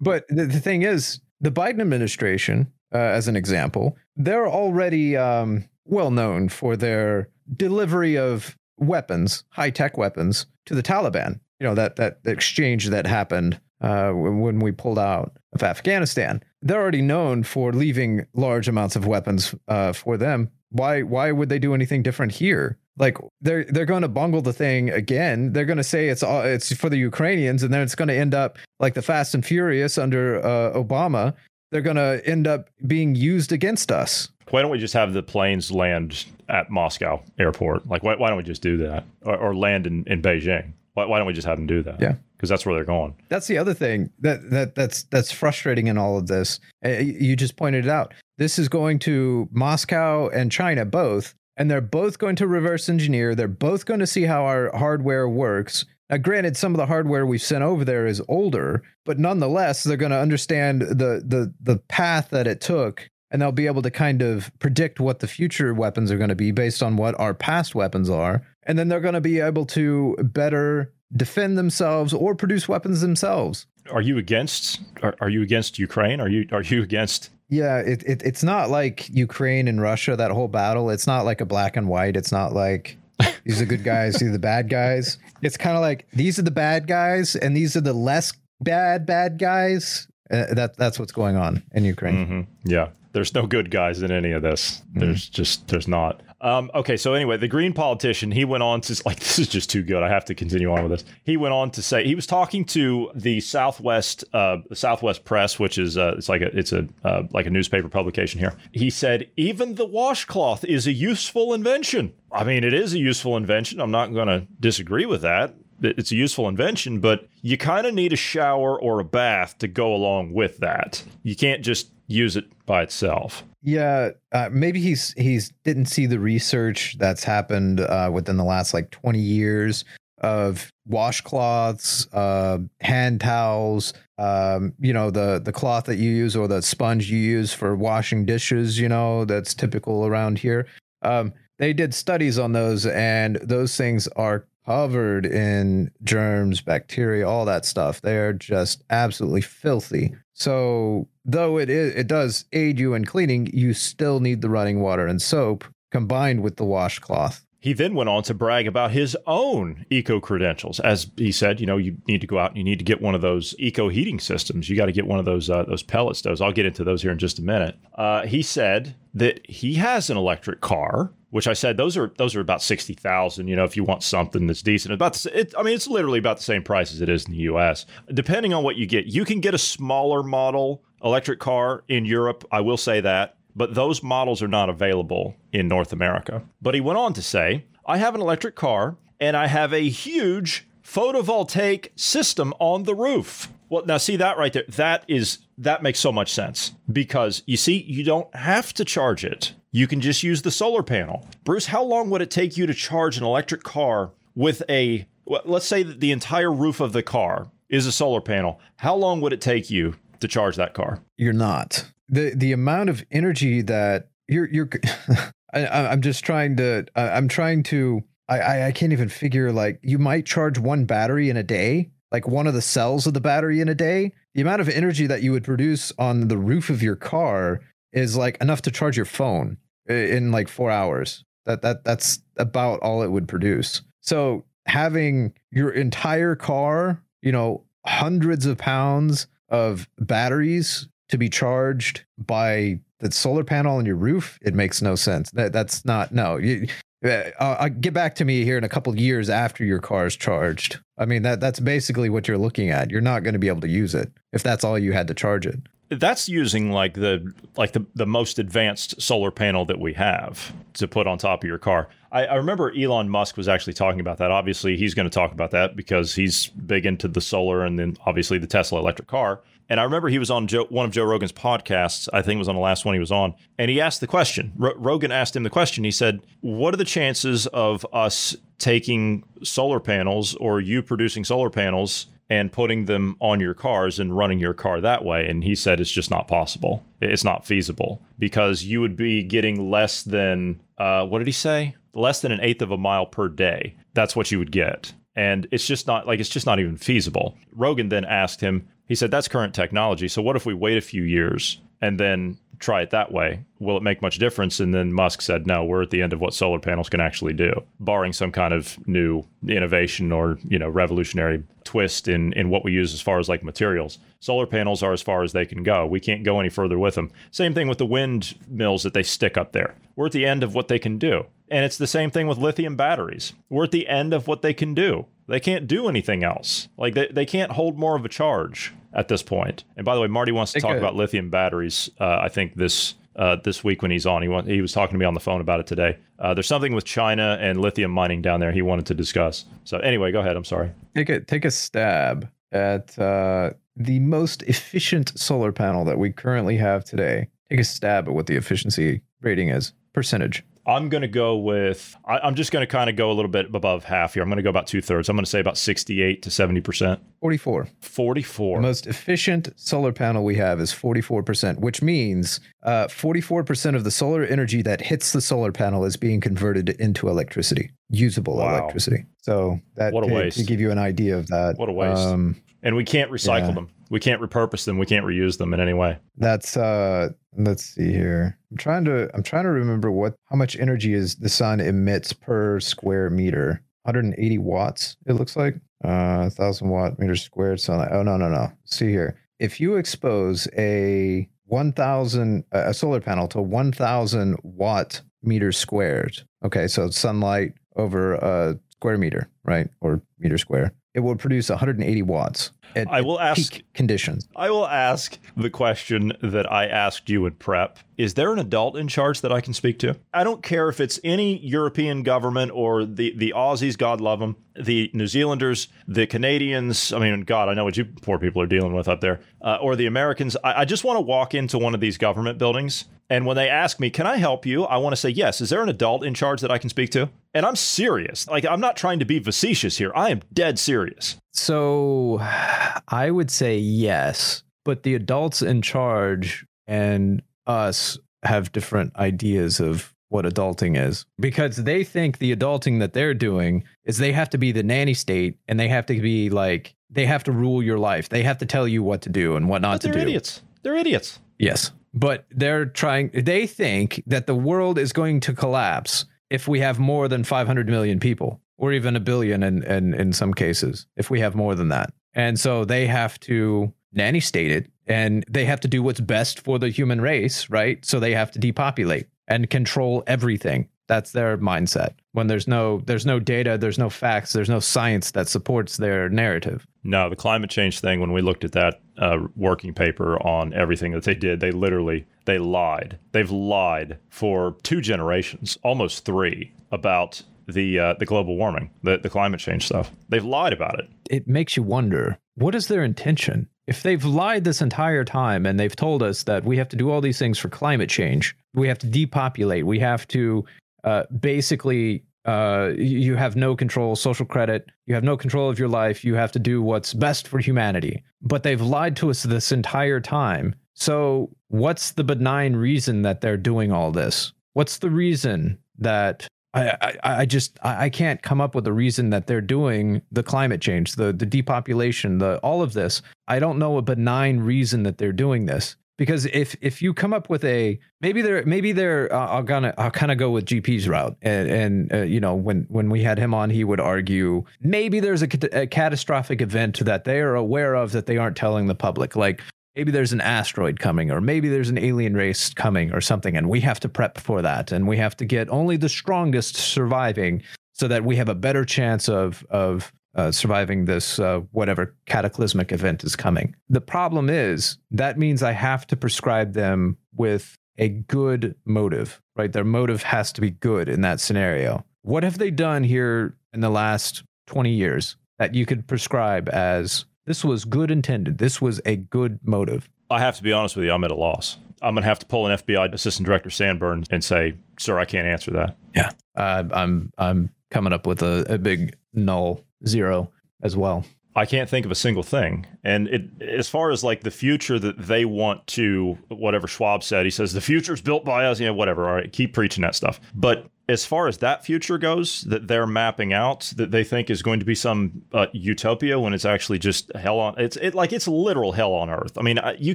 but 0.00 0.24
the, 0.28 0.46
the 0.46 0.60
thing 0.60 0.82
is, 0.82 1.20
the 1.40 1.50
Biden 1.50 1.80
administration, 1.80 2.70
uh, 2.94 2.98
as 2.98 3.26
an 3.28 3.34
example, 3.36 3.96
they're 4.16 4.46
already 4.46 5.16
um, 5.16 5.68
well 5.84 6.10
known 6.12 6.48
for 6.48 6.76
their 6.76 7.28
delivery 7.56 8.16
of 8.16 8.56
weapons, 8.78 9.44
high 9.50 9.70
tech 9.70 9.96
weapons, 9.96 10.46
to 10.66 10.74
the 10.74 10.82
Taliban. 10.82 11.40
You 11.60 11.68
know 11.68 11.74
that 11.74 11.96
that 11.96 12.18
exchange 12.24 12.88
that 12.88 13.06
happened 13.06 13.60
uh, 13.80 14.12
when 14.12 14.60
we 14.60 14.72
pulled 14.72 14.98
out 14.98 15.36
of 15.52 15.62
Afghanistan. 15.62 16.42
They're 16.62 16.80
already 16.80 17.02
known 17.02 17.42
for 17.42 17.72
leaving 17.72 18.26
large 18.34 18.68
amounts 18.68 18.96
of 18.96 19.06
weapons 19.06 19.54
uh, 19.68 19.92
for 19.92 20.16
them. 20.16 20.50
Why 20.70 21.02
why 21.02 21.32
would 21.32 21.48
they 21.48 21.58
do 21.58 21.74
anything 21.74 22.02
different 22.02 22.32
here? 22.32 22.78
Like 22.98 23.18
they're 23.40 23.64
they're 23.64 23.84
going 23.84 24.02
to 24.02 24.08
bungle 24.08 24.42
the 24.42 24.52
thing 24.52 24.90
again. 24.90 25.52
They're 25.52 25.64
going 25.64 25.78
to 25.78 25.84
say 25.84 26.08
it's 26.08 26.22
all 26.22 26.42
it's 26.42 26.74
for 26.74 26.88
the 26.88 26.96
Ukrainians, 26.96 27.62
and 27.62 27.72
then 27.72 27.82
it's 27.82 27.94
going 27.94 28.08
to 28.08 28.14
end 28.14 28.34
up 28.34 28.58
like 28.80 28.94
the 28.94 29.02
Fast 29.02 29.34
and 29.34 29.44
Furious 29.44 29.98
under 29.98 30.44
uh, 30.44 30.72
Obama. 30.72 31.34
They're 31.70 31.80
going 31.80 31.96
to 31.96 32.22
end 32.26 32.46
up 32.46 32.68
being 32.86 33.14
used 33.14 33.50
against 33.50 33.90
us. 33.90 34.28
Why 34.50 34.62
don't 34.62 34.70
we 34.70 34.78
just 34.78 34.94
have 34.94 35.12
the 35.12 35.22
planes 35.22 35.70
land 35.72 36.24
at 36.48 36.70
Moscow 36.70 37.22
airport? 37.38 37.86
Like, 37.88 38.02
why, 38.02 38.16
why 38.16 38.28
don't 38.28 38.36
we 38.38 38.42
just 38.44 38.62
do 38.62 38.76
that, 38.78 39.04
or, 39.22 39.36
or 39.36 39.54
land 39.56 39.86
in, 39.86 40.04
in 40.06 40.20
Beijing? 40.22 40.72
Why, 40.94 41.06
why 41.06 41.18
don't 41.18 41.26
we 41.26 41.32
just 41.32 41.46
have 41.46 41.56
them 41.56 41.66
do 41.66 41.82
that? 41.84 42.00
Yeah. 42.00 42.14
because 42.36 42.50
that's 42.50 42.66
where 42.66 42.74
they're 42.74 42.84
going. 42.84 43.14
That's 43.28 43.46
the 43.46 43.56
other 43.58 43.72
thing 43.74 44.10
that 44.18 44.50
that 44.50 44.74
that's 44.74 45.04
that's 45.04 45.32
frustrating 45.32 45.86
in 45.86 45.96
all 45.96 46.18
of 46.18 46.26
this. 46.26 46.60
Uh, 46.84 46.88
You 46.90 47.34
just 47.36 47.56
pointed 47.56 47.86
it 47.86 47.90
out. 47.90 48.12
This 48.36 48.58
is 48.58 48.68
going 48.68 48.98
to 49.00 49.48
Moscow 49.52 50.28
and 50.28 50.50
China 50.52 50.84
both, 50.84 51.34
and 51.56 51.70
they're 51.70 51.80
both 51.80 52.18
going 52.18 52.36
to 52.36 52.46
reverse 52.46 52.88
engineer. 52.88 53.34
They're 53.34 53.48
both 53.48 53.86
going 53.86 54.00
to 54.00 54.06
see 54.06 54.24
how 54.24 54.44
our 54.44 54.70
hardware 54.76 55.28
works. 55.28 55.84
Now, 56.10 56.18
granted, 56.18 56.58
some 56.58 56.74
of 56.74 56.78
the 56.78 56.86
hardware 56.86 57.24
we've 57.24 57.40
sent 57.40 57.62
over 57.62 57.86
there 57.86 58.06
is 58.06 58.20
older, 58.28 58.82
but 59.06 59.18
nonetheless, 59.18 59.82
they're 59.84 59.96
going 59.96 60.12
to 60.12 60.18
understand 60.18 60.82
the 60.82 61.22
the 61.24 61.54
the 61.62 61.78
path 61.88 62.28
that 62.30 62.46
it 62.46 62.60
took, 62.60 63.08
and 63.32 63.42
they'll 63.42 63.50
be 63.50 63.66
able 63.66 63.82
to 63.82 63.90
kind 63.90 64.22
of 64.22 64.52
predict 64.60 65.00
what 65.00 65.18
the 65.18 65.26
future 65.26 65.74
weapons 65.74 66.12
are 66.12 66.18
going 66.18 66.28
to 66.28 66.36
be 66.36 66.52
based 66.52 66.82
on 66.82 66.96
what 66.96 67.18
our 67.18 67.34
past 67.34 67.74
weapons 67.74 68.08
are, 68.08 68.42
and 68.64 68.78
then 68.78 68.88
they're 68.88 69.00
going 69.00 69.14
to 69.14 69.20
be 69.20 69.40
able 69.40 69.66
to 69.66 70.14
better 70.22 70.92
defend 71.16 71.58
themselves 71.58 72.14
or 72.14 72.34
produce 72.34 72.68
weapons 72.68 73.00
themselves. 73.00 73.66
Are 73.90 74.00
you 74.00 74.16
against? 74.18 74.80
Are, 75.02 75.16
are 75.20 75.28
you 75.28 75.42
against 75.42 75.78
Ukraine? 75.78 76.20
Are 76.20 76.28
you 76.28 76.46
are 76.52 76.62
you 76.62 76.82
against? 76.82 77.30
Yeah, 77.48 77.78
it, 77.78 78.02
it 78.04 78.22
it's 78.22 78.44
not 78.44 78.70
like 78.70 79.08
Ukraine 79.08 79.66
and 79.66 79.80
Russia 79.82 80.14
that 80.16 80.30
whole 80.30 80.48
battle. 80.48 80.88
It's 80.90 81.06
not 81.06 81.24
like 81.24 81.40
a 81.40 81.44
black 81.44 81.76
and 81.76 81.88
white. 81.88 82.16
It's 82.16 82.30
not 82.32 82.52
like 82.52 82.96
these 83.44 83.56
are 83.60 83.64
the 83.64 83.66
good 83.66 83.84
guys, 83.84 84.14
these 84.14 84.28
are 84.28 84.32
the 84.32 84.38
bad 84.38 84.68
guys. 84.70 85.18
It's 85.42 85.56
kind 85.56 85.76
of 85.76 85.82
like 85.82 86.06
these 86.12 86.38
are 86.38 86.42
the 86.42 86.50
bad 86.50 86.86
guys 86.86 87.34
and 87.36 87.56
these 87.56 87.76
are 87.76 87.80
the 87.80 87.92
less 87.92 88.32
bad 88.60 89.04
bad 89.04 89.38
guys. 89.38 90.06
Uh, 90.30 90.54
that 90.54 90.76
that's 90.76 90.98
what's 90.98 91.12
going 91.12 91.36
on 91.36 91.62
in 91.72 91.84
Ukraine. 91.84 92.26
hmm 92.26 92.40
Yeah, 92.64 92.88
there's 93.12 93.34
no 93.34 93.46
good 93.46 93.70
guys 93.70 94.02
in 94.02 94.10
any 94.10 94.32
of 94.32 94.42
this. 94.42 94.82
There's 94.92 95.28
just 95.28 95.68
there's 95.68 95.88
not. 95.88 96.22
Um, 96.40 96.70
okay, 96.74 96.96
so 96.96 97.14
anyway, 97.14 97.36
the 97.36 97.46
Green 97.46 97.72
politician 97.72 98.32
he 98.32 98.44
went 98.44 98.62
on 98.62 98.80
to 98.82 99.02
like 99.04 99.20
this 99.20 99.38
is 99.38 99.48
just 99.48 99.70
too 99.70 99.82
good. 99.82 100.02
I 100.02 100.08
have 100.08 100.24
to 100.26 100.34
continue 100.34 100.72
on 100.72 100.82
with 100.82 100.92
this. 100.92 101.04
He 101.24 101.36
went 101.36 101.54
on 101.54 101.70
to 101.72 101.82
say 101.82 102.04
he 102.04 102.14
was 102.14 102.26
talking 102.26 102.64
to 102.66 103.10
the 103.14 103.40
Southwest 103.40 104.24
uh, 104.32 104.58
Southwest 104.72 105.24
Press, 105.24 105.58
which 105.58 105.78
is 105.78 105.96
uh, 105.96 106.14
it's 106.16 106.28
like 106.28 106.42
a 106.42 106.56
it's 106.56 106.72
a 106.72 106.88
uh, 107.04 107.24
like 107.30 107.46
a 107.46 107.50
newspaper 107.50 107.88
publication 107.88 108.40
here. 108.40 108.54
He 108.72 108.90
said 108.90 109.30
even 109.36 109.74
the 109.76 109.86
washcloth 109.86 110.64
is 110.64 110.86
a 110.86 110.92
useful 110.92 111.54
invention. 111.54 112.14
I 112.32 112.44
mean, 112.44 112.64
it 112.64 112.72
is 112.72 112.94
a 112.94 112.98
useful 112.98 113.36
invention. 113.36 113.80
I'm 113.80 113.90
not 113.90 114.14
going 114.14 114.28
to 114.28 114.46
disagree 114.58 115.06
with 115.06 115.22
that 115.22 115.54
it's 115.82 116.12
a 116.12 116.16
useful 116.16 116.48
invention, 116.48 117.00
but 117.00 117.28
you 117.42 117.58
kind 117.58 117.86
of 117.86 117.94
need 117.94 118.12
a 118.12 118.16
shower 118.16 118.80
or 118.80 119.00
a 119.00 119.04
bath 119.04 119.58
to 119.58 119.68
go 119.68 119.94
along 119.94 120.32
with 120.32 120.58
that. 120.58 121.02
You 121.22 121.34
can't 121.34 121.62
just 121.62 121.88
use 122.12 122.36
it 122.36 122.44
by 122.66 122.82
itself. 122.82 123.44
Yeah, 123.62 124.10
uh, 124.32 124.48
maybe 124.52 124.80
he's 124.80 125.12
he's 125.14 125.52
didn't 125.64 125.86
see 125.86 126.06
the 126.06 126.18
research 126.18 126.96
that's 126.98 127.24
happened 127.24 127.80
uh, 127.80 128.10
within 128.12 128.36
the 128.36 128.44
last 128.44 128.74
like 128.74 128.90
twenty 128.90 129.20
years 129.20 129.84
of 130.18 130.70
washcloths, 130.88 132.06
uh, 132.12 132.58
hand 132.80 133.20
towels, 133.20 133.92
um, 134.18 134.72
you 134.78 134.92
know, 134.92 135.10
the 135.10 135.40
the 135.44 135.52
cloth 135.52 135.84
that 135.84 135.96
you 135.96 136.10
use 136.10 136.36
or 136.36 136.48
the 136.48 136.62
sponge 136.62 137.10
you 137.10 137.18
use 137.18 137.52
for 137.52 137.74
washing 137.76 138.24
dishes, 138.24 138.78
you 138.78 138.88
know, 138.88 139.24
that's 139.24 139.54
typical 139.54 140.06
around 140.06 140.38
here. 140.38 140.66
Um, 141.02 141.32
they 141.58 141.72
did 141.72 141.94
studies 141.94 142.38
on 142.38 142.52
those, 142.52 142.86
and 142.86 143.36
those 143.36 143.76
things 143.76 144.08
are 144.08 144.46
covered 144.64 145.26
in 145.26 145.90
germs, 146.04 146.60
bacteria, 146.60 147.28
all 147.28 147.44
that 147.44 147.64
stuff. 147.64 148.00
They're 148.00 148.32
just 148.32 148.84
absolutely 148.90 149.40
filthy. 149.40 150.14
So, 150.34 151.08
though 151.24 151.58
it 151.58 151.68
is, 151.68 151.94
it 151.94 152.06
does 152.06 152.46
aid 152.52 152.78
you 152.78 152.94
in 152.94 153.04
cleaning, 153.04 153.48
you 153.52 153.74
still 153.74 154.20
need 154.20 154.40
the 154.40 154.50
running 154.50 154.80
water 154.80 155.06
and 155.06 155.20
soap 155.20 155.64
combined 155.90 156.42
with 156.42 156.56
the 156.56 156.64
washcloth. 156.64 157.44
He 157.62 157.72
then 157.72 157.94
went 157.94 158.08
on 158.08 158.24
to 158.24 158.34
brag 158.34 158.66
about 158.66 158.90
his 158.90 159.16
own 159.24 159.86
eco 159.88 160.18
credentials. 160.18 160.80
As 160.80 161.06
he 161.16 161.30
said, 161.30 161.60
you 161.60 161.66
know, 161.66 161.76
you 161.76 161.96
need 162.08 162.20
to 162.20 162.26
go 162.26 162.40
out 162.40 162.50
and 162.50 162.58
you 162.58 162.64
need 162.64 162.80
to 162.80 162.84
get 162.84 163.00
one 163.00 163.14
of 163.14 163.20
those 163.20 163.54
eco 163.56 163.88
heating 163.88 164.18
systems. 164.18 164.68
You 164.68 164.76
got 164.76 164.86
to 164.86 164.92
get 164.92 165.06
one 165.06 165.20
of 165.20 165.24
those 165.24 165.48
uh, 165.48 165.62
those 165.62 165.84
pellet 165.84 166.16
stoves. 166.16 166.40
I'll 166.40 166.50
get 166.50 166.66
into 166.66 166.82
those 166.82 167.02
here 167.02 167.12
in 167.12 167.18
just 167.18 167.38
a 167.38 167.42
minute. 167.42 167.76
Uh, 167.94 168.26
he 168.26 168.42
said 168.42 168.96
that 169.14 169.48
he 169.48 169.74
has 169.74 170.10
an 170.10 170.16
electric 170.16 170.60
car, 170.60 171.12
which 171.30 171.46
I 171.46 171.52
said 171.52 171.76
those 171.76 171.96
are 171.96 172.12
those 172.18 172.34
are 172.34 172.40
about 172.40 172.62
sixty 172.62 172.94
thousand. 172.94 173.46
You 173.46 173.54
know, 173.54 173.64
if 173.64 173.76
you 173.76 173.84
want 173.84 174.02
something 174.02 174.48
that's 174.48 174.62
decent, 174.62 174.92
about 174.92 175.14
the, 175.14 175.38
it, 175.38 175.54
I 175.56 175.62
mean, 175.62 175.74
it's 175.74 175.86
literally 175.86 176.18
about 176.18 176.38
the 176.38 176.42
same 176.42 176.64
price 176.64 176.92
as 176.92 177.00
it 177.00 177.08
is 177.08 177.26
in 177.26 177.30
the 177.30 177.38
U.S. 177.42 177.86
Depending 178.12 178.52
on 178.52 178.64
what 178.64 178.74
you 178.74 178.86
get, 178.86 179.06
you 179.06 179.24
can 179.24 179.38
get 179.38 179.54
a 179.54 179.58
smaller 179.58 180.24
model 180.24 180.82
electric 181.04 181.38
car 181.38 181.84
in 181.86 182.04
Europe. 182.06 182.44
I 182.50 182.60
will 182.60 182.76
say 182.76 183.00
that 183.02 183.36
but 183.54 183.74
those 183.74 184.02
models 184.02 184.42
are 184.42 184.48
not 184.48 184.68
available 184.68 185.36
in 185.52 185.68
North 185.68 185.92
America. 185.92 186.42
But 186.60 186.74
he 186.74 186.80
went 186.80 186.98
on 186.98 187.12
to 187.14 187.22
say, 187.22 187.66
I 187.86 187.98
have 187.98 188.14
an 188.14 188.20
electric 188.20 188.54
car 188.54 188.96
and 189.20 189.36
I 189.36 189.46
have 189.46 189.72
a 189.72 189.88
huge 189.88 190.66
photovoltaic 190.84 191.88
system 191.96 192.52
on 192.58 192.84
the 192.84 192.94
roof. 192.94 193.52
Well, 193.68 193.84
now 193.86 193.96
see 193.96 194.16
that 194.16 194.36
right 194.36 194.52
there. 194.52 194.64
That 194.68 195.04
is 195.08 195.38
that 195.58 195.82
makes 195.82 196.00
so 196.00 196.12
much 196.12 196.32
sense 196.32 196.72
because 196.90 197.42
you 197.46 197.56
see, 197.56 197.82
you 197.82 198.04
don't 198.04 198.34
have 198.34 198.74
to 198.74 198.84
charge 198.84 199.24
it. 199.24 199.54
You 199.70 199.86
can 199.86 200.00
just 200.00 200.22
use 200.22 200.42
the 200.42 200.50
solar 200.50 200.82
panel. 200.82 201.26
Bruce, 201.44 201.66
how 201.66 201.82
long 201.82 202.10
would 202.10 202.20
it 202.20 202.30
take 202.30 202.56
you 202.56 202.66
to 202.66 202.74
charge 202.74 203.16
an 203.16 203.24
electric 203.24 203.62
car 203.62 204.10
with 204.34 204.62
a 204.68 205.06
well, 205.24 205.42
let's 205.44 205.66
say 205.66 205.82
that 205.82 206.00
the 206.00 206.12
entire 206.12 206.52
roof 206.52 206.80
of 206.80 206.92
the 206.92 207.02
car 207.02 207.50
is 207.68 207.86
a 207.86 207.92
solar 207.92 208.20
panel. 208.20 208.60
How 208.76 208.94
long 208.94 209.20
would 209.20 209.32
it 209.32 209.40
take 209.40 209.70
you 209.70 209.94
to 210.20 210.28
charge 210.28 210.56
that 210.56 210.74
car? 210.74 211.00
You're 211.16 211.32
not 211.32 211.91
the 212.12 212.32
the 212.36 212.52
amount 212.52 212.88
of 212.88 213.04
energy 213.10 213.62
that 213.62 214.10
you're 214.28 214.48
you're 214.48 214.70
I, 215.52 215.66
i'm 215.66 216.00
just 216.00 216.24
trying 216.24 216.56
to 216.56 216.86
i'm 216.94 217.26
trying 217.26 217.64
to 217.64 218.04
I, 218.28 218.68
I 218.68 218.72
can't 218.72 218.92
even 218.92 219.10
figure 219.10 219.52
like 219.52 219.80
you 219.82 219.98
might 219.98 220.24
charge 220.24 220.56
one 220.56 220.84
battery 220.86 221.28
in 221.28 221.36
a 221.36 221.42
day 221.42 221.90
like 222.12 222.28
one 222.28 222.46
of 222.46 222.54
the 222.54 222.62
cells 222.62 223.06
of 223.06 223.14
the 223.14 223.20
battery 223.20 223.60
in 223.60 223.68
a 223.68 223.74
day. 223.74 224.12
The 224.34 224.42
amount 224.42 224.60
of 224.60 224.68
energy 224.68 225.06
that 225.06 225.22
you 225.22 225.32
would 225.32 225.44
produce 225.44 225.92
on 225.98 226.28
the 226.28 226.36
roof 226.36 226.70
of 226.70 226.82
your 226.82 226.94
car 226.94 227.60
is 227.92 228.16
like 228.16 228.36
enough 228.40 228.62
to 228.62 228.70
charge 228.70 228.96
your 228.96 229.06
phone 229.06 229.56
in 229.88 230.30
like 230.30 230.48
four 230.48 230.70
hours. 230.70 231.24
That 231.46 231.62
that 231.62 231.84
that's 231.84 232.20
about 232.36 232.80
all 232.80 233.02
it 233.02 233.10
would 233.10 233.26
produce. 233.26 233.82
So 234.00 234.44
having 234.66 235.32
your 235.50 235.70
entire 235.70 236.36
car 236.36 237.02
you 237.20 237.32
know 237.32 237.64
hundreds 237.84 238.46
of 238.46 238.58
pounds 238.58 239.26
of 239.48 239.88
batteries 239.98 240.86
to 241.12 241.18
be 241.18 241.28
charged 241.28 242.04
by 242.18 242.80
the 243.00 243.12
solar 243.12 243.44
panel 243.44 243.76
on 243.76 243.84
your 243.84 243.96
roof, 243.96 244.38
it 244.40 244.54
makes 244.54 244.80
no 244.80 244.94
sense. 244.94 245.30
That 245.32 245.52
that's 245.52 245.84
not 245.84 246.12
no. 246.12 246.38
You, 246.38 246.66
uh, 247.04 247.30
uh 247.38 247.68
get 247.68 247.92
back 247.92 248.14
to 248.16 248.24
me 248.24 248.44
here 248.44 248.56
in 248.56 248.64
a 248.64 248.68
couple 248.68 248.98
years 248.98 249.28
after 249.28 249.62
your 249.62 249.78
car 249.78 250.06
is 250.06 250.16
charged. 250.16 250.80
I 250.96 251.04
mean 251.04 251.22
that 251.22 251.38
that's 251.38 251.60
basically 251.60 252.08
what 252.08 252.26
you're 252.26 252.38
looking 252.38 252.70
at. 252.70 252.90
You're 252.90 253.02
not 253.02 253.22
going 253.22 253.34
to 253.34 253.38
be 253.38 253.48
able 253.48 253.60
to 253.60 253.68
use 253.68 253.94
it 253.94 254.10
if 254.32 254.42
that's 254.42 254.64
all 254.64 254.78
you 254.78 254.92
had 254.92 255.06
to 255.08 255.14
charge 255.14 255.46
it. 255.46 255.60
That's 255.90 256.30
using 256.30 256.72
like 256.72 256.94
the 256.94 257.30
like 257.58 257.72
the, 257.72 257.84
the 257.94 258.06
most 258.06 258.38
advanced 258.38 259.02
solar 259.02 259.30
panel 259.30 259.66
that 259.66 259.78
we 259.78 259.92
have 259.92 260.50
to 260.74 260.88
put 260.88 261.06
on 261.06 261.18
top 261.18 261.44
of 261.44 261.48
your 261.48 261.58
car. 261.58 261.88
I, 262.10 262.24
I 262.24 262.34
remember 262.36 262.72
Elon 262.74 263.10
Musk 263.10 263.36
was 263.36 263.48
actually 263.48 263.74
talking 263.74 264.00
about 264.00 264.16
that. 264.16 264.30
Obviously, 264.30 264.78
he's 264.78 264.94
going 264.94 265.10
to 265.10 265.14
talk 265.14 265.32
about 265.32 265.50
that 265.50 265.76
because 265.76 266.14
he's 266.14 266.46
big 266.46 266.86
into 266.86 267.08
the 267.08 267.20
solar 267.20 267.66
and 267.66 267.78
then 267.78 267.98
obviously 268.06 268.38
the 268.38 268.46
Tesla 268.46 268.78
electric 268.78 269.08
car. 269.08 269.42
And 269.68 269.80
I 269.80 269.84
remember 269.84 270.08
he 270.08 270.18
was 270.18 270.30
on 270.30 270.46
Joe, 270.46 270.66
one 270.68 270.86
of 270.86 270.92
Joe 270.92 271.04
Rogan's 271.04 271.32
podcasts. 271.32 272.08
I 272.12 272.22
think 272.22 272.36
it 272.36 272.38
was 272.38 272.48
on 272.48 272.54
the 272.54 272.60
last 272.60 272.84
one 272.84 272.94
he 272.94 273.00
was 273.00 273.12
on. 273.12 273.34
And 273.58 273.70
he 273.70 273.80
asked 273.80 274.00
the 274.00 274.06
question. 274.06 274.52
R- 274.60 274.74
Rogan 274.76 275.12
asked 275.12 275.34
him 275.36 275.42
the 275.42 275.50
question. 275.50 275.84
He 275.84 275.90
said, 275.90 276.20
What 276.40 276.74
are 276.74 276.78
the 276.78 276.84
chances 276.84 277.46
of 277.48 277.86
us 277.92 278.36
taking 278.58 279.24
solar 279.42 279.80
panels 279.80 280.34
or 280.36 280.60
you 280.60 280.82
producing 280.82 281.24
solar 281.24 281.50
panels 281.50 282.06
and 282.30 282.52
putting 282.52 282.86
them 282.86 283.16
on 283.20 283.40
your 283.40 283.54
cars 283.54 283.98
and 283.98 284.16
running 284.16 284.38
your 284.38 284.54
car 284.54 284.80
that 284.80 285.04
way? 285.04 285.28
And 285.28 285.42
he 285.44 285.54
said, 285.54 285.80
It's 285.80 285.90
just 285.90 286.10
not 286.10 286.28
possible. 286.28 286.84
It's 287.00 287.24
not 287.24 287.46
feasible 287.46 288.02
because 288.18 288.64
you 288.64 288.80
would 288.80 288.96
be 288.96 289.22
getting 289.22 289.70
less 289.70 290.02
than, 290.02 290.60
uh, 290.78 291.06
what 291.06 291.18
did 291.18 291.28
he 291.28 291.32
say? 291.32 291.76
Less 291.94 292.20
than 292.20 292.32
an 292.32 292.40
eighth 292.40 292.62
of 292.62 292.70
a 292.70 292.78
mile 292.78 293.06
per 293.06 293.28
day. 293.28 293.76
That's 293.94 294.16
what 294.16 294.30
you 294.30 294.38
would 294.38 294.52
get 294.52 294.92
and 295.14 295.46
it's 295.50 295.66
just 295.66 295.86
not 295.86 296.06
like 296.06 296.20
it's 296.20 296.28
just 296.28 296.46
not 296.46 296.58
even 296.58 296.76
feasible. 296.76 297.36
Rogan 297.52 297.88
then 297.88 298.04
asked 298.04 298.40
him, 298.40 298.66
he 298.92 298.96
said, 298.96 299.10
That's 299.10 299.26
current 299.26 299.54
technology. 299.54 300.06
So 300.06 300.20
what 300.20 300.36
if 300.36 300.44
we 300.44 300.52
wait 300.52 300.76
a 300.76 300.82
few 300.82 301.02
years 301.02 301.58
and 301.80 301.98
then 301.98 302.36
try 302.58 302.82
it 302.82 302.90
that 302.90 303.10
way? 303.10 303.42
Will 303.58 303.78
it 303.78 303.82
make 303.82 304.02
much 304.02 304.18
difference? 304.18 304.60
And 304.60 304.74
then 304.74 304.92
Musk 304.92 305.22
said, 305.22 305.46
No, 305.46 305.64
we're 305.64 305.80
at 305.80 305.88
the 305.88 306.02
end 306.02 306.12
of 306.12 306.20
what 306.20 306.34
solar 306.34 306.58
panels 306.58 306.90
can 306.90 307.00
actually 307.00 307.32
do, 307.32 307.54
barring 307.80 308.12
some 308.12 308.30
kind 308.30 308.52
of 308.52 308.76
new 308.86 309.22
innovation 309.48 310.12
or, 310.12 310.38
you 310.46 310.58
know, 310.58 310.68
revolutionary 310.68 311.42
twist 311.64 312.06
in, 312.06 312.34
in 312.34 312.50
what 312.50 312.64
we 312.64 312.72
use 312.72 312.92
as 312.92 313.00
far 313.00 313.18
as 313.18 313.30
like 313.30 313.42
materials. 313.42 313.98
Solar 314.20 314.44
panels 314.44 314.82
are 314.82 314.92
as 314.92 315.00
far 315.00 315.22
as 315.22 315.32
they 315.32 315.46
can 315.46 315.62
go. 315.62 315.86
We 315.86 315.98
can't 315.98 316.22
go 316.22 316.38
any 316.38 316.50
further 316.50 316.78
with 316.78 316.94
them. 316.94 317.10
Same 317.30 317.54
thing 317.54 317.68
with 317.68 317.78
the 317.78 317.86
wind 317.86 318.34
mills 318.46 318.82
that 318.82 318.92
they 318.92 319.02
stick 319.02 319.38
up 319.38 319.52
there. 319.52 319.74
We're 319.96 320.06
at 320.06 320.12
the 320.12 320.26
end 320.26 320.42
of 320.42 320.54
what 320.54 320.68
they 320.68 320.78
can 320.78 320.98
do. 320.98 321.24
And 321.50 321.64
it's 321.64 321.78
the 321.78 321.86
same 321.86 322.10
thing 322.10 322.26
with 322.26 322.36
lithium 322.36 322.76
batteries. 322.76 323.32
We're 323.48 323.64
at 323.64 323.70
the 323.70 323.88
end 323.88 324.12
of 324.12 324.26
what 324.26 324.42
they 324.42 324.52
can 324.52 324.74
do. 324.74 325.06
They 325.28 325.40
can't 325.40 325.66
do 325.66 325.88
anything 325.88 326.22
else. 326.22 326.68
Like 326.76 326.94
they, 326.94 327.08
they 327.08 327.24
can't 327.24 327.52
hold 327.52 327.78
more 327.78 327.96
of 327.96 328.04
a 328.04 328.08
charge 328.10 328.74
at 328.94 329.08
this 329.08 329.22
point. 329.22 329.64
And 329.76 329.84
by 329.84 329.94
the 329.94 330.00
way, 330.00 330.06
Marty 330.06 330.32
wants 330.32 330.52
to 330.52 330.60
talk 330.60 330.76
about 330.76 330.94
lithium 330.94 331.30
batteries. 331.30 331.90
Uh, 332.00 332.18
I 332.20 332.28
think 332.28 332.54
this 332.54 332.94
uh, 333.16 333.36
this 333.44 333.62
week 333.62 333.82
when 333.82 333.90
he's 333.90 334.06
on, 334.06 334.22
he 334.22 334.28
want, 334.28 334.46
he 334.46 334.62
was 334.62 334.72
talking 334.72 334.94
to 334.94 334.98
me 334.98 335.04
on 335.04 335.14
the 335.14 335.20
phone 335.20 335.40
about 335.40 335.60
it 335.60 335.66
today. 335.66 335.98
Uh, 336.18 336.32
there's 336.32 336.46
something 336.46 336.74
with 336.74 336.84
China 336.84 337.36
and 337.40 337.60
lithium 337.60 337.90
mining 337.90 338.22
down 338.22 338.40
there 338.40 338.52
he 338.52 338.62
wanted 338.62 338.86
to 338.86 338.94
discuss. 338.94 339.44
So 339.64 339.78
anyway, 339.78 340.12
go 340.12 340.20
ahead. 340.20 340.36
I'm 340.36 340.44
sorry. 340.44 340.72
Take 340.94 341.08
a 341.08 341.20
take 341.20 341.44
a 341.44 341.50
stab 341.50 342.28
at 342.52 342.98
uh, 342.98 343.50
the 343.76 343.98
most 344.00 344.42
efficient 344.44 345.18
solar 345.18 345.52
panel 345.52 345.84
that 345.84 345.98
we 345.98 346.10
currently 346.10 346.56
have 346.56 346.84
today. 346.84 347.28
Take 347.50 347.60
a 347.60 347.64
stab 347.64 348.08
at 348.08 348.14
what 348.14 348.26
the 348.26 348.36
efficiency 348.36 349.02
rating 349.20 349.48
is 349.48 349.72
percentage. 349.92 350.44
I'm 350.66 350.88
going 350.88 351.02
to 351.02 351.08
go 351.08 351.36
with, 351.36 351.96
I, 352.04 352.26
am 352.26 352.36
just 352.36 352.52
going 352.52 352.62
to 352.62 352.66
kind 352.66 352.88
of 352.88 352.94
go 352.94 353.10
a 353.10 353.14
little 353.14 353.30
bit 353.30 353.52
above 353.52 353.84
half 353.84 354.14
here. 354.14 354.22
I'm 354.22 354.28
going 354.28 354.36
to 354.36 354.42
go 354.42 354.50
about 354.50 354.68
two 354.68 354.80
thirds. 354.80 355.08
I'm 355.08 355.16
going 355.16 355.24
to 355.24 355.30
say 355.30 355.40
about 355.40 355.58
68 355.58 356.22
to 356.22 356.30
70%. 356.30 357.00
44. 357.20 357.68
44. 357.80 358.56
The 358.56 358.62
most 358.62 358.86
efficient 358.86 359.48
solar 359.56 359.92
panel 359.92 360.22
we 360.22 360.36
have 360.36 360.60
is 360.60 360.72
44%, 360.72 361.58
which 361.58 361.82
means 361.82 362.38
uh, 362.62 362.86
44% 362.86 363.74
of 363.74 363.82
the 363.82 363.90
solar 363.90 364.24
energy 364.24 364.62
that 364.62 364.80
hits 364.80 365.12
the 365.12 365.20
solar 365.20 365.50
panel 365.50 365.84
is 365.84 365.96
being 365.96 366.20
converted 366.20 366.70
into 366.70 367.08
electricity, 367.08 367.70
usable 367.90 368.36
wow. 368.36 368.58
electricity. 368.58 369.04
So 369.22 369.60
that 369.74 369.92
what 369.92 370.04
a 370.04 370.08
to, 370.08 370.14
waste. 370.14 370.38
to 370.38 370.44
give 370.44 370.60
you 370.60 370.70
an 370.70 370.78
idea 370.78 371.16
of 371.18 371.26
that. 371.28 371.56
What 371.58 371.68
a 371.68 371.72
waste. 371.72 372.00
Um, 372.00 372.40
and 372.62 372.76
we 372.76 372.84
can't 372.84 373.10
recycle 373.10 373.48
yeah. 373.48 373.54
them. 373.54 373.70
We 373.92 374.00
can't 374.00 374.22
repurpose 374.22 374.64
them. 374.64 374.78
We 374.78 374.86
can't 374.86 375.04
reuse 375.04 375.36
them 375.36 375.52
in 375.52 375.60
any 375.60 375.74
way. 375.74 375.98
That's 376.16 376.56
uh 376.56 377.10
let's 377.36 377.62
see 377.62 377.92
here. 377.92 378.38
I'm 378.50 378.56
trying 378.56 378.86
to 378.86 379.10
I'm 379.14 379.22
trying 379.22 379.44
to 379.44 379.50
remember 379.50 379.90
what 379.90 380.14
how 380.30 380.36
much 380.36 380.56
energy 380.56 380.94
is 380.94 381.16
the 381.16 381.28
sun 381.28 381.60
emits 381.60 382.14
per 382.14 382.58
square 382.58 383.10
meter. 383.10 383.62
180 383.82 384.38
watts, 384.38 384.96
it 385.06 385.12
looks 385.12 385.36
like. 385.36 385.56
Uh, 385.84 386.30
1000 386.30 386.68
watt 386.70 386.98
meter 386.98 387.14
squared 387.14 387.60
sunlight. 387.60 387.90
Oh 387.92 388.02
no, 388.02 388.16
no, 388.16 388.30
no. 388.30 388.50
See 388.64 388.88
here. 388.88 389.18
If 389.38 389.60
you 389.60 389.76
expose 389.76 390.48
a 390.56 391.28
1000 391.46 392.44
a 392.50 392.72
solar 392.72 393.00
panel 393.00 393.28
to 393.28 393.42
1000 393.42 394.38
watt 394.42 395.02
meters 395.22 395.58
squared. 395.58 396.22
Okay, 396.42 396.66
so 396.66 396.88
sunlight 396.88 397.52
over 397.76 398.14
a 398.14 398.58
square 398.70 398.96
meter, 398.96 399.28
right? 399.44 399.68
Or 399.82 400.00
meter 400.18 400.38
square 400.38 400.72
it 400.94 401.00
will 401.00 401.16
produce 401.16 401.48
180 401.48 402.02
watts. 402.02 402.50
At, 402.74 402.88
I 402.88 403.00
will 403.00 403.20
ask 403.20 403.60
conditions. 403.74 404.28
I 404.36 404.50
will 404.50 404.66
ask 404.66 405.18
the 405.36 405.50
question 405.50 406.12
that 406.22 406.50
I 406.50 406.66
asked 406.66 407.08
you 407.10 407.26
in 407.26 407.34
prep 407.34 407.78
is 407.98 408.14
there 408.14 408.32
an 408.32 408.38
adult 408.40 408.76
in 408.76 408.88
charge 408.88 409.20
that 409.20 409.30
I 409.30 409.40
can 409.40 409.54
speak 409.54 409.78
to? 409.80 409.96
I 410.12 410.24
don't 410.24 410.42
care 410.42 410.68
if 410.68 410.80
it's 410.80 410.98
any 411.04 411.38
European 411.38 412.02
government 412.02 412.50
or 412.52 412.84
the, 412.84 413.14
the 413.16 413.32
Aussies, 413.36 413.78
God 413.78 414.00
love 414.00 414.18
them, 414.18 414.36
the 414.56 414.90
New 414.92 415.06
Zealanders, 415.06 415.68
the 415.86 416.06
Canadians. 416.06 416.92
I 416.92 416.98
mean, 416.98 417.20
God, 417.20 417.48
I 417.48 417.54
know 417.54 417.64
what 417.64 417.76
you 417.76 417.84
poor 417.84 418.18
people 418.18 418.42
are 418.42 418.46
dealing 418.46 418.74
with 418.74 418.88
up 418.88 419.00
there, 419.02 419.20
uh, 419.42 419.58
or 419.60 419.76
the 419.76 419.86
Americans. 419.86 420.36
I, 420.42 420.62
I 420.62 420.64
just 420.64 420.82
want 420.82 420.96
to 420.96 421.00
walk 421.00 421.32
into 421.32 421.58
one 421.58 421.74
of 421.74 421.80
these 421.80 421.96
government 421.96 422.38
buildings. 422.38 422.86
And 423.08 423.26
when 423.26 423.36
they 423.36 423.48
ask 423.48 423.78
me, 423.78 423.90
can 423.90 424.06
I 424.06 424.16
help 424.16 424.46
you? 424.46 424.64
I 424.64 424.78
want 424.78 424.94
to 424.94 425.00
say, 425.00 425.10
yes. 425.10 425.40
Is 425.40 425.50
there 425.50 425.62
an 425.62 425.68
adult 425.68 426.02
in 426.02 426.14
charge 426.14 426.40
that 426.40 426.50
I 426.50 426.58
can 426.58 426.70
speak 426.70 426.90
to? 426.92 427.10
And 427.34 427.44
I'm 427.44 427.56
serious. 427.56 428.26
Like, 428.26 428.46
I'm 428.46 428.60
not 428.60 428.76
trying 428.76 428.98
to 429.00 429.04
be 429.04 429.20
facetious 429.20 429.76
here. 429.76 429.92
I 429.94 430.10
am 430.10 430.22
dead 430.32 430.58
serious. 430.58 431.18
So 431.32 432.18
I 432.20 433.10
would 433.10 433.30
say 433.30 433.58
yes, 433.58 434.42
but 434.64 434.82
the 434.82 434.94
adults 434.94 435.42
in 435.42 435.62
charge 435.62 436.46
and 436.66 437.22
us 437.46 437.98
have 438.22 438.52
different 438.52 438.94
ideas 438.96 439.60
of 439.60 439.92
what 440.08 440.26
adulting 440.26 440.76
is 440.76 441.06
because 441.18 441.56
they 441.56 441.82
think 441.82 442.18
the 442.18 442.36
adulting 442.36 442.80
that 442.80 442.92
they're 442.92 443.14
doing 443.14 443.64
is 443.86 443.96
they 443.96 444.12
have 444.12 444.28
to 444.28 444.38
be 444.38 444.52
the 444.52 444.62
nanny 444.62 444.92
state 444.92 445.38
and 445.48 445.58
they 445.58 445.68
have 445.68 445.86
to 445.86 445.98
be 446.00 446.28
like 446.28 446.74
they 446.90 447.06
have 447.06 447.24
to 447.24 447.32
rule 447.32 447.62
your 447.62 447.78
life. 447.78 448.10
They 448.10 448.22
have 448.22 448.38
to 448.38 448.46
tell 448.46 448.68
you 448.68 448.82
what 448.82 449.00
to 449.02 449.08
do 449.08 449.34
and 449.36 449.48
what 449.48 449.62
not 449.62 449.80
to 449.80 449.86
they're 449.88 449.94
do. 449.94 450.00
idiots. 450.00 450.42
They're 450.62 450.76
idiots. 450.76 451.18
Yes. 451.38 451.72
But 451.94 452.26
they're 452.30 452.66
trying, 452.66 453.10
they 453.14 453.46
think 453.46 454.02
that 454.06 454.26
the 454.26 454.34
world 454.34 454.78
is 454.78 454.92
going 454.92 455.20
to 455.20 455.32
collapse 455.32 456.04
if 456.28 456.46
we 456.46 456.60
have 456.60 456.78
more 456.78 457.08
than 457.08 457.24
500 457.24 457.68
million 457.68 457.98
people, 457.98 458.40
or 458.62 458.72
even 458.72 458.94
a 458.94 459.00
billion 459.00 459.42
in, 459.42 459.64
in, 459.64 459.92
in 459.92 460.12
some 460.12 460.32
cases, 460.32 460.86
if 460.96 461.10
we 461.10 461.18
have 461.18 461.34
more 461.34 461.56
than 461.56 461.68
that. 461.68 461.92
And 462.14 462.38
so 462.38 462.64
they 462.64 462.86
have 462.86 463.18
to 463.20 463.74
nanny 463.92 464.20
state 464.20 464.52
it 464.52 464.70
and 464.86 465.24
they 465.28 465.44
have 465.44 465.60
to 465.60 465.68
do 465.68 465.82
what's 465.82 466.00
best 466.00 466.40
for 466.40 466.60
the 466.60 466.68
human 466.68 467.00
race, 467.00 467.50
right? 467.50 467.84
So 467.84 467.98
they 467.98 468.14
have 468.14 468.30
to 468.30 468.38
depopulate 468.38 469.08
and 469.26 469.50
control 469.50 470.04
everything. 470.06 470.68
That's 470.86 471.10
their 471.10 471.36
mindset. 471.38 471.94
When 472.12 472.28
there's 472.28 472.46
no 472.46 472.82
there's 472.86 473.06
no 473.06 473.18
data, 473.18 473.58
there's 473.58 473.78
no 473.78 473.90
facts, 473.90 474.32
there's 474.32 474.50
no 474.50 474.60
science 474.60 475.10
that 475.12 475.28
supports 475.28 475.78
their 475.78 476.08
narrative. 476.08 476.66
No, 476.84 477.08
the 477.08 477.16
climate 477.16 477.50
change 477.50 477.80
thing. 477.80 477.98
When 477.98 478.12
we 478.12 478.20
looked 478.20 478.44
at 478.44 478.52
that 478.52 478.80
uh, 478.98 479.18
working 479.34 479.74
paper 479.74 480.22
on 480.24 480.52
everything 480.52 480.92
that 480.92 481.04
they 481.04 481.14
did, 481.14 481.40
they 481.40 481.50
literally 481.50 482.06
they 482.26 482.38
lied. 482.38 482.98
They've 483.12 483.30
lied 483.30 483.98
for 484.10 484.56
two 484.62 484.80
generations, 484.80 485.58
almost 485.62 486.04
three, 486.04 486.52
about 486.70 487.22
the 487.46 487.78
uh, 487.78 487.94
the 487.98 488.06
global 488.06 488.36
warming, 488.36 488.70
the 488.82 488.98
the 488.98 489.10
climate 489.10 489.40
change 489.40 489.66
stuff. 489.66 489.90
They've 490.08 490.24
lied 490.24 490.52
about 490.52 490.78
it. 490.78 490.88
it 491.10 491.28
makes 491.28 491.56
you 491.56 491.62
wonder 491.62 492.18
what 492.34 492.54
is 492.54 492.68
their 492.68 492.82
intention? 492.82 493.48
If 493.66 493.82
they've 493.82 494.04
lied 494.04 494.44
this 494.44 494.60
entire 494.60 495.04
time 495.04 495.46
and 495.46 495.58
they've 495.58 495.74
told 495.74 496.02
us 496.02 496.24
that 496.24 496.44
we 496.44 496.56
have 496.56 496.68
to 496.70 496.76
do 496.76 496.90
all 496.90 497.00
these 497.00 497.18
things 497.18 497.38
for 497.38 497.48
climate 497.48 497.88
change, 497.88 498.36
we 498.54 498.68
have 498.68 498.78
to 498.78 498.86
depopulate, 498.86 499.66
we 499.66 499.78
have 499.78 500.08
to 500.08 500.44
uh, 500.84 501.04
basically, 501.20 502.02
uh, 502.24 502.72
you 502.76 503.14
have 503.14 503.36
no 503.36 503.54
control, 503.54 503.94
social 503.94 504.26
credit, 504.26 504.66
you 504.86 504.94
have 504.94 505.04
no 505.04 505.16
control 505.16 505.48
of 505.48 505.58
your 505.58 505.68
life, 505.68 506.04
you 506.04 506.14
have 506.14 506.32
to 506.32 506.38
do 506.38 506.60
what's 506.60 506.92
best 506.92 507.28
for 507.28 507.38
humanity. 507.38 508.02
But 508.20 508.42
they've 508.42 508.60
lied 508.60 508.96
to 508.96 509.10
us 509.10 509.22
this 509.22 509.52
entire 509.52 510.00
time. 510.00 510.54
So, 510.74 511.30
what's 511.48 511.92
the 511.92 512.04
benign 512.04 512.56
reason 512.56 513.02
that 513.02 513.20
they're 513.20 513.36
doing 513.36 513.70
all 513.70 513.92
this? 513.92 514.32
What's 514.54 514.78
the 514.78 514.90
reason 514.90 515.58
that 515.78 516.26
I, 516.54 516.76
I, 516.80 516.96
I 517.02 517.26
just 517.26 517.58
I 517.62 517.88
can't 517.88 518.22
come 518.22 518.40
up 518.40 518.54
with 518.54 518.66
a 518.66 518.72
reason 518.72 519.10
that 519.10 519.26
they're 519.26 519.40
doing 519.40 520.02
the 520.10 520.22
climate 520.22 520.60
change, 520.60 520.96
the 520.96 521.12
the 521.12 521.26
depopulation, 521.26 522.18
the 522.18 522.38
all 522.38 522.62
of 522.62 522.74
this. 522.74 523.00
I 523.26 523.38
don't 523.38 523.58
know 523.58 523.78
a 523.78 523.82
benign 523.82 524.40
reason 524.40 524.82
that 524.82 524.98
they're 524.98 525.12
doing 525.12 525.46
this. 525.46 525.76
Because 525.98 526.26
if 526.26 526.56
if 526.60 526.82
you 526.82 526.94
come 526.94 527.12
up 527.12 527.30
with 527.30 527.44
a 527.44 527.78
maybe 528.00 528.22
they're 528.22 528.44
maybe 528.44 528.72
they're 528.72 529.12
uh, 529.12 529.26
I'll 529.26 529.42
gonna 529.42 529.72
I'll 529.78 529.90
kind 529.90 530.10
of 530.10 530.18
go 530.18 530.30
with 530.30 530.46
GP's 530.46 530.88
route. 530.88 531.16
And 531.22 531.50
and 531.50 531.94
uh, 531.94 531.98
you 531.98 532.18
know 532.18 532.34
when 532.34 532.66
when 532.68 532.90
we 532.90 533.02
had 533.02 533.18
him 533.18 533.34
on 533.34 533.50
he 533.50 533.62
would 533.62 533.80
argue 533.80 534.44
maybe 534.60 535.00
there's 535.00 535.22
a, 535.22 535.28
a 535.52 535.66
catastrophic 535.66 536.40
event 536.40 536.84
that 536.84 537.04
they 537.04 537.20
are 537.20 537.34
aware 537.34 537.74
of 537.74 537.92
that 537.92 538.06
they 538.06 538.16
aren't 538.16 538.36
telling 538.36 538.66
the 538.66 538.74
public. 538.74 539.16
Like 539.16 539.42
maybe 539.76 539.90
there's 539.90 540.12
an 540.12 540.20
asteroid 540.20 540.78
coming 540.78 541.10
or 541.10 541.20
maybe 541.20 541.48
there's 541.48 541.68
an 541.68 541.78
alien 541.78 542.14
race 542.14 542.52
coming 542.54 542.92
or 542.92 543.00
something 543.00 543.36
and 543.36 543.48
we 543.48 543.60
have 543.60 543.80
to 543.80 543.88
prep 543.88 544.18
for 544.18 544.42
that 544.42 544.72
and 544.72 544.86
we 544.86 544.96
have 544.96 545.16
to 545.16 545.24
get 545.24 545.48
only 545.50 545.76
the 545.76 545.88
strongest 545.88 546.56
surviving 546.56 547.42
so 547.72 547.88
that 547.88 548.04
we 548.04 548.16
have 548.16 548.28
a 548.28 548.34
better 548.34 548.64
chance 548.64 549.08
of 549.08 549.44
of 549.50 549.92
uh, 550.14 550.30
surviving 550.30 550.84
this 550.84 551.18
uh, 551.18 551.40
whatever 551.52 551.96
cataclysmic 552.04 552.70
event 552.70 553.02
is 553.02 553.16
coming. 553.16 553.56
The 553.70 553.80
problem 553.80 554.28
is 554.28 554.76
that 554.90 555.18
means 555.18 555.42
i 555.42 555.52
have 555.52 555.86
to 555.86 555.96
prescribe 555.96 556.52
them 556.52 556.98
with 557.14 557.56
a 557.78 557.88
good 557.88 558.54
motive 558.66 559.22
right? 559.36 559.52
Their 559.52 559.64
motive 559.64 560.02
has 560.02 560.32
to 560.32 560.40
be 560.40 560.50
good 560.50 560.88
in 560.88 561.00
that 561.02 561.20
scenario. 561.20 561.84
What 562.02 562.22
have 562.22 562.38
they 562.38 562.50
done 562.50 562.84
here 562.84 563.36
in 563.52 563.60
the 563.60 563.70
last 563.70 564.22
20 564.46 564.70
years 564.70 565.16
that 565.38 565.54
you 565.54 565.66
could 565.66 565.86
prescribe 565.86 566.48
as 566.48 567.04
this 567.26 567.44
was 567.44 567.64
good 567.64 567.90
intended. 567.90 568.38
This 568.38 568.60
was 568.60 568.80
a 568.84 568.96
good 568.96 569.38
motive. 569.42 569.88
I 570.10 570.20
have 570.20 570.36
to 570.36 570.42
be 570.42 570.52
honest 570.52 570.76
with 570.76 570.84
you. 570.84 570.92
I'm 570.92 571.04
at 571.04 571.10
a 571.10 571.16
loss. 571.16 571.58
I'm 571.80 571.94
going 571.94 572.02
to 572.02 572.08
have 572.08 572.18
to 572.20 572.26
pull 572.26 572.46
an 572.46 572.56
FBI 572.56 572.92
Assistant 572.92 573.26
Director 573.26 573.50
Sanborn 573.50 574.04
and 574.10 574.22
say, 574.22 574.54
"Sir, 574.78 574.98
I 574.98 575.04
can't 575.04 575.26
answer 575.26 575.50
that." 575.52 575.76
Yeah, 575.94 576.10
uh, 576.36 576.64
I'm 576.72 577.12
I'm 577.18 577.50
coming 577.70 577.92
up 577.92 578.06
with 578.06 578.22
a, 578.22 578.44
a 578.48 578.58
big 578.58 578.96
null 579.14 579.64
zero 579.86 580.30
as 580.62 580.76
well. 580.76 581.04
I 581.34 581.46
can't 581.46 581.68
think 581.70 581.86
of 581.86 581.92
a 581.92 581.96
single 581.96 582.22
thing. 582.22 582.66
And 582.84 583.08
it, 583.08 583.42
as 583.42 583.68
far 583.68 583.90
as 583.90 584.04
like 584.04 584.22
the 584.22 584.30
future 584.30 584.78
that 584.78 584.98
they 584.98 585.24
want 585.24 585.66
to, 585.68 586.18
whatever 586.28 586.66
Schwab 586.68 587.02
said, 587.02 587.24
he 587.24 587.30
says 587.30 587.52
the 587.52 587.60
future 587.60 587.94
is 587.94 588.02
built 588.02 588.24
by 588.24 588.44
us. 588.44 588.60
You 588.60 588.66
know, 588.66 588.74
whatever. 588.74 589.08
All 589.08 589.14
right, 589.14 589.32
keep 589.32 589.54
preaching 589.54 589.82
that 589.82 589.94
stuff. 589.94 590.20
But 590.34 590.66
as 590.88 591.06
far 591.06 591.28
as 591.28 591.38
that 591.38 591.64
future 591.64 591.96
goes, 591.96 592.42
that 592.42 592.68
they're 592.68 592.86
mapping 592.88 593.32
out, 593.32 593.72
that 593.76 593.92
they 593.92 594.04
think 594.04 594.28
is 594.28 594.42
going 594.42 594.58
to 594.58 594.66
be 594.66 594.74
some 594.74 595.22
uh, 595.32 595.46
utopia 595.52 596.18
when 596.20 596.34
it's 596.34 596.44
actually 596.44 596.78
just 596.78 597.10
hell 597.14 597.38
on. 597.38 597.54
It's 597.58 597.76
it 597.76 597.94
like 597.94 598.12
it's 598.12 598.28
literal 598.28 598.72
hell 598.72 598.92
on 598.92 599.08
earth. 599.08 599.38
I 599.38 599.42
mean, 599.42 599.58
I- 599.58 599.76
you 599.78 599.94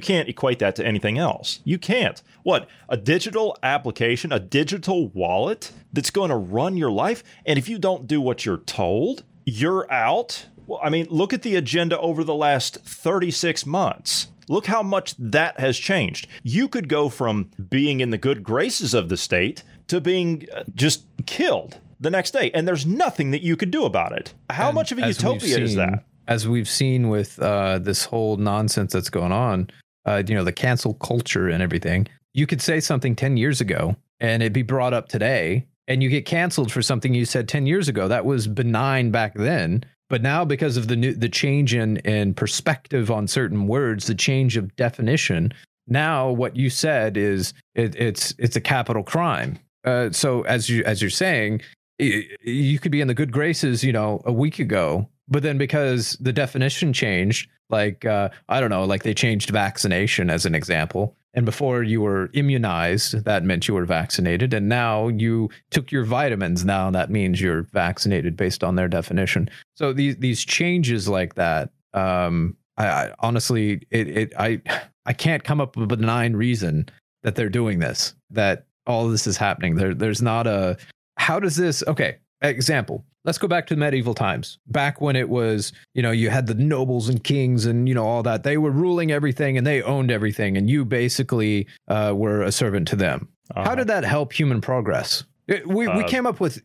can't 0.00 0.28
equate 0.28 0.58
that 0.58 0.74
to 0.76 0.84
anything 0.86 1.18
else. 1.18 1.60
You 1.62 1.78
can't. 1.78 2.20
What 2.42 2.68
a 2.88 2.96
digital 2.96 3.56
application, 3.62 4.32
a 4.32 4.40
digital 4.40 5.08
wallet 5.10 5.70
that's 5.92 6.10
going 6.10 6.30
to 6.30 6.36
run 6.36 6.76
your 6.76 6.90
life, 6.90 7.22
and 7.46 7.58
if 7.58 7.68
you 7.68 7.78
don't 7.78 8.08
do 8.08 8.20
what 8.20 8.44
you're 8.44 8.56
told, 8.56 9.22
you're 9.44 9.90
out. 9.92 10.46
Well, 10.68 10.80
I 10.82 10.90
mean, 10.90 11.06
look 11.08 11.32
at 11.32 11.40
the 11.42 11.56
agenda 11.56 11.98
over 11.98 12.22
the 12.22 12.34
last 12.34 12.76
36 12.84 13.64
months. 13.64 14.28
Look 14.50 14.66
how 14.66 14.82
much 14.82 15.14
that 15.18 15.58
has 15.58 15.78
changed. 15.78 16.28
You 16.42 16.68
could 16.68 16.88
go 16.88 17.08
from 17.08 17.50
being 17.70 18.00
in 18.00 18.10
the 18.10 18.18
good 18.18 18.42
graces 18.42 18.92
of 18.92 19.08
the 19.08 19.16
state 19.16 19.62
to 19.88 19.98
being 20.00 20.46
uh, 20.54 20.64
just 20.74 21.04
killed 21.24 21.78
the 22.00 22.10
next 22.10 22.32
day, 22.32 22.50
and 22.52 22.68
there's 22.68 22.84
nothing 22.84 23.30
that 23.30 23.42
you 23.42 23.56
could 23.56 23.70
do 23.70 23.84
about 23.86 24.12
it. 24.12 24.34
How 24.50 24.68
And 24.68 24.74
much 24.74 24.92
of 24.92 24.98
a 24.98 25.08
utopia 25.08 25.58
is 25.58 25.74
that? 25.76 26.04
As 26.28 26.46
we've 26.46 26.68
seen 26.68 27.08
with 27.08 27.40
uh, 27.40 27.78
this 27.78 28.04
whole 28.04 28.36
nonsense 28.36 28.92
that's 28.92 29.10
going 29.10 29.32
on, 29.32 29.70
uh, 30.04 30.22
you 30.26 30.34
know, 30.34 30.44
the 30.44 30.52
cancel 30.52 30.94
culture 30.94 31.48
and 31.48 31.62
everything. 31.62 32.06
You 32.34 32.46
could 32.46 32.60
say 32.60 32.80
something 32.80 33.16
ten 33.16 33.38
years 33.38 33.62
ago, 33.62 33.96
and 34.20 34.42
it'd 34.42 34.52
be 34.52 34.62
brought 34.62 34.92
up 34.92 35.08
today, 35.08 35.66
and 35.88 36.02
you 36.02 36.10
get 36.10 36.26
canceled 36.26 36.70
for 36.70 36.82
something 36.82 37.14
you 37.14 37.24
said 37.24 37.48
ten 37.48 37.66
years 37.66 37.88
ago. 37.88 38.06
That 38.06 38.26
was 38.26 38.46
benign 38.46 39.10
back 39.10 39.34
then, 39.34 39.84
but 40.08 40.22
now 40.22 40.44
because 40.44 40.76
of 40.76 40.88
the 40.88 40.96
new 40.96 41.14
the 41.14 41.28
change 41.28 41.74
in 41.74 41.98
in 41.98 42.34
perspective 42.34 43.10
on 43.10 43.26
certain 43.26 43.66
words, 43.66 44.06
the 44.06 44.14
change 44.14 44.56
of 44.56 44.74
definition, 44.76 45.52
now 45.86 46.30
what 46.30 46.56
you 46.56 46.70
said 46.70 47.16
is 47.16 47.54
it, 47.74 47.94
it's 47.96 48.34
it's 48.38 48.56
a 48.56 48.60
capital 48.60 49.02
crime. 49.02 49.58
Uh, 49.84 50.10
so 50.10 50.42
as 50.42 50.68
you 50.68 50.82
as 50.84 51.00
you're 51.00 51.10
saying, 51.10 51.62
you 51.98 52.78
could 52.78 52.92
be 52.92 53.00
in 53.00 53.08
the 53.08 53.14
good 53.14 53.32
graces, 53.32 53.82
you 53.84 53.92
know, 53.92 54.22
a 54.24 54.32
week 54.32 54.58
ago, 54.58 55.08
but 55.28 55.42
then 55.42 55.58
because 55.58 56.16
the 56.20 56.32
definition 56.32 56.92
changed, 56.92 57.48
like 57.70 58.04
uh, 58.04 58.30
I 58.48 58.60
don't 58.60 58.70
know, 58.70 58.84
like 58.84 59.02
they 59.02 59.14
changed 59.14 59.50
vaccination 59.50 60.30
as 60.30 60.46
an 60.46 60.54
example, 60.54 61.16
and 61.34 61.44
before 61.44 61.82
you 61.82 62.00
were 62.00 62.30
immunized, 62.32 63.24
that 63.24 63.44
meant 63.44 63.68
you 63.68 63.74
were 63.74 63.84
vaccinated, 63.84 64.54
and 64.54 64.68
now 64.68 65.08
you 65.08 65.50
took 65.70 65.92
your 65.92 66.04
vitamins. 66.04 66.64
Now 66.64 66.90
that 66.90 67.10
means 67.10 67.40
you're 67.40 67.62
vaccinated 67.62 68.36
based 68.36 68.64
on 68.64 68.76
their 68.76 68.88
definition. 68.88 69.50
So 69.74 69.92
these 69.92 70.16
these 70.16 70.44
changes 70.44 71.08
like 71.08 71.34
that, 71.34 71.70
um, 71.92 72.56
I, 72.76 72.86
I 72.86 73.14
honestly, 73.20 73.82
it, 73.90 74.08
it 74.08 74.32
I 74.38 74.62
I 75.04 75.12
can't 75.12 75.44
come 75.44 75.60
up 75.60 75.76
with 75.76 75.92
a 75.92 75.96
benign 75.96 76.34
reason 76.34 76.88
that 77.22 77.34
they're 77.34 77.48
doing 77.48 77.78
this. 77.78 78.14
That 78.30 78.66
all 78.86 79.08
this 79.08 79.26
is 79.26 79.36
happening. 79.36 79.76
There, 79.76 79.94
there's 79.94 80.22
not 80.22 80.46
a. 80.46 80.76
How 81.18 81.38
does 81.38 81.56
this? 81.56 81.84
Okay, 81.86 82.16
example. 82.42 83.04
Let's 83.24 83.38
go 83.38 83.48
back 83.48 83.66
to 83.66 83.74
the 83.74 83.80
medieval 83.80 84.14
times. 84.14 84.58
Back 84.66 85.00
when 85.00 85.14
it 85.16 85.28
was, 85.28 85.72
you 85.92 86.02
know, 86.02 86.12
you 86.12 86.30
had 86.30 86.46
the 86.46 86.54
nobles 86.54 87.08
and 87.08 87.22
kings 87.22 87.66
and 87.66 87.88
you 87.88 87.94
know 87.94 88.06
all 88.06 88.22
that. 88.22 88.42
They 88.42 88.56
were 88.56 88.70
ruling 88.70 89.10
everything 89.10 89.58
and 89.58 89.66
they 89.66 89.82
owned 89.82 90.10
everything, 90.10 90.56
and 90.56 90.70
you 90.70 90.84
basically 90.84 91.66
uh, 91.88 92.14
were 92.16 92.42
a 92.42 92.52
servant 92.52 92.88
to 92.88 92.96
them. 92.96 93.28
How 93.54 93.74
did 93.74 93.88
that 93.88 94.04
help 94.04 94.32
human 94.32 94.60
progress? 94.60 95.24
Uh, 95.50 95.56
We, 95.66 95.88
we 95.88 96.02
Uh, 96.04 96.08
came 96.08 96.26
up 96.26 96.40
with 96.40 96.60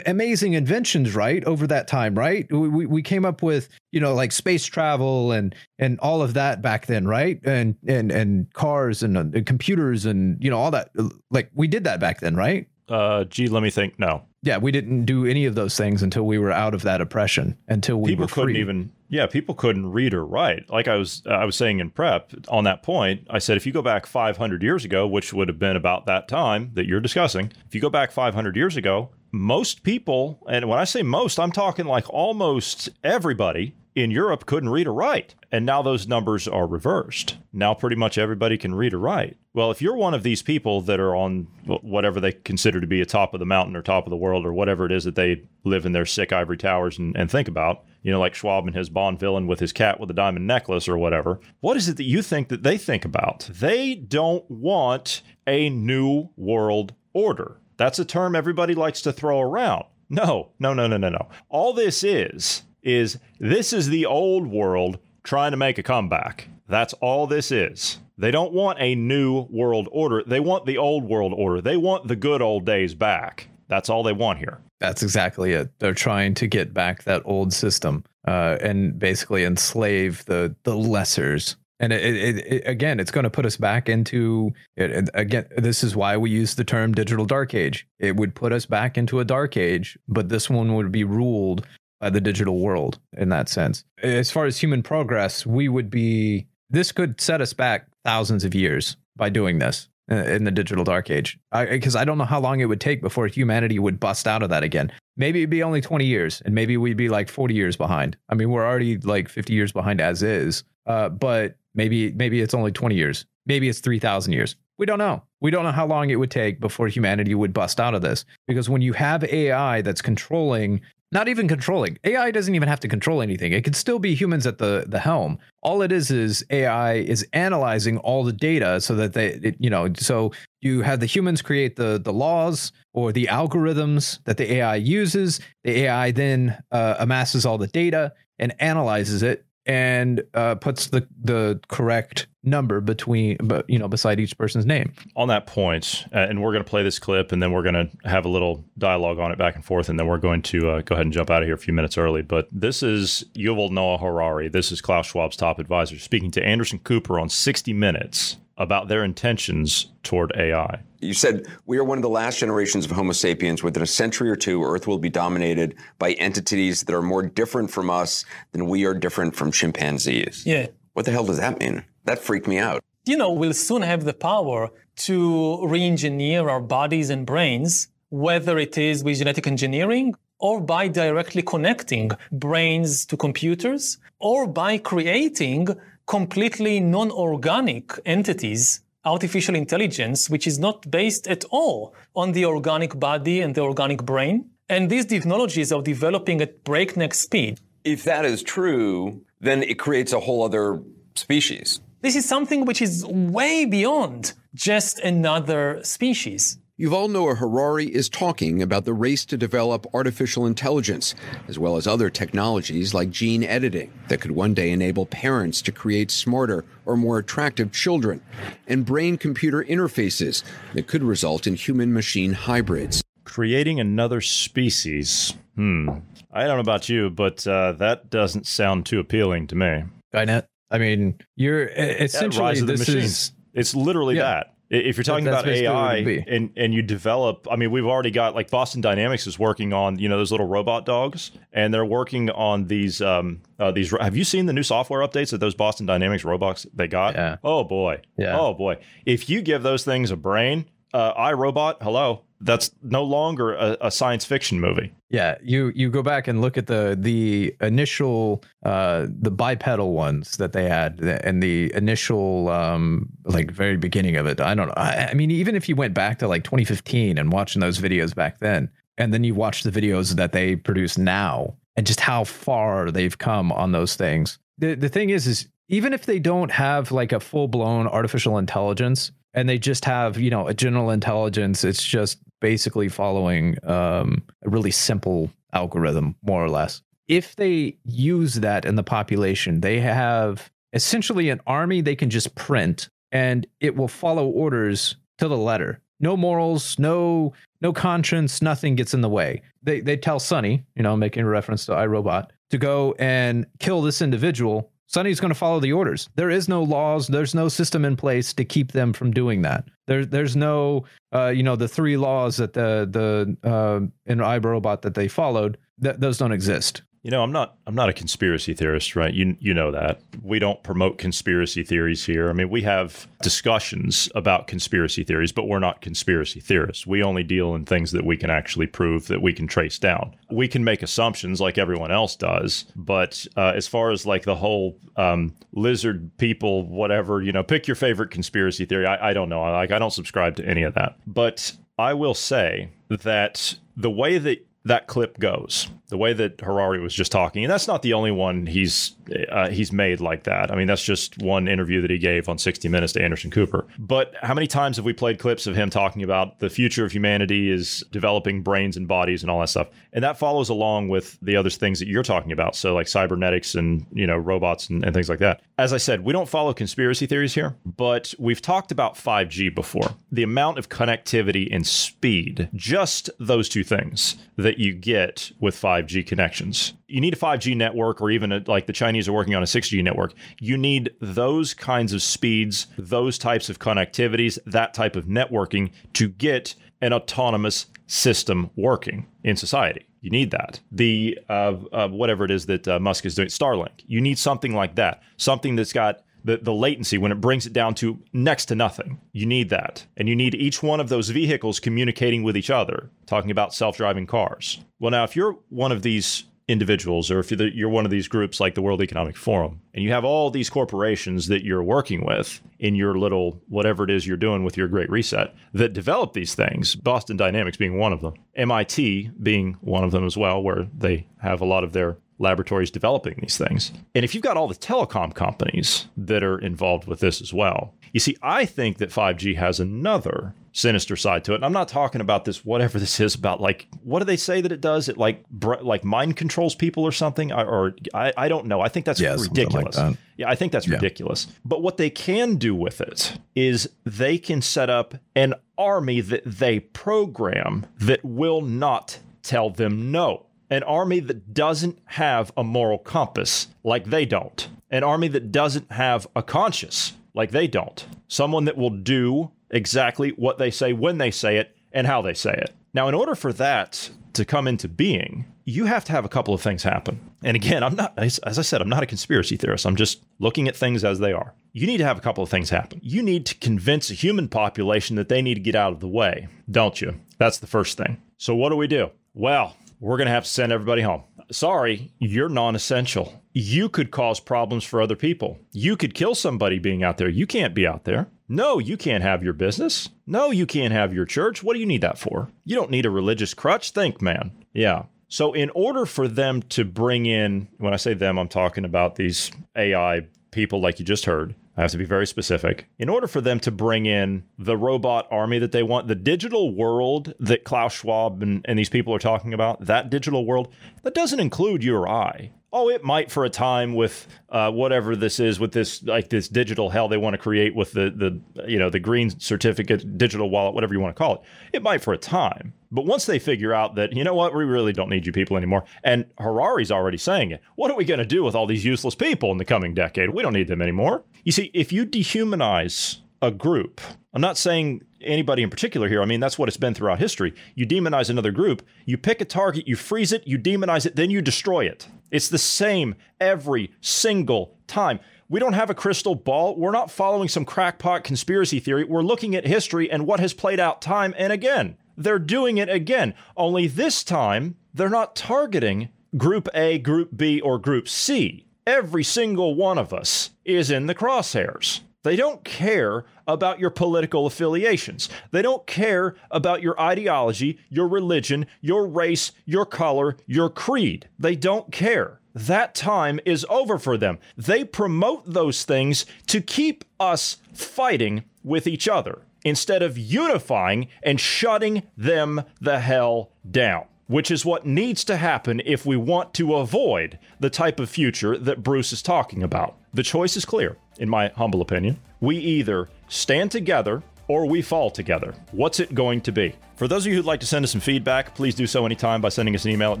amazing 0.06 0.52
inventions, 0.52 1.14
right? 1.14 1.42
Over 1.44 1.66
that 1.66 1.88
time, 1.88 2.14
right? 2.14 2.46
We, 2.52 2.68
we, 2.68 2.86
we 2.86 3.02
came 3.02 3.24
up 3.24 3.42
with, 3.42 3.70
you 3.90 4.00
know, 4.00 4.14
like 4.14 4.32
space 4.32 4.66
travel 4.66 5.32
and 5.32 5.54
and 5.78 5.98
all 6.00 6.20
of 6.22 6.34
that 6.34 6.60
back 6.62 6.86
then, 6.86 7.06
right? 7.06 7.40
And 7.44 7.76
and 7.88 8.12
and 8.12 8.52
cars 8.52 9.02
and, 9.02 9.16
uh, 9.16 9.40
computers 9.46 10.04
and 10.06 10.36
you 10.44 10.50
know 10.50 10.58
all 10.58 10.70
that. 10.70 10.90
Like 11.30 11.50
we 11.54 11.68
did 11.68 11.84
that 11.84 12.00
back 12.00 12.20
then, 12.20 12.36
right? 12.36 12.68
Uh, 12.88 13.24
gee, 13.24 13.48
let 13.48 13.62
me 13.62 13.70
think. 13.70 13.98
No, 13.98 14.24
Yeah, 14.42 14.58
we 14.58 14.70
didn't 14.72 15.04
do 15.04 15.24
any 15.24 15.46
of 15.46 15.54
those 15.54 15.76
things 15.76 16.02
until 16.02 16.24
we 16.24 16.38
were 16.38 16.52
out 16.52 16.74
of 16.74 16.82
that 16.82 17.00
oppression. 17.00 17.56
Until 17.68 18.00
we 18.00 18.10
people 18.10 18.24
were 18.24 18.28
couldn't 18.28 18.56
even. 18.56 18.92
Yeah, 19.08 19.26
people 19.26 19.54
couldn't 19.54 19.90
read 19.90 20.12
or 20.12 20.24
write. 20.26 20.68
Like 20.70 20.88
I 20.88 20.96
was, 20.96 21.22
I 21.26 21.44
was 21.44 21.56
saying 21.56 21.78
in 21.78 21.90
prep 21.90 22.32
on 22.48 22.64
that 22.64 22.82
point. 22.82 23.26
I 23.30 23.38
said 23.38 23.56
if 23.56 23.64
you 23.64 23.72
go 23.72 23.82
back 23.82 24.06
500 24.06 24.62
years 24.62 24.84
ago, 24.84 25.06
which 25.06 25.32
would 25.32 25.48
have 25.48 25.58
been 25.58 25.76
about 25.76 26.06
that 26.06 26.26
time 26.26 26.70
that 26.74 26.86
you're 26.86 27.00
discussing, 27.00 27.52
if 27.66 27.74
you 27.74 27.80
go 27.80 27.90
back 27.90 28.10
500 28.10 28.56
years 28.56 28.76
ago, 28.76 29.10
most 29.30 29.82
people, 29.82 30.40
and 30.48 30.68
when 30.68 30.78
I 30.78 30.84
say 30.84 31.02
most, 31.02 31.38
I'm 31.38 31.52
talking 31.52 31.86
like 31.86 32.08
almost 32.08 32.88
everybody 33.02 33.74
in 33.94 34.10
Europe 34.10 34.46
couldn't 34.46 34.70
read 34.70 34.86
or 34.86 34.94
write. 34.94 35.34
And 35.52 35.64
now 35.64 35.82
those 35.82 36.08
numbers 36.08 36.48
are 36.48 36.66
reversed. 36.66 37.36
Now 37.52 37.74
pretty 37.74 37.96
much 37.96 38.18
everybody 38.18 38.58
can 38.58 38.74
read 38.74 38.92
or 38.92 38.98
write. 38.98 39.36
Well, 39.52 39.70
if 39.70 39.80
you're 39.80 39.96
one 39.96 40.14
of 40.14 40.24
these 40.24 40.42
people 40.42 40.80
that 40.82 40.98
are 40.98 41.14
on 41.14 41.46
whatever 41.64 42.20
they 42.20 42.32
consider 42.32 42.80
to 42.80 42.86
be 42.88 43.00
a 43.00 43.06
top 43.06 43.34
of 43.34 43.40
the 43.40 43.46
mountain 43.46 43.76
or 43.76 43.82
top 43.82 44.04
of 44.06 44.10
the 44.10 44.16
world 44.16 44.44
or 44.44 44.52
whatever 44.52 44.84
it 44.84 44.92
is 44.92 45.04
that 45.04 45.14
they 45.14 45.42
live 45.62 45.86
in 45.86 45.92
their 45.92 46.06
sick 46.06 46.32
ivory 46.32 46.56
towers 46.56 46.98
and, 46.98 47.16
and 47.16 47.30
think 47.30 47.46
about, 47.46 47.84
you 48.02 48.10
know, 48.10 48.18
like 48.18 48.34
Schwab 48.34 48.66
and 48.66 48.74
his 48.74 48.88
Bond 48.90 49.20
villain 49.20 49.46
with 49.46 49.60
his 49.60 49.72
cat 49.72 50.00
with 50.00 50.10
a 50.10 50.14
diamond 50.14 50.46
necklace 50.46 50.88
or 50.88 50.98
whatever, 50.98 51.38
what 51.60 51.76
is 51.76 51.88
it 51.88 51.96
that 51.98 52.04
you 52.04 52.20
think 52.20 52.48
that 52.48 52.64
they 52.64 52.76
think 52.76 53.04
about? 53.04 53.48
They 53.52 53.94
don't 53.94 54.48
want 54.50 55.22
a 55.46 55.70
new 55.70 56.30
world 56.36 56.94
order. 57.12 57.60
That's 57.76 58.00
a 58.00 58.04
term 58.04 58.34
everybody 58.34 58.74
likes 58.74 59.02
to 59.02 59.12
throw 59.12 59.40
around. 59.40 59.84
No, 60.08 60.50
no, 60.58 60.74
no, 60.74 60.86
no, 60.86 60.96
no, 60.96 61.08
no. 61.08 61.28
All 61.48 61.72
this 61.72 62.04
is, 62.04 62.62
is 62.84 63.18
this 63.40 63.72
is 63.72 63.88
the 63.88 64.06
old 64.06 64.46
world 64.46 64.98
trying 65.22 65.50
to 65.50 65.56
make 65.56 65.78
a 65.78 65.82
comeback. 65.82 66.48
That's 66.68 66.92
all 66.94 67.26
this 67.26 67.50
is. 67.50 67.98
They 68.16 68.30
don't 68.30 68.52
want 68.52 68.78
a 68.80 68.94
new 68.94 69.42
world 69.50 69.88
order. 69.90 70.22
They 70.24 70.40
want 70.40 70.66
the 70.66 70.78
old 70.78 71.04
world 71.04 71.32
order. 71.36 71.60
They 71.60 71.76
want 71.76 72.06
the 72.06 72.16
good 72.16 72.40
old 72.40 72.64
days 72.64 72.94
back. 72.94 73.48
That's 73.68 73.88
all 73.88 74.02
they 74.02 74.12
want 74.12 74.38
here. 74.38 74.60
That's 74.80 75.02
exactly 75.02 75.52
it. 75.52 75.70
They're 75.78 75.94
trying 75.94 76.34
to 76.34 76.46
get 76.46 76.72
back 76.72 77.04
that 77.04 77.22
old 77.24 77.52
system 77.52 78.04
uh, 78.28 78.58
and 78.60 78.98
basically 78.98 79.44
enslave 79.44 80.24
the 80.26 80.54
the 80.64 80.74
lessers. 80.74 81.56
And 81.80 81.92
it, 81.92 82.02
it, 82.02 82.46
it, 82.46 82.62
again, 82.66 83.00
it's 83.00 83.10
going 83.10 83.24
to 83.24 83.30
put 83.30 83.44
us 83.44 83.56
back 83.56 83.88
into 83.88 84.52
again. 84.76 85.46
This 85.56 85.82
is 85.82 85.96
why 85.96 86.16
we 86.16 86.30
use 86.30 86.54
the 86.54 86.64
term 86.64 86.92
digital 86.92 87.24
dark 87.24 87.52
age. 87.52 87.86
It 87.98 88.16
would 88.16 88.34
put 88.34 88.52
us 88.52 88.64
back 88.64 88.96
into 88.96 89.18
a 89.18 89.24
dark 89.24 89.56
age, 89.56 89.98
but 90.06 90.28
this 90.28 90.48
one 90.48 90.74
would 90.74 90.92
be 90.92 91.04
ruled 91.04 91.66
by 92.04 92.10
the 92.10 92.20
digital 92.20 92.58
world 92.58 92.98
in 93.16 93.30
that 93.30 93.48
sense. 93.48 93.82
As 94.02 94.30
far 94.30 94.44
as 94.44 94.58
human 94.58 94.82
progress, 94.82 95.46
we 95.46 95.70
would 95.70 95.88
be. 95.88 96.46
This 96.68 96.92
could 96.92 97.18
set 97.18 97.40
us 97.40 97.54
back 97.54 97.86
thousands 98.04 98.44
of 98.44 98.54
years 98.54 98.98
by 99.16 99.30
doing 99.30 99.58
this 99.58 99.88
uh, 100.10 100.16
in 100.16 100.44
the 100.44 100.50
digital 100.50 100.84
dark 100.84 101.10
age. 101.10 101.38
Because 101.50 101.96
I, 101.96 102.04
don't 102.04 102.18
know 102.18 102.24
how 102.24 102.40
long 102.40 102.60
it 102.60 102.66
would 102.66 102.80
take 102.80 103.00
before 103.00 103.26
humanity 103.26 103.78
would 103.78 103.98
bust 103.98 104.28
out 104.28 104.42
of 104.42 104.50
that 104.50 104.62
again. 104.62 104.92
Maybe 105.16 105.40
it'd 105.40 105.48
be 105.48 105.62
only 105.62 105.80
20 105.80 106.04
years 106.04 106.42
and 106.44 106.54
maybe 106.54 106.76
we'd 106.76 106.98
be 106.98 107.08
like 107.08 107.30
40 107.30 107.54
years 107.54 107.74
behind. 107.76 108.18
I 108.28 108.34
mean 108.34 108.50
we're 108.50 108.66
already 108.66 108.98
like 108.98 109.30
50 109.30 109.54
years 109.54 109.72
behind 109.72 110.02
as 110.02 110.22
is 110.22 110.62
uh, 110.86 111.08
but 111.08 111.56
maybe 111.74 112.12
maybe 112.12 112.42
it's 112.42 112.52
only 112.52 112.72
20 112.72 112.96
years. 112.96 113.24
Maybe 113.46 113.68
it's 113.68 113.80
3000 113.80 114.32
years. 114.34 114.56
We 114.76 114.84
don't 114.84 114.98
know. 114.98 115.22
We 115.40 115.50
don't 115.50 115.64
know 115.64 115.72
how 115.72 115.86
long 115.86 116.10
it 116.10 116.16
would 116.16 116.30
take 116.30 116.60
before 116.60 116.88
humanity 116.88 117.34
would 117.34 117.54
bust 117.54 117.80
out 117.80 117.94
of 117.94 118.02
this. 118.02 118.24
Because 118.46 118.68
when 118.68 118.82
you 118.82 118.92
have 118.92 119.24
ai 119.24 119.80
that's 119.80 120.02
controlling 120.02 120.82
not 121.14 121.28
even 121.28 121.46
controlling. 121.46 121.96
Ai 122.04 122.32
doesn't 122.32 122.54
even 122.54 122.68
have 122.68 122.80
to 122.80 122.88
control 122.88 123.22
anything. 123.22 123.52
It 123.52 123.62
could 123.62 123.76
still 123.76 124.00
be 124.00 124.14
humans 124.14 124.46
at 124.46 124.58
the 124.58 124.84
the 124.86 124.98
helm. 124.98 125.38
All 125.62 125.80
it 125.80 125.92
is 125.92 126.10
is 126.10 126.44
ai 126.50 126.94
is 126.94 127.26
analyzing 127.32 127.98
all 127.98 128.24
the 128.24 128.32
data 128.32 128.80
so 128.80 128.94
that 128.96 129.14
they 129.14 129.28
it, 129.28 129.56
you 129.58 129.70
know 129.70 129.88
so 129.96 130.32
you 130.60 130.82
have 130.82 131.00
the 131.00 131.06
humans 131.06 131.40
create 131.40 131.76
the 131.76 132.00
the 132.02 132.12
laws 132.12 132.72
or 132.92 133.12
the 133.12 133.26
algorithms 133.30 134.18
that 134.24 134.36
the 134.36 134.54
ai 134.54 134.76
uses. 134.76 135.40
The 135.62 135.84
ai 135.84 136.10
then 136.10 136.58
uh, 136.72 136.96
amasses 136.98 137.46
all 137.46 137.58
the 137.58 137.68
data 137.68 138.12
and 138.38 138.52
analyzes 138.60 139.22
it 139.22 139.46
and 139.66 140.22
uh, 140.34 140.54
puts 140.56 140.88
the 140.88 141.06
the 141.22 141.60
correct 141.68 142.26
number 142.42 142.80
between 142.80 143.38
but 143.42 143.68
you 143.68 143.78
know 143.78 143.88
beside 143.88 144.20
each 144.20 144.36
person's 144.36 144.66
name 144.66 144.92
on 145.16 145.28
that 145.28 145.46
point, 145.46 146.04
uh, 146.12 146.18
and 146.18 146.42
we're 146.42 146.52
going 146.52 146.64
to 146.64 146.68
play 146.68 146.82
this 146.82 146.98
clip, 146.98 147.32
and 147.32 147.42
then 147.42 147.52
we're 147.52 147.62
going 147.62 147.74
to 147.74 147.90
have 148.08 148.24
a 148.24 148.28
little 148.28 148.64
dialogue 148.78 149.18
on 149.18 149.32
it 149.32 149.38
back 149.38 149.54
and 149.54 149.64
forth, 149.64 149.88
and 149.88 149.98
then 149.98 150.06
we're 150.06 150.18
going 150.18 150.42
to 150.42 150.70
uh, 150.70 150.80
go 150.82 150.94
ahead 150.94 151.06
and 151.06 151.12
jump 151.12 151.30
out 151.30 151.42
of 151.42 151.46
here 151.46 151.54
a 151.54 151.58
few 151.58 151.72
minutes 151.72 151.96
early. 151.96 152.22
But 152.22 152.48
this 152.52 152.82
is 152.82 153.24
Yuval 153.34 153.70
Noah 153.70 153.98
Harari. 153.98 154.48
This 154.48 154.70
is 154.70 154.80
Klaus 154.80 155.10
Schwab's 155.10 155.36
top 155.36 155.58
advisor 155.58 155.98
speaking 155.98 156.30
to 156.32 156.44
Anderson 156.44 156.78
Cooper 156.80 157.18
on 157.18 157.28
60 157.28 157.72
Minutes 157.72 158.36
about 158.56 158.88
their 158.88 159.04
intentions 159.04 159.90
toward 160.02 160.32
AI. 160.36 160.80
You 161.00 161.14
said 161.14 161.46
we 161.66 161.78
are 161.78 161.84
one 161.84 161.98
of 161.98 162.02
the 162.02 162.08
last 162.08 162.38
generations 162.38 162.84
of 162.84 162.92
Homo 162.92 163.12
sapiens. 163.12 163.62
Within 163.62 163.82
a 163.82 163.86
century 163.86 164.30
or 164.30 164.36
two, 164.36 164.62
Earth 164.64 164.86
will 164.86 164.98
be 164.98 165.10
dominated 165.10 165.74
by 165.98 166.12
entities 166.12 166.84
that 166.84 166.94
are 166.94 167.02
more 167.02 167.22
different 167.22 167.70
from 167.70 167.90
us 167.90 168.24
than 168.52 168.66
we 168.66 168.84
are 168.84 168.94
different 168.94 169.34
from 169.34 169.52
chimpanzees. 169.52 170.44
Yeah. 170.46 170.68
What 170.94 171.04
the 171.04 171.12
hell 171.12 171.26
does 171.26 171.38
that 171.38 171.58
mean? 171.58 171.84
That 172.04 172.20
freaked 172.20 172.46
me 172.46 172.58
out. 172.58 172.82
You 173.04 173.16
know, 173.16 173.32
we'll 173.32 173.52
soon 173.52 173.82
have 173.82 174.04
the 174.04 174.14
power 174.14 174.70
to 174.96 175.66
re 175.66 175.84
engineer 175.84 176.48
our 176.48 176.60
bodies 176.60 177.10
and 177.10 177.26
brains, 177.26 177.88
whether 178.08 178.58
it 178.58 178.78
is 178.78 179.04
with 179.04 179.18
genetic 179.18 179.46
engineering 179.46 180.14
or 180.38 180.60
by 180.60 180.88
directly 180.88 181.42
connecting 181.42 182.10
brains 182.32 183.04
to 183.06 183.16
computers 183.16 183.98
or 184.18 184.46
by 184.46 184.78
creating 184.78 185.68
completely 186.06 186.80
non 186.80 187.10
organic 187.10 187.98
entities, 188.04 188.80
artificial 189.04 189.54
intelligence, 189.54 190.30
which 190.30 190.46
is 190.46 190.58
not 190.58 190.90
based 190.90 191.26
at 191.26 191.44
all 191.50 191.94
on 192.14 192.32
the 192.32 192.44
organic 192.44 192.98
body 192.98 193.40
and 193.40 193.54
the 193.54 193.60
organic 193.60 194.04
brain. 194.04 194.50
And 194.68 194.88
these 194.88 195.06
technologies 195.06 195.72
are 195.72 195.82
developing 195.82 196.40
at 196.40 196.64
breakneck 196.64 197.14
speed. 197.14 197.60
If 197.84 198.04
that 198.04 198.24
is 198.24 198.42
true, 198.42 199.22
then 199.40 199.62
it 199.62 199.78
creates 199.78 200.12
a 200.12 200.20
whole 200.20 200.42
other 200.42 200.82
species. 201.14 201.80
This 202.00 202.16
is 202.16 202.24
something 202.26 202.64
which 202.64 202.80
is 202.80 203.04
way 203.06 203.64
beyond 203.64 204.32
just 204.54 204.98
another 205.00 205.80
species. 205.82 206.58
Yuval 206.76 207.08
Noah 207.08 207.36
Harari 207.36 207.86
is 207.86 208.08
talking 208.08 208.60
about 208.60 208.84
the 208.84 208.92
race 208.92 209.24
to 209.26 209.36
develop 209.36 209.86
artificial 209.94 210.44
intelligence, 210.44 211.14
as 211.46 211.56
well 211.56 211.76
as 211.76 211.86
other 211.86 212.10
technologies 212.10 212.92
like 212.92 213.10
gene 213.10 213.44
editing 213.44 213.92
that 214.08 214.20
could 214.20 214.32
one 214.32 214.54
day 214.54 214.72
enable 214.72 215.06
parents 215.06 215.62
to 215.62 215.70
create 215.70 216.10
smarter 216.10 216.64
or 216.84 216.96
more 216.96 217.18
attractive 217.18 217.70
children, 217.70 218.20
and 218.66 218.84
brain 218.84 219.16
computer 219.16 219.62
interfaces 219.62 220.42
that 220.72 220.88
could 220.88 221.04
result 221.04 221.46
in 221.46 221.54
human 221.54 221.92
machine 221.92 222.32
hybrids. 222.32 223.04
Creating 223.22 223.78
another 223.78 224.20
species. 224.20 225.32
Hmm. 225.54 225.90
I 226.32 226.40
don't 226.48 226.56
know 226.56 226.60
about 226.60 226.88
you, 226.88 227.08
but 227.08 227.46
uh, 227.46 227.70
that 227.74 228.10
doesn't 228.10 228.48
sound 228.48 228.84
too 228.84 228.98
appealing 228.98 229.46
to 229.46 229.54
me. 229.54 229.84
Skynet. 230.12 230.48
I 230.72 230.78
mean, 230.78 231.20
you're 231.36 231.66
essentially 231.66 232.44
Rise 232.44 232.60
of 232.62 232.66
the 232.66 232.72
this 232.72 232.88
is 232.88 233.32
It's 233.52 233.76
literally 233.76 234.16
Yeah. 234.16 234.22
that. 234.22 234.53
If 234.74 234.96
you're 234.96 235.04
talking 235.04 235.26
about 235.26 235.46
AI 235.46 235.96
and, 236.26 236.50
and 236.56 236.74
you 236.74 236.82
develop, 236.82 237.46
I 237.50 237.56
mean, 237.56 237.70
we've 237.70 237.86
already 237.86 238.10
got 238.10 238.34
like 238.34 238.50
Boston 238.50 238.80
Dynamics 238.80 239.26
is 239.26 239.38
working 239.38 239.72
on, 239.72 239.98
you 239.98 240.08
know, 240.08 240.16
those 240.16 240.30
little 240.30 240.46
robot 240.46 240.84
dogs, 240.86 241.30
and 241.52 241.72
they're 241.72 241.84
working 241.84 242.30
on 242.30 242.66
these. 242.66 243.00
Um, 243.00 243.42
uh, 243.58 243.70
these. 243.70 243.92
Have 244.00 244.16
you 244.16 244.24
seen 244.24 244.46
the 244.46 244.52
new 244.52 244.62
software 244.62 245.06
updates 245.06 245.30
that 245.30 245.38
those 245.38 245.54
Boston 245.54 245.86
Dynamics 245.86 246.24
robots 246.24 246.66
they 246.74 246.88
got? 246.88 247.14
Yeah. 247.14 247.36
Oh 247.44 247.64
boy. 247.64 248.02
Yeah. 248.16 248.38
Oh 248.38 248.54
boy. 248.54 248.78
If 249.06 249.30
you 249.30 249.42
give 249.42 249.62
those 249.62 249.84
things 249.84 250.10
a 250.10 250.16
brain, 250.16 250.66
uh, 250.92 251.14
iRobot, 251.14 251.82
hello, 251.82 252.22
that's 252.44 252.70
no 252.82 253.02
longer 253.02 253.54
a, 253.54 253.76
a 253.80 253.90
science 253.90 254.24
fiction 254.24 254.60
movie. 254.60 254.92
Yeah, 255.10 255.36
you 255.42 255.72
you 255.74 255.90
go 255.90 256.02
back 256.02 256.28
and 256.28 256.40
look 256.40 256.56
at 256.56 256.66
the 256.66 256.96
the 256.98 257.56
initial 257.60 258.44
uh 258.64 259.06
the 259.08 259.30
bipedal 259.30 259.92
ones 259.92 260.36
that 260.36 260.52
they 260.52 260.68
had 260.68 261.00
and 261.00 261.42
the 261.42 261.72
initial 261.74 262.48
um 262.50 263.08
like 263.24 263.50
very 263.50 263.76
beginning 263.76 264.16
of 264.16 264.26
it. 264.26 264.40
I 264.40 264.54
don't 264.54 264.68
know. 264.68 264.74
I, 264.76 265.08
I 265.10 265.14
mean 265.14 265.30
even 265.30 265.56
if 265.56 265.68
you 265.68 265.76
went 265.76 265.94
back 265.94 266.18
to 266.20 266.28
like 266.28 266.44
2015 266.44 267.18
and 267.18 267.32
watching 267.32 267.60
those 267.60 267.78
videos 267.78 268.14
back 268.14 268.38
then 268.40 268.70
and 268.98 269.12
then 269.12 269.24
you 269.24 269.34
watch 269.34 269.62
the 269.62 269.70
videos 269.70 270.14
that 270.16 270.32
they 270.32 270.54
produce 270.54 270.98
now 270.98 271.56
and 271.76 271.86
just 271.86 272.00
how 272.00 272.24
far 272.24 272.90
they've 272.90 273.18
come 273.18 273.50
on 273.52 273.72
those 273.72 273.96
things. 273.96 274.38
The 274.58 274.74
the 274.74 274.88
thing 274.88 275.10
is 275.10 275.26
is 275.26 275.48
even 275.68 275.92
if 275.92 276.04
they 276.06 276.18
don't 276.18 276.50
have 276.50 276.92
like 276.92 277.12
a 277.12 277.20
full-blown 277.20 277.86
artificial 277.86 278.36
intelligence 278.36 279.12
and 279.32 279.48
they 279.48 279.58
just 279.58 279.84
have, 279.86 280.18
you 280.18 280.30
know, 280.30 280.46
a 280.46 280.54
general 280.54 280.90
intelligence, 280.90 281.64
it's 281.64 281.82
just 281.82 282.18
basically 282.44 282.90
following 282.90 283.56
um, 283.66 284.22
a 284.44 284.50
really 284.50 284.70
simple 284.70 285.30
algorithm, 285.54 286.14
more 286.22 286.44
or 286.44 286.50
less. 286.50 286.82
If 287.08 287.36
they 287.36 287.78
use 287.84 288.34
that 288.34 288.66
in 288.66 288.74
the 288.74 288.82
population, 288.82 289.62
they 289.62 289.80
have 289.80 290.50
essentially 290.74 291.30
an 291.30 291.40
army 291.46 291.80
they 291.80 291.96
can 291.96 292.10
just 292.10 292.34
print 292.34 292.90
and 293.10 293.46
it 293.60 293.74
will 293.74 293.88
follow 293.88 294.26
orders 294.26 294.96
to 295.16 295.26
the 295.26 295.38
letter. 295.38 295.80
No 296.00 296.18
morals, 296.18 296.78
no 296.78 297.32
no 297.62 297.72
conscience, 297.72 298.42
nothing 298.42 298.74
gets 298.74 298.92
in 298.92 299.00
the 299.00 299.08
way. 299.08 299.40
They 299.62 299.80
they 299.80 299.96
tell 299.96 300.20
Sonny, 300.20 300.64
you 300.76 300.82
know, 300.82 300.98
making 300.98 301.24
reference 301.24 301.64
to 301.64 301.72
iRobot, 301.72 302.26
to 302.50 302.58
go 302.58 302.94
and 302.98 303.46
kill 303.58 303.80
this 303.80 304.02
individual. 304.02 304.70
Sonny's 304.86 305.18
going 305.18 305.30
to 305.32 305.34
follow 305.34 305.60
the 305.60 305.72
orders. 305.72 306.10
There 306.14 306.30
is 306.30 306.46
no 306.46 306.62
laws. 306.62 307.06
There's 307.06 307.34
no 307.34 307.48
system 307.48 307.84
in 307.86 307.96
place 307.96 308.34
to 308.34 308.44
keep 308.44 308.72
them 308.72 308.92
from 308.92 309.12
doing 309.12 309.42
that. 309.42 309.64
There, 309.86 310.06
there's 310.06 310.36
no, 310.36 310.84
uh, 311.14 311.28
you 311.28 311.42
know, 311.42 311.56
the 311.56 311.68
three 311.68 311.96
laws 311.96 312.36
that 312.38 312.52
the 312.54 312.88
the 312.90 313.48
uh, 313.48 313.80
in 314.06 314.18
iRobot 314.18 314.82
that 314.82 314.94
they 314.94 315.08
followed. 315.08 315.58
Th- 315.82 315.96
those 315.96 316.18
don't 316.18 316.32
exist. 316.32 316.82
You 317.04 317.10
know, 317.10 317.22
I'm 317.22 317.32
not 317.32 317.58
I'm 317.66 317.74
not 317.74 317.90
a 317.90 317.92
conspiracy 317.92 318.54
theorist, 318.54 318.96
right? 318.96 319.12
You 319.12 319.36
you 319.38 319.52
know 319.52 319.70
that. 319.70 320.00
We 320.22 320.38
don't 320.38 320.62
promote 320.62 320.96
conspiracy 320.96 321.62
theories 321.62 322.06
here. 322.06 322.30
I 322.30 322.32
mean, 322.32 322.48
we 322.48 322.62
have 322.62 323.06
discussions 323.20 324.08
about 324.14 324.46
conspiracy 324.46 325.04
theories, 325.04 325.30
but 325.30 325.46
we're 325.46 325.58
not 325.58 325.82
conspiracy 325.82 326.40
theorists. 326.40 326.86
We 326.86 327.02
only 327.02 327.22
deal 327.22 327.54
in 327.54 327.66
things 327.66 327.92
that 327.92 328.06
we 328.06 328.16
can 328.16 328.30
actually 328.30 328.68
prove 328.68 329.08
that 329.08 329.20
we 329.20 329.34
can 329.34 329.46
trace 329.46 329.78
down. 329.78 330.16
We 330.30 330.48
can 330.48 330.64
make 330.64 330.82
assumptions 330.82 331.42
like 331.42 331.58
everyone 331.58 331.92
else 331.92 332.16
does, 332.16 332.64
but 332.74 333.26
uh, 333.36 333.52
as 333.54 333.68
far 333.68 333.90
as 333.90 334.06
like 334.06 334.22
the 334.22 334.36
whole 334.36 334.78
um, 334.96 335.34
lizard 335.52 336.10
people, 336.16 336.66
whatever, 336.66 337.20
you 337.20 337.32
know, 337.32 337.42
pick 337.42 337.68
your 337.68 337.74
favorite 337.74 338.12
conspiracy 338.12 338.64
theory. 338.64 338.86
I, 338.86 339.10
I 339.10 339.12
don't 339.12 339.28
know. 339.28 339.42
I, 339.42 339.50
like 339.50 339.72
I 339.72 339.78
don't 339.78 339.92
subscribe 339.92 340.36
to 340.36 340.46
any 340.46 340.62
of 340.62 340.72
that, 340.72 340.96
but 341.06 341.52
I 341.78 341.92
will 341.92 342.14
say 342.14 342.70
that 342.88 343.58
the 343.76 343.90
way 343.90 344.16
that 344.16 344.46
that 344.64 344.86
clip 344.86 345.18
goes, 345.18 345.68
the 345.94 345.98
way 345.98 346.12
that 346.12 346.40
Harari 346.40 346.80
was 346.80 346.92
just 346.92 347.12
talking, 347.12 347.44
and 347.44 347.52
that's 347.52 347.68
not 347.68 347.82
the 347.82 347.92
only 347.92 348.10
one 348.10 348.46
he's 348.46 348.96
uh, 349.30 349.48
he's 349.48 349.70
made 349.70 350.00
like 350.00 350.24
that. 350.24 350.50
I 350.50 350.56
mean, 350.56 350.66
that's 350.66 350.82
just 350.82 351.22
one 351.22 351.46
interview 351.46 351.80
that 351.82 351.90
he 351.90 351.98
gave 351.98 352.28
on 352.28 352.36
60 352.36 352.68
Minutes 352.68 352.94
to 352.94 353.02
Anderson 353.02 353.30
Cooper. 353.30 353.64
But 353.78 354.12
how 354.20 354.34
many 354.34 354.48
times 354.48 354.76
have 354.76 354.84
we 354.84 354.92
played 354.92 355.20
clips 355.20 355.46
of 355.46 355.54
him 355.54 355.70
talking 355.70 356.02
about 356.02 356.40
the 356.40 356.50
future 356.50 356.84
of 356.84 356.90
humanity 356.90 357.48
is 357.48 357.84
developing 357.92 358.42
brains 358.42 358.76
and 358.76 358.88
bodies 358.88 359.22
and 359.22 359.30
all 359.30 359.38
that 359.38 359.50
stuff? 359.50 359.68
And 359.92 360.02
that 360.02 360.18
follows 360.18 360.48
along 360.48 360.88
with 360.88 361.16
the 361.22 361.36
other 361.36 361.48
things 361.48 361.78
that 361.78 361.86
you're 361.86 362.02
talking 362.02 362.32
about, 362.32 362.56
so 362.56 362.74
like 362.74 362.88
cybernetics 362.88 363.54
and 363.54 363.86
you 363.92 364.08
know 364.08 364.16
robots 364.16 364.68
and, 364.70 364.84
and 364.84 364.92
things 364.92 365.08
like 365.08 365.20
that. 365.20 365.42
As 365.58 365.72
I 365.72 365.76
said, 365.76 366.00
we 366.00 366.12
don't 366.12 366.28
follow 366.28 366.52
conspiracy 366.52 367.06
theories 367.06 367.34
here, 367.34 367.54
but 367.64 368.14
we've 368.18 368.42
talked 368.42 368.72
about 368.72 368.96
5G 368.96 369.54
before. 369.54 369.94
The 370.10 370.24
amount 370.24 370.58
of 370.58 370.68
connectivity 370.68 371.46
and 371.52 371.64
speed, 371.64 372.48
just 372.52 373.10
those 373.20 373.48
two 373.48 373.62
things 373.62 374.16
that 374.36 374.58
you 374.58 374.72
get 374.72 375.30
with 375.38 375.54
5G 375.54 375.83
connections. 376.06 376.74
You 376.88 377.00
need 377.00 377.14
a 377.14 377.16
5G 377.16 377.56
network, 377.56 378.00
or 378.00 378.10
even 378.10 378.32
a, 378.32 378.42
like 378.46 378.66
the 378.66 378.72
Chinese 378.72 379.08
are 379.08 379.12
working 379.12 379.34
on 379.34 379.42
a 379.42 379.46
6G 379.46 379.82
network. 379.82 380.14
You 380.40 380.56
need 380.56 380.90
those 381.00 381.54
kinds 381.54 381.92
of 381.92 382.02
speeds, 382.02 382.66
those 382.78 383.18
types 383.18 383.48
of 383.48 383.58
connectivities, 383.58 384.38
that 384.46 384.74
type 384.74 384.96
of 384.96 385.06
networking 385.06 385.70
to 385.94 386.08
get 386.08 386.54
an 386.80 386.92
autonomous 386.92 387.66
system 387.86 388.50
working 388.56 389.06
in 389.22 389.36
society. 389.36 389.86
You 390.00 390.10
need 390.10 390.32
that. 390.32 390.60
The 390.70 391.18
uh, 391.30 391.56
uh, 391.72 391.88
whatever 391.88 392.24
it 392.24 392.30
is 392.30 392.46
that 392.46 392.68
uh, 392.68 392.78
Musk 392.78 393.06
is 393.06 393.14
doing, 393.14 393.28
Starlink. 393.28 393.84
You 393.86 394.00
need 394.00 394.18
something 394.18 394.54
like 394.54 394.74
that. 394.74 395.02
Something 395.16 395.56
that's 395.56 395.72
got 395.72 396.02
the, 396.24 396.38
the 396.38 396.52
latency 396.52 396.98
when 396.98 397.12
it 397.12 397.20
brings 397.20 397.46
it 397.46 397.52
down 397.52 397.74
to 397.74 397.98
next 398.12 398.46
to 398.46 398.54
nothing. 398.54 399.00
You 399.12 399.26
need 399.26 399.50
that. 399.50 399.86
And 399.96 400.08
you 400.08 400.16
need 400.16 400.34
each 400.34 400.62
one 400.62 400.80
of 400.80 400.88
those 400.88 401.10
vehicles 401.10 401.60
communicating 401.60 402.22
with 402.22 402.36
each 402.36 402.50
other, 402.50 402.90
talking 403.06 403.30
about 403.30 403.54
self 403.54 403.76
driving 403.76 404.06
cars. 404.06 404.60
Well, 404.80 404.90
now, 404.90 405.04
if 405.04 405.14
you're 405.14 405.38
one 405.50 405.72
of 405.72 405.82
these 405.82 406.24
individuals 406.46 407.10
or 407.10 407.20
if 407.20 407.30
you're, 407.30 407.68
one 407.68 407.84
of 407.84 407.90
these 407.90 408.08
groups 408.08 408.38
like 408.38 408.54
the 408.54 408.62
World 408.62 408.82
Economic 408.82 409.16
Forum 409.16 409.60
and 409.72 409.82
you 409.82 409.90
have 409.90 410.04
all 410.04 410.30
these 410.30 410.50
corporations 410.50 411.28
that 411.28 411.42
you're 411.42 411.62
working 411.62 412.04
with 412.04 412.40
in 412.58 412.74
your 412.74 412.98
little 412.98 413.40
whatever 413.48 413.84
it 413.84 413.90
is 413.90 414.06
you're 414.06 414.16
doing 414.16 414.44
with 414.44 414.56
your 414.56 414.68
great 414.68 414.90
reset 414.90 415.34
that 415.54 415.72
develop 415.72 416.12
these 416.12 416.34
things, 416.34 416.74
Boston 416.74 417.16
Dynamics 417.16 417.56
being 417.56 417.78
one 417.78 417.92
of 417.92 418.02
them, 418.02 418.14
MIT 418.36 419.10
being 419.22 419.54
one 419.60 419.84
of 419.84 419.90
them 419.90 420.04
as 420.04 420.16
well, 420.16 420.42
where 420.42 420.68
they 420.76 421.06
have 421.20 421.40
a 421.40 421.46
lot 421.46 421.64
of 421.64 421.72
their 421.72 421.96
laboratories 422.18 422.70
developing 422.70 423.18
these 423.20 423.36
things. 423.36 423.72
And 423.94 424.04
if 424.04 424.14
you've 424.14 424.22
got 424.24 424.36
all 424.36 424.48
the 424.48 424.54
telecom 424.54 425.14
companies 425.14 425.86
that 425.96 426.22
are 426.22 426.38
involved 426.38 426.86
with 426.86 427.00
this 427.00 427.20
as 427.20 427.32
well, 427.32 427.74
you 427.92 428.00
see, 428.00 428.16
I 428.22 428.44
think 428.44 428.78
that 428.78 428.90
5G 428.90 429.36
has 429.36 429.60
another 429.60 430.34
sinister 430.52 430.94
side 430.94 431.24
to 431.24 431.32
it. 431.32 431.36
And 431.36 431.44
I'm 431.44 431.52
not 431.52 431.66
talking 431.68 432.00
about 432.00 432.24
this, 432.24 432.44
whatever 432.44 432.78
this 432.78 433.00
is 433.00 433.16
about, 433.16 433.40
like, 433.40 433.66
what 433.82 433.98
do 433.98 434.04
they 434.04 434.16
say 434.16 434.40
that 434.40 434.52
it 434.52 434.60
does? 434.60 434.88
It 434.88 434.96
like, 434.96 435.28
br- 435.28 435.56
like 435.60 435.82
mind 435.84 436.16
controls 436.16 436.54
people 436.54 436.84
or 436.84 436.92
something? 436.92 437.32
I, 437.32 437.42
or 437.42 437.74
I, 437.92 438.12
I 438.16 438.28
don't 438.28 438.46
know. 438.46 438.60
I 438.60 438.68
think 438.68 438.86
that's 438.86 439.00
Yeah, 439.00 439.16
something 439.16 439.46
like 439.48 439.64
ridiculous. 439.66 439.76
that. 439.76 439.96
Yeah, 440.16 440.28
I 440.30 440.36
think 440.36 440.52
that's 440.52 440.68
Yeah. 440.68 440.74
ridiculous. 440.74 441.26
But 441.44 441.62
what 441.62 441.76
they 441.76 441.90
can 441.90 442.36
do 442.36 442.54
with 442.54 442.80
it 442.80 443.18
is 443.34 443.68
they 443.84 444.16
can 444.18 444.40
set 444.42 444.70
up 444.70 444.94
an 445.16 445.34
army 445.58 446.00
that 446.00 446.22
they 446.24 446.60
program 446.60 447.66
that 447.80 448.04
will 448.04 448.40
not 448.40 448.98
tell 449.22 449.50
them 449.50 449.90
no. 449.90 450.26
An 450.50 450.62
army 450.62 451.00
that 451.00 451.32
doesn't 451.32 451.78
have 451.86 452.32
a 452.36 452.44
moral 452.44 452.78
compass 452.78 453.48
like 453.62 453.86
they 453.86 454.04
don't. 454.04 454.48
An 454.70 454.84
army 454.84 455.08
that 455.08 455.32
doesn't 455.32 455.72
have 455.72 456.06
a 456.14 456.22
conscience 456.22 456.92
like 457.14 457.30
they 457.30 457.46
don't. 457.46 457.86
Someone 458.08 458.44
that 458.44 458.56
will 458.56 458.70
do 458.70 459.30
exactly 459.50 460.10
what 460.10 460.38
they 460.38 460.50
say 460.50 460.72
when 460.72 460.98
they 460.98 461.10
say 461.10 461.36
it 461.36 461.56
and 461.72 461.86
how 461.86 462.02
they 462.02 462.14
say 462.14 462.32
it. 462.32 462.54
Now, 462.72 462.88
in 462.88 462.94
order 462.94 463.14
for 463.14 463.32
that 463.34 463.90
to 464.14 464.24
come 464.24 464.48
into 464.48 464.68
being, 464.68 465.26
you 465.44 465.66
have 465.66 465.84
to 465.84 465.92
have 465.92 466.04
a 466.04 466.08
couple 466.08 466.34
of 466.34 466.40
things 466.40 466.62
happen. 466.62 467.00
And 467.22 467.36
again, 467.36 467.62
I'm 467.62 467.76
not, 467.76 467.94
as 467.96 468.20
I 468.24 468.42
said, 468.42 468.60
I'm 468.60 468.68
not 468.68 468.82
a 468.82 468.86
conspiracy 468.86 469.36
theorist. 469.36 469.66
I'm 469.66 469.76
just 469.76 470.02
looking 470.18 470.48
at 470.48 470.56
things 470.56 470.84
as 470.84 470.98
they 470.98 471.12
are. 471.12 471.34
You 471.52 471.66
need 471.66 471.78
to 471.78 471.84
have 471.84 471.98
a 471.98 472.00
couple 472.00 472.24
of 472.24 472.30
things 472.30 472.50
happen. 472.50 472.80
You 472.82 473.02
need 473.02 473.26
to 473.26 473.34
convince 473.36 473.90
a 473.90 473.94
human 473.94 474.28
population 474.28 474.96
that 474.96 475.08
they 475.08 475.22
need 475.22 475.34
to 475.34 475.40
get 475.40 475.54
out 475.54 475.72
of 475.72 475.80
the 475.80 475.88
way, 475.88 476.28
don't 476.50 476.80
you? 476.80 477.00
That's 477.18 477.38
the 477.38 477.46
first 477.46 477.76
thing. 477.76 478.02
So, 478.18 478.34
what 478.34 478.50
do 478.50 478.56
we 478.56 478.66
do? 478.66 478.90
Well, 479.12 479.56
we're 479.80 479.96
going 479.96 480.06
to 480.06 480.12
have 480.12 480.24
to 480.24 480.30
send 480.30 480.52
everybody 480.52 480.82
home. 480.82 481.02
Sorry, 481.30 481.92
you're 481.98 482.28
non 482.28 482.54
essential. 482.54 483.22
You 483.32 483.68
could 483.68 483.90
cause 483.90 484.20
problems 484.20 484.64
for 484.64 484.80
other 484.80 484.96
people. 484.96 485.38
You 485.52 485.76
could 485.76 485.94
kill 485.94 486.14
somebody 486.14 486.58
being 486.58 486.82
out 486.82 486.98
there. 486.98 487.08
You 487.08 487.26
can't 487.26 487.54
be 487.54 487.66
out 487.66 487.84
there. 487.84 488.08
No, 488.28 488.58
you 488.58 488.76
can't 488.76 489.02
have 489.02 489.22
your 489.22 489.32
business. 489.32 489.90
No, 490.06 490.30
you 490.30 490.46
can't 490.46 490.72
have 490.72 490.94
your 490.94 491.04
church. 491.04 491.42
What 491.42 491.54
do 491.54 491.60
you 491.60 491.66
need 491.66 491.82
that 491.82 491.98
for? 491.98 492.30
You 492.44 492.56
don't 492.56 492.70
need 492.70 492.86
a 492.86 492.90
religious 492.90 493.34
crutch. 493.34 493.72
Think, 493.72 494.00
man. 494.00 494.30
Yeah. 494.52 494.84
So, 495.08 495.32
in 495.32 495.50
order 495.54 495.86
for 495.86 496.08
them 496.08 496.42
to 496.42 496.64
bring 496.64 497.06
in, 497.06 497.48
when 497.58 497.74
I 497.74 497.76
say 497.76 497.94
them, 497.94 498.18
I'm 498.18 498.28
talking 498.28 498.64
about 498.64 498.96
these 498.96 499.30
AI 499.56 500.06
people 500.30 500.60
like 500.60 500.78
you 500.78 500.84
just 500.84 501.04
heard. 501.04 501.34
I 501.56 501.62
have 501.62 501.70
to 501.70 501.78
be 501.78 501.84
very 501.84 502.06
specific. 502.06 502.66
In 502.78 502.88
order 502.88 503.06
for 503.06 503.20
them 503.20 503.38
to 503.40 503.50
bring 503.50 503.86
in 503.86 504.24
the 504.38 504.56
robot 504.56 505.06
army 505.10 505.38
that 505.38 505.52
they 505.52 505.62
want, 505.62 505.86
the 505.86 505.94
digital 505.94 506.54
world 506.54 507.14
that 507.20 507.44
Klaus 507.44 507.74
Schwab 507.74 508.22
and, 508.22 508.44
and 508.46 508.58
these 508.58 508.68
people 508.68 508.92
are 508.94 508.98
talking 508.98 509.32
about, 509.32 509.64
that 509.66 509.88
digital 509.88 510.26
world, 510.26 510.52
that 510.82 510.94
doesn't 510.94 511.20
include 511.20 511.62
you 511.62 511.76
or 511.76 511.88
I. 511.88 512.32
Oh, 512.56 512.68
it 512.68 512.84
might 512.84 513.10
for 513.10 513.24
a 513.24 513.30
time 513.30 513.74
with 513.74 514.06
uh, 514.28 514.48
whatever 514.48 514.94
this 514.94 515.18
is, 515.18 515.40
with 515.40 515.50
this 515.50 515.82
like 515.82 516.08
this 516.08 516.28
digital 516.28 516.70
hell 516.70 516.86
they 516.86 516.96
want 516.96 517.14
to 517.14 517.18
create 517.18 517.52
with 517.52 517.72
the 517.72 517.90
the 517.90 518.48
you 518.48 518.60
know 518.60 518.70
the 518.70 518.78
green 518.78 519.10
certificate, 519.18 519.98
digital 519.98 520.30
wallet, 520.30 520.54
whatever 520.54 520.72
you 520.72 520.78
want 520.78 520.94
to 520.94 520.98
call 520.98 521.16
it. 521.16 521.20
It 521.52 521.64
might 521.64 521.82
for 521.82 521.92
a 521.92 521.98
time, 521.98 522.52
but 522.70 522.86
once 522.86 523.06
they 523.06 523.18
figure 523.18 523.52
out 523.52 523.74
that 523.74 523.92
you 523.92 524.04
know 524.04 524.14
what, 524.14 524.36
we 524.36 524.44
really 524.44 524.72
don't 524.72 524.88
need 524.88 525.04
you 525.04 525.10
people 525.10 525.36
anymore, 525.36 525.64
and 525.82 526.06
Harari's 526.16 526.70
already 526.70 526.96
saying 526.96 527.32
it. 527.32 527.42
What 527.56 527.72
are 527.72 527.76
we 527.76 527.84
going 527.84 527.98
to 527.98 528.06
do 528.06 528.22
with 528.22 528.36
all 528.36 528.46
these 528.46 528.64
useless 528.64 528.94
people 528.94 529.32
in 529.32 529.38
the 529.38 529.44
coming 529.44 529.74
decade? 529.74 530.10
We 530.10 530.22
don't 530.22 530.32
need 530.32 530.46
them 530.46 530.62
anymore. 530.62 531.02
You 531.24 531.32
see, 531.32 531.50
if 531.54 531.72
you 531.72 531.84
dehumanize 531.84 532.98
a 533.20 533.32
group, 533.32 533.80
I'm 534.12 534.20
not 534.20 534.38
saying 534.38 534.84
anybody 535.00 535.42
in 535.42 535.50
particular 535.50 535.88
here. 535.88 536.02
I 536.02 536.04
mean, 536.04 536.20
that's 536.20 536.38
what 536.38 536.48
it's 536.48 536.56
been 536.56 536.74
throughout 536.74 536.98
history. 536.98 537.34
You 537.54 537.66
demonize 537.66 538.10
another 538.10 538.30
group, 538.30 538.62
you 538.84 538.96
pick 538.96 539.20
a 539.20 539.24
target, 539.24 539.66
you 539.66 539.76
freeze 539.76 540.12
it, 540.12 540.26
you 540.26 540.38
demonize 540.38 540.86
it, 540.86 540.96
then 540.96 541.10
you 541.10 541.20
destroy 541.20 541.64
it. 541.64 541.88
It's 542.10 542.28
the 542.28 542.38
same 542.38 542.94
every 543.20 543.72
single 543.80 544.56
time. 544.66 545.00
We 545.28 545.40
don't 545.40 545.54
have 545.54 545.70
a 545.70 545.74
crystal 545.74 546.14
ball. 546.14 546.56
We're 546.56 546.70
not 546.70 546.90
following 546.90 547.28
some 547.28 547.44
crackpot 547.44 548.04
conspiracy 548.04 548.60
theory. 548.60 548.84
We're 548.84 549.02
looking 549.02 549.34
at 549.34 549.46
history 549.46 549.90
and 549.90 550.06
what 550.06 550.20
has 550.20 550.34
played 550.34 550.60
out 550.60 550.82
time 550.82 551.14
and 551.16 551.32
again. 551.32 551.76
They're 551.96 552.18
doing 552.18 552.58
it 552.58 552.68
again. 552.68 553.14
Only 553.36 553.66
this 553.66 554.04
time, 554.04 554.56
they're 554.72 554.88
not 554.88 555.16
targeting 555.16 555.88
Group 556.16 556.48
A, 556.54 556.78
Group 556.78 557.16
B, 557.16 557.40
or 557.40 557.58
Group 557.58 557.88
C. 557.88 558.46
Every 558.66 559.04
single 559.04 559.54
one 559.54 559.78
of 559.78 559.92
us 559.92 560.30
is 560.44 560.70
in 560.70 560.86
the 560.86 560.94
crosshairs. 560.94 561.80
They 562.04 562.16
don't 562.16 562.44
care 562.44 563.04
about 563.26 563.58
your 563.58 563.70
political 563.70 564.26
affiliations. 564.26 565.08
They 565.30 565.42
don't 565.42 565.66
care 565.66 566.14
about 566.30 566.62
your 566.62 566.78
ideology, 566.80 567.58
your 567.70 567.88
religion, 567.88 568.46
your 568.60 568.86
race, 568.86 569.32
your 569.46 569.66
color, 569.66 570.18
your 570.26 570.50
creed. 570.50 571.08
They 571.18 571.34
don't 571.34 571.72
care. 571.72 572.20
That 572.34 572.74
time 572.74 573.20
is 573.24 573.46
over 573.48 573.78
for 573.78 573.96
them. 573.96 574.18
They 574.36 574.64
promote 574.64 575.32
those 575.32 575.64
things 575.64 576.04
to 576.26 576.42
keep 576.42 576.84
us 577.00 577.38
fighting 577.54 578.24
with 578.42 578.66
each 578.66 578.86
other 578.86 579.22
instead 579.42 579.82
of 579.82 579.96
unifying 579.96 580.88
and 581.02 581.18
shutting 581.18 581.84
them 581.96 582.42
the 582.60 582.80
hell 582.80 583.30
down. 583.50 583.86
Which 584.08 584.30
is 584.30 584.44
what 584.44 584.66
needs 584.66 585.04
to 585.04 585.16
happen 585.16 585.62
if 585.64 585.86
we 585.86 585.96
want 585.96 586.34
to 586.34 586.56
avoid 586.56 587.18
the 587.40 587.48
type 587.48 587.80
of 587.80 587.88
future 587.88 588.36
that 588.36 588.62
Bruce 588.62 588.92
is 588.92 589.00
talking 589.00 589.42
about. 589.42 589.78
The 589.94 590.02
choice 590.02 590.36
is 590.36 590.44
clear, 590.44 590.76
in 590.98 591.08
my 591.08 591.28
humble 591.28 591.62
opinion. 591.62 591.98
We 592.20 592.36
either 592.36 592.88
stand 593.08 593.52
together 593.52 594.02
or 594.28 594.46
we 594.46 594.62
fall 594.62 594.90
together? 594.90 595.34
What's 595.52 595.80
it 595.80 595.94
going 595.94 596.20
to 596.22 596.32
be? 596.32 596.54
For 596.76 596.88
those 596.88 597.06
of 597.06 597.12
you 597.12 597.16
who'd 597.16 597.26
like 597.26 597.40
to 597.40 597.46
send 597.46 597.64
us 597.64 597.70
some 597.70 597.80
feedback, 597.80 598.34
please 598.34 598.54
do 598.54 598.66
so 598.66 598.84
anytime 598.84 599.20
by 599.20 599.28
sending 599.28 599.54
us 599.54 599.64
an 599.64 599.70
email 599.70 599.92
at 599.92 600.00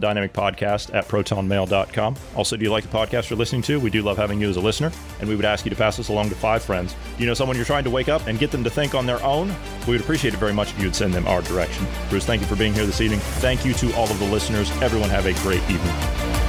dynamicpodcast 0.00 0.92
at 0.92 1.06
protonmail.com. 1.06 2.16
Also, 2.34 2.56
do 2.56 2.64
you 2.64 2.70
like 2.70 2.82
the 2.82 2.96
podcast 2.96 3.30
you're 3.30 3.38
listening 3.38 3.62
to? 3.62 3.78
We 3.78 3.90
do 3.90 4.02
love 4.02 4.16
having 4.16 4.40
you 4.40 4.48
as 4.48 4.56
a 4.56 4.60
listener, 4.60 4.90
and 5.20 5.28
we 5.28 5.36
would 5.36 5.44
ask 5.44 5.64
you 5.64 5.70
to 5.70 5.76
pass 5.76 6.00
us 6.00 6.08
along 6.08 6.30
to 6.30 6.34
five 6.34 6.62
friends. 6.64 6.96
You 7.18 7.26
know 7.26 7.34
someone 7.34 7.56
you're 7.56 7.64
trying 7.64 7.84
to 7.84 7.90
wake 7.90 8.08
up 8.08 8.26
and 8.26 8.38
get 8.38 8.50
them 8.50 8.64
to 8.64 8.70
think 8.70 8.94
on 8.94 9.06
their 9.06 9.22
own? 9.22 9.54
We 9.86 9.92
would 9.92 10.00
appreciate 10.00 10.34
it 10.34 10.38
very 10.38 10.54
much 10.54 10.72
if 10.72 10.78
you 10.78 10.86
would 10.86 10.96
send 10.96 11.14
them 11.14 11.26
our 11.28 11.42
direction. 11.42 11.86
Bruce, 12.08 12.24
thank 12.24 12.40
you 12.40 12.48
for 12.48 12.56
being 12.56 12.74
here 12.74 12.86
this 12.86 13.00
evening. 13.00 13.20
Thank 13.20 13.64
you 13.64 13.72
to 13.74 13.94
all 13.94 14.10
of 14.10 14.18
the 14.18 14.26
listeners. 14.26 14.70
Everyone 14.82 15.10
have 15.10 15.26
a 15.26 15.34
great 15.42 15.62
evening. 15.70 16.43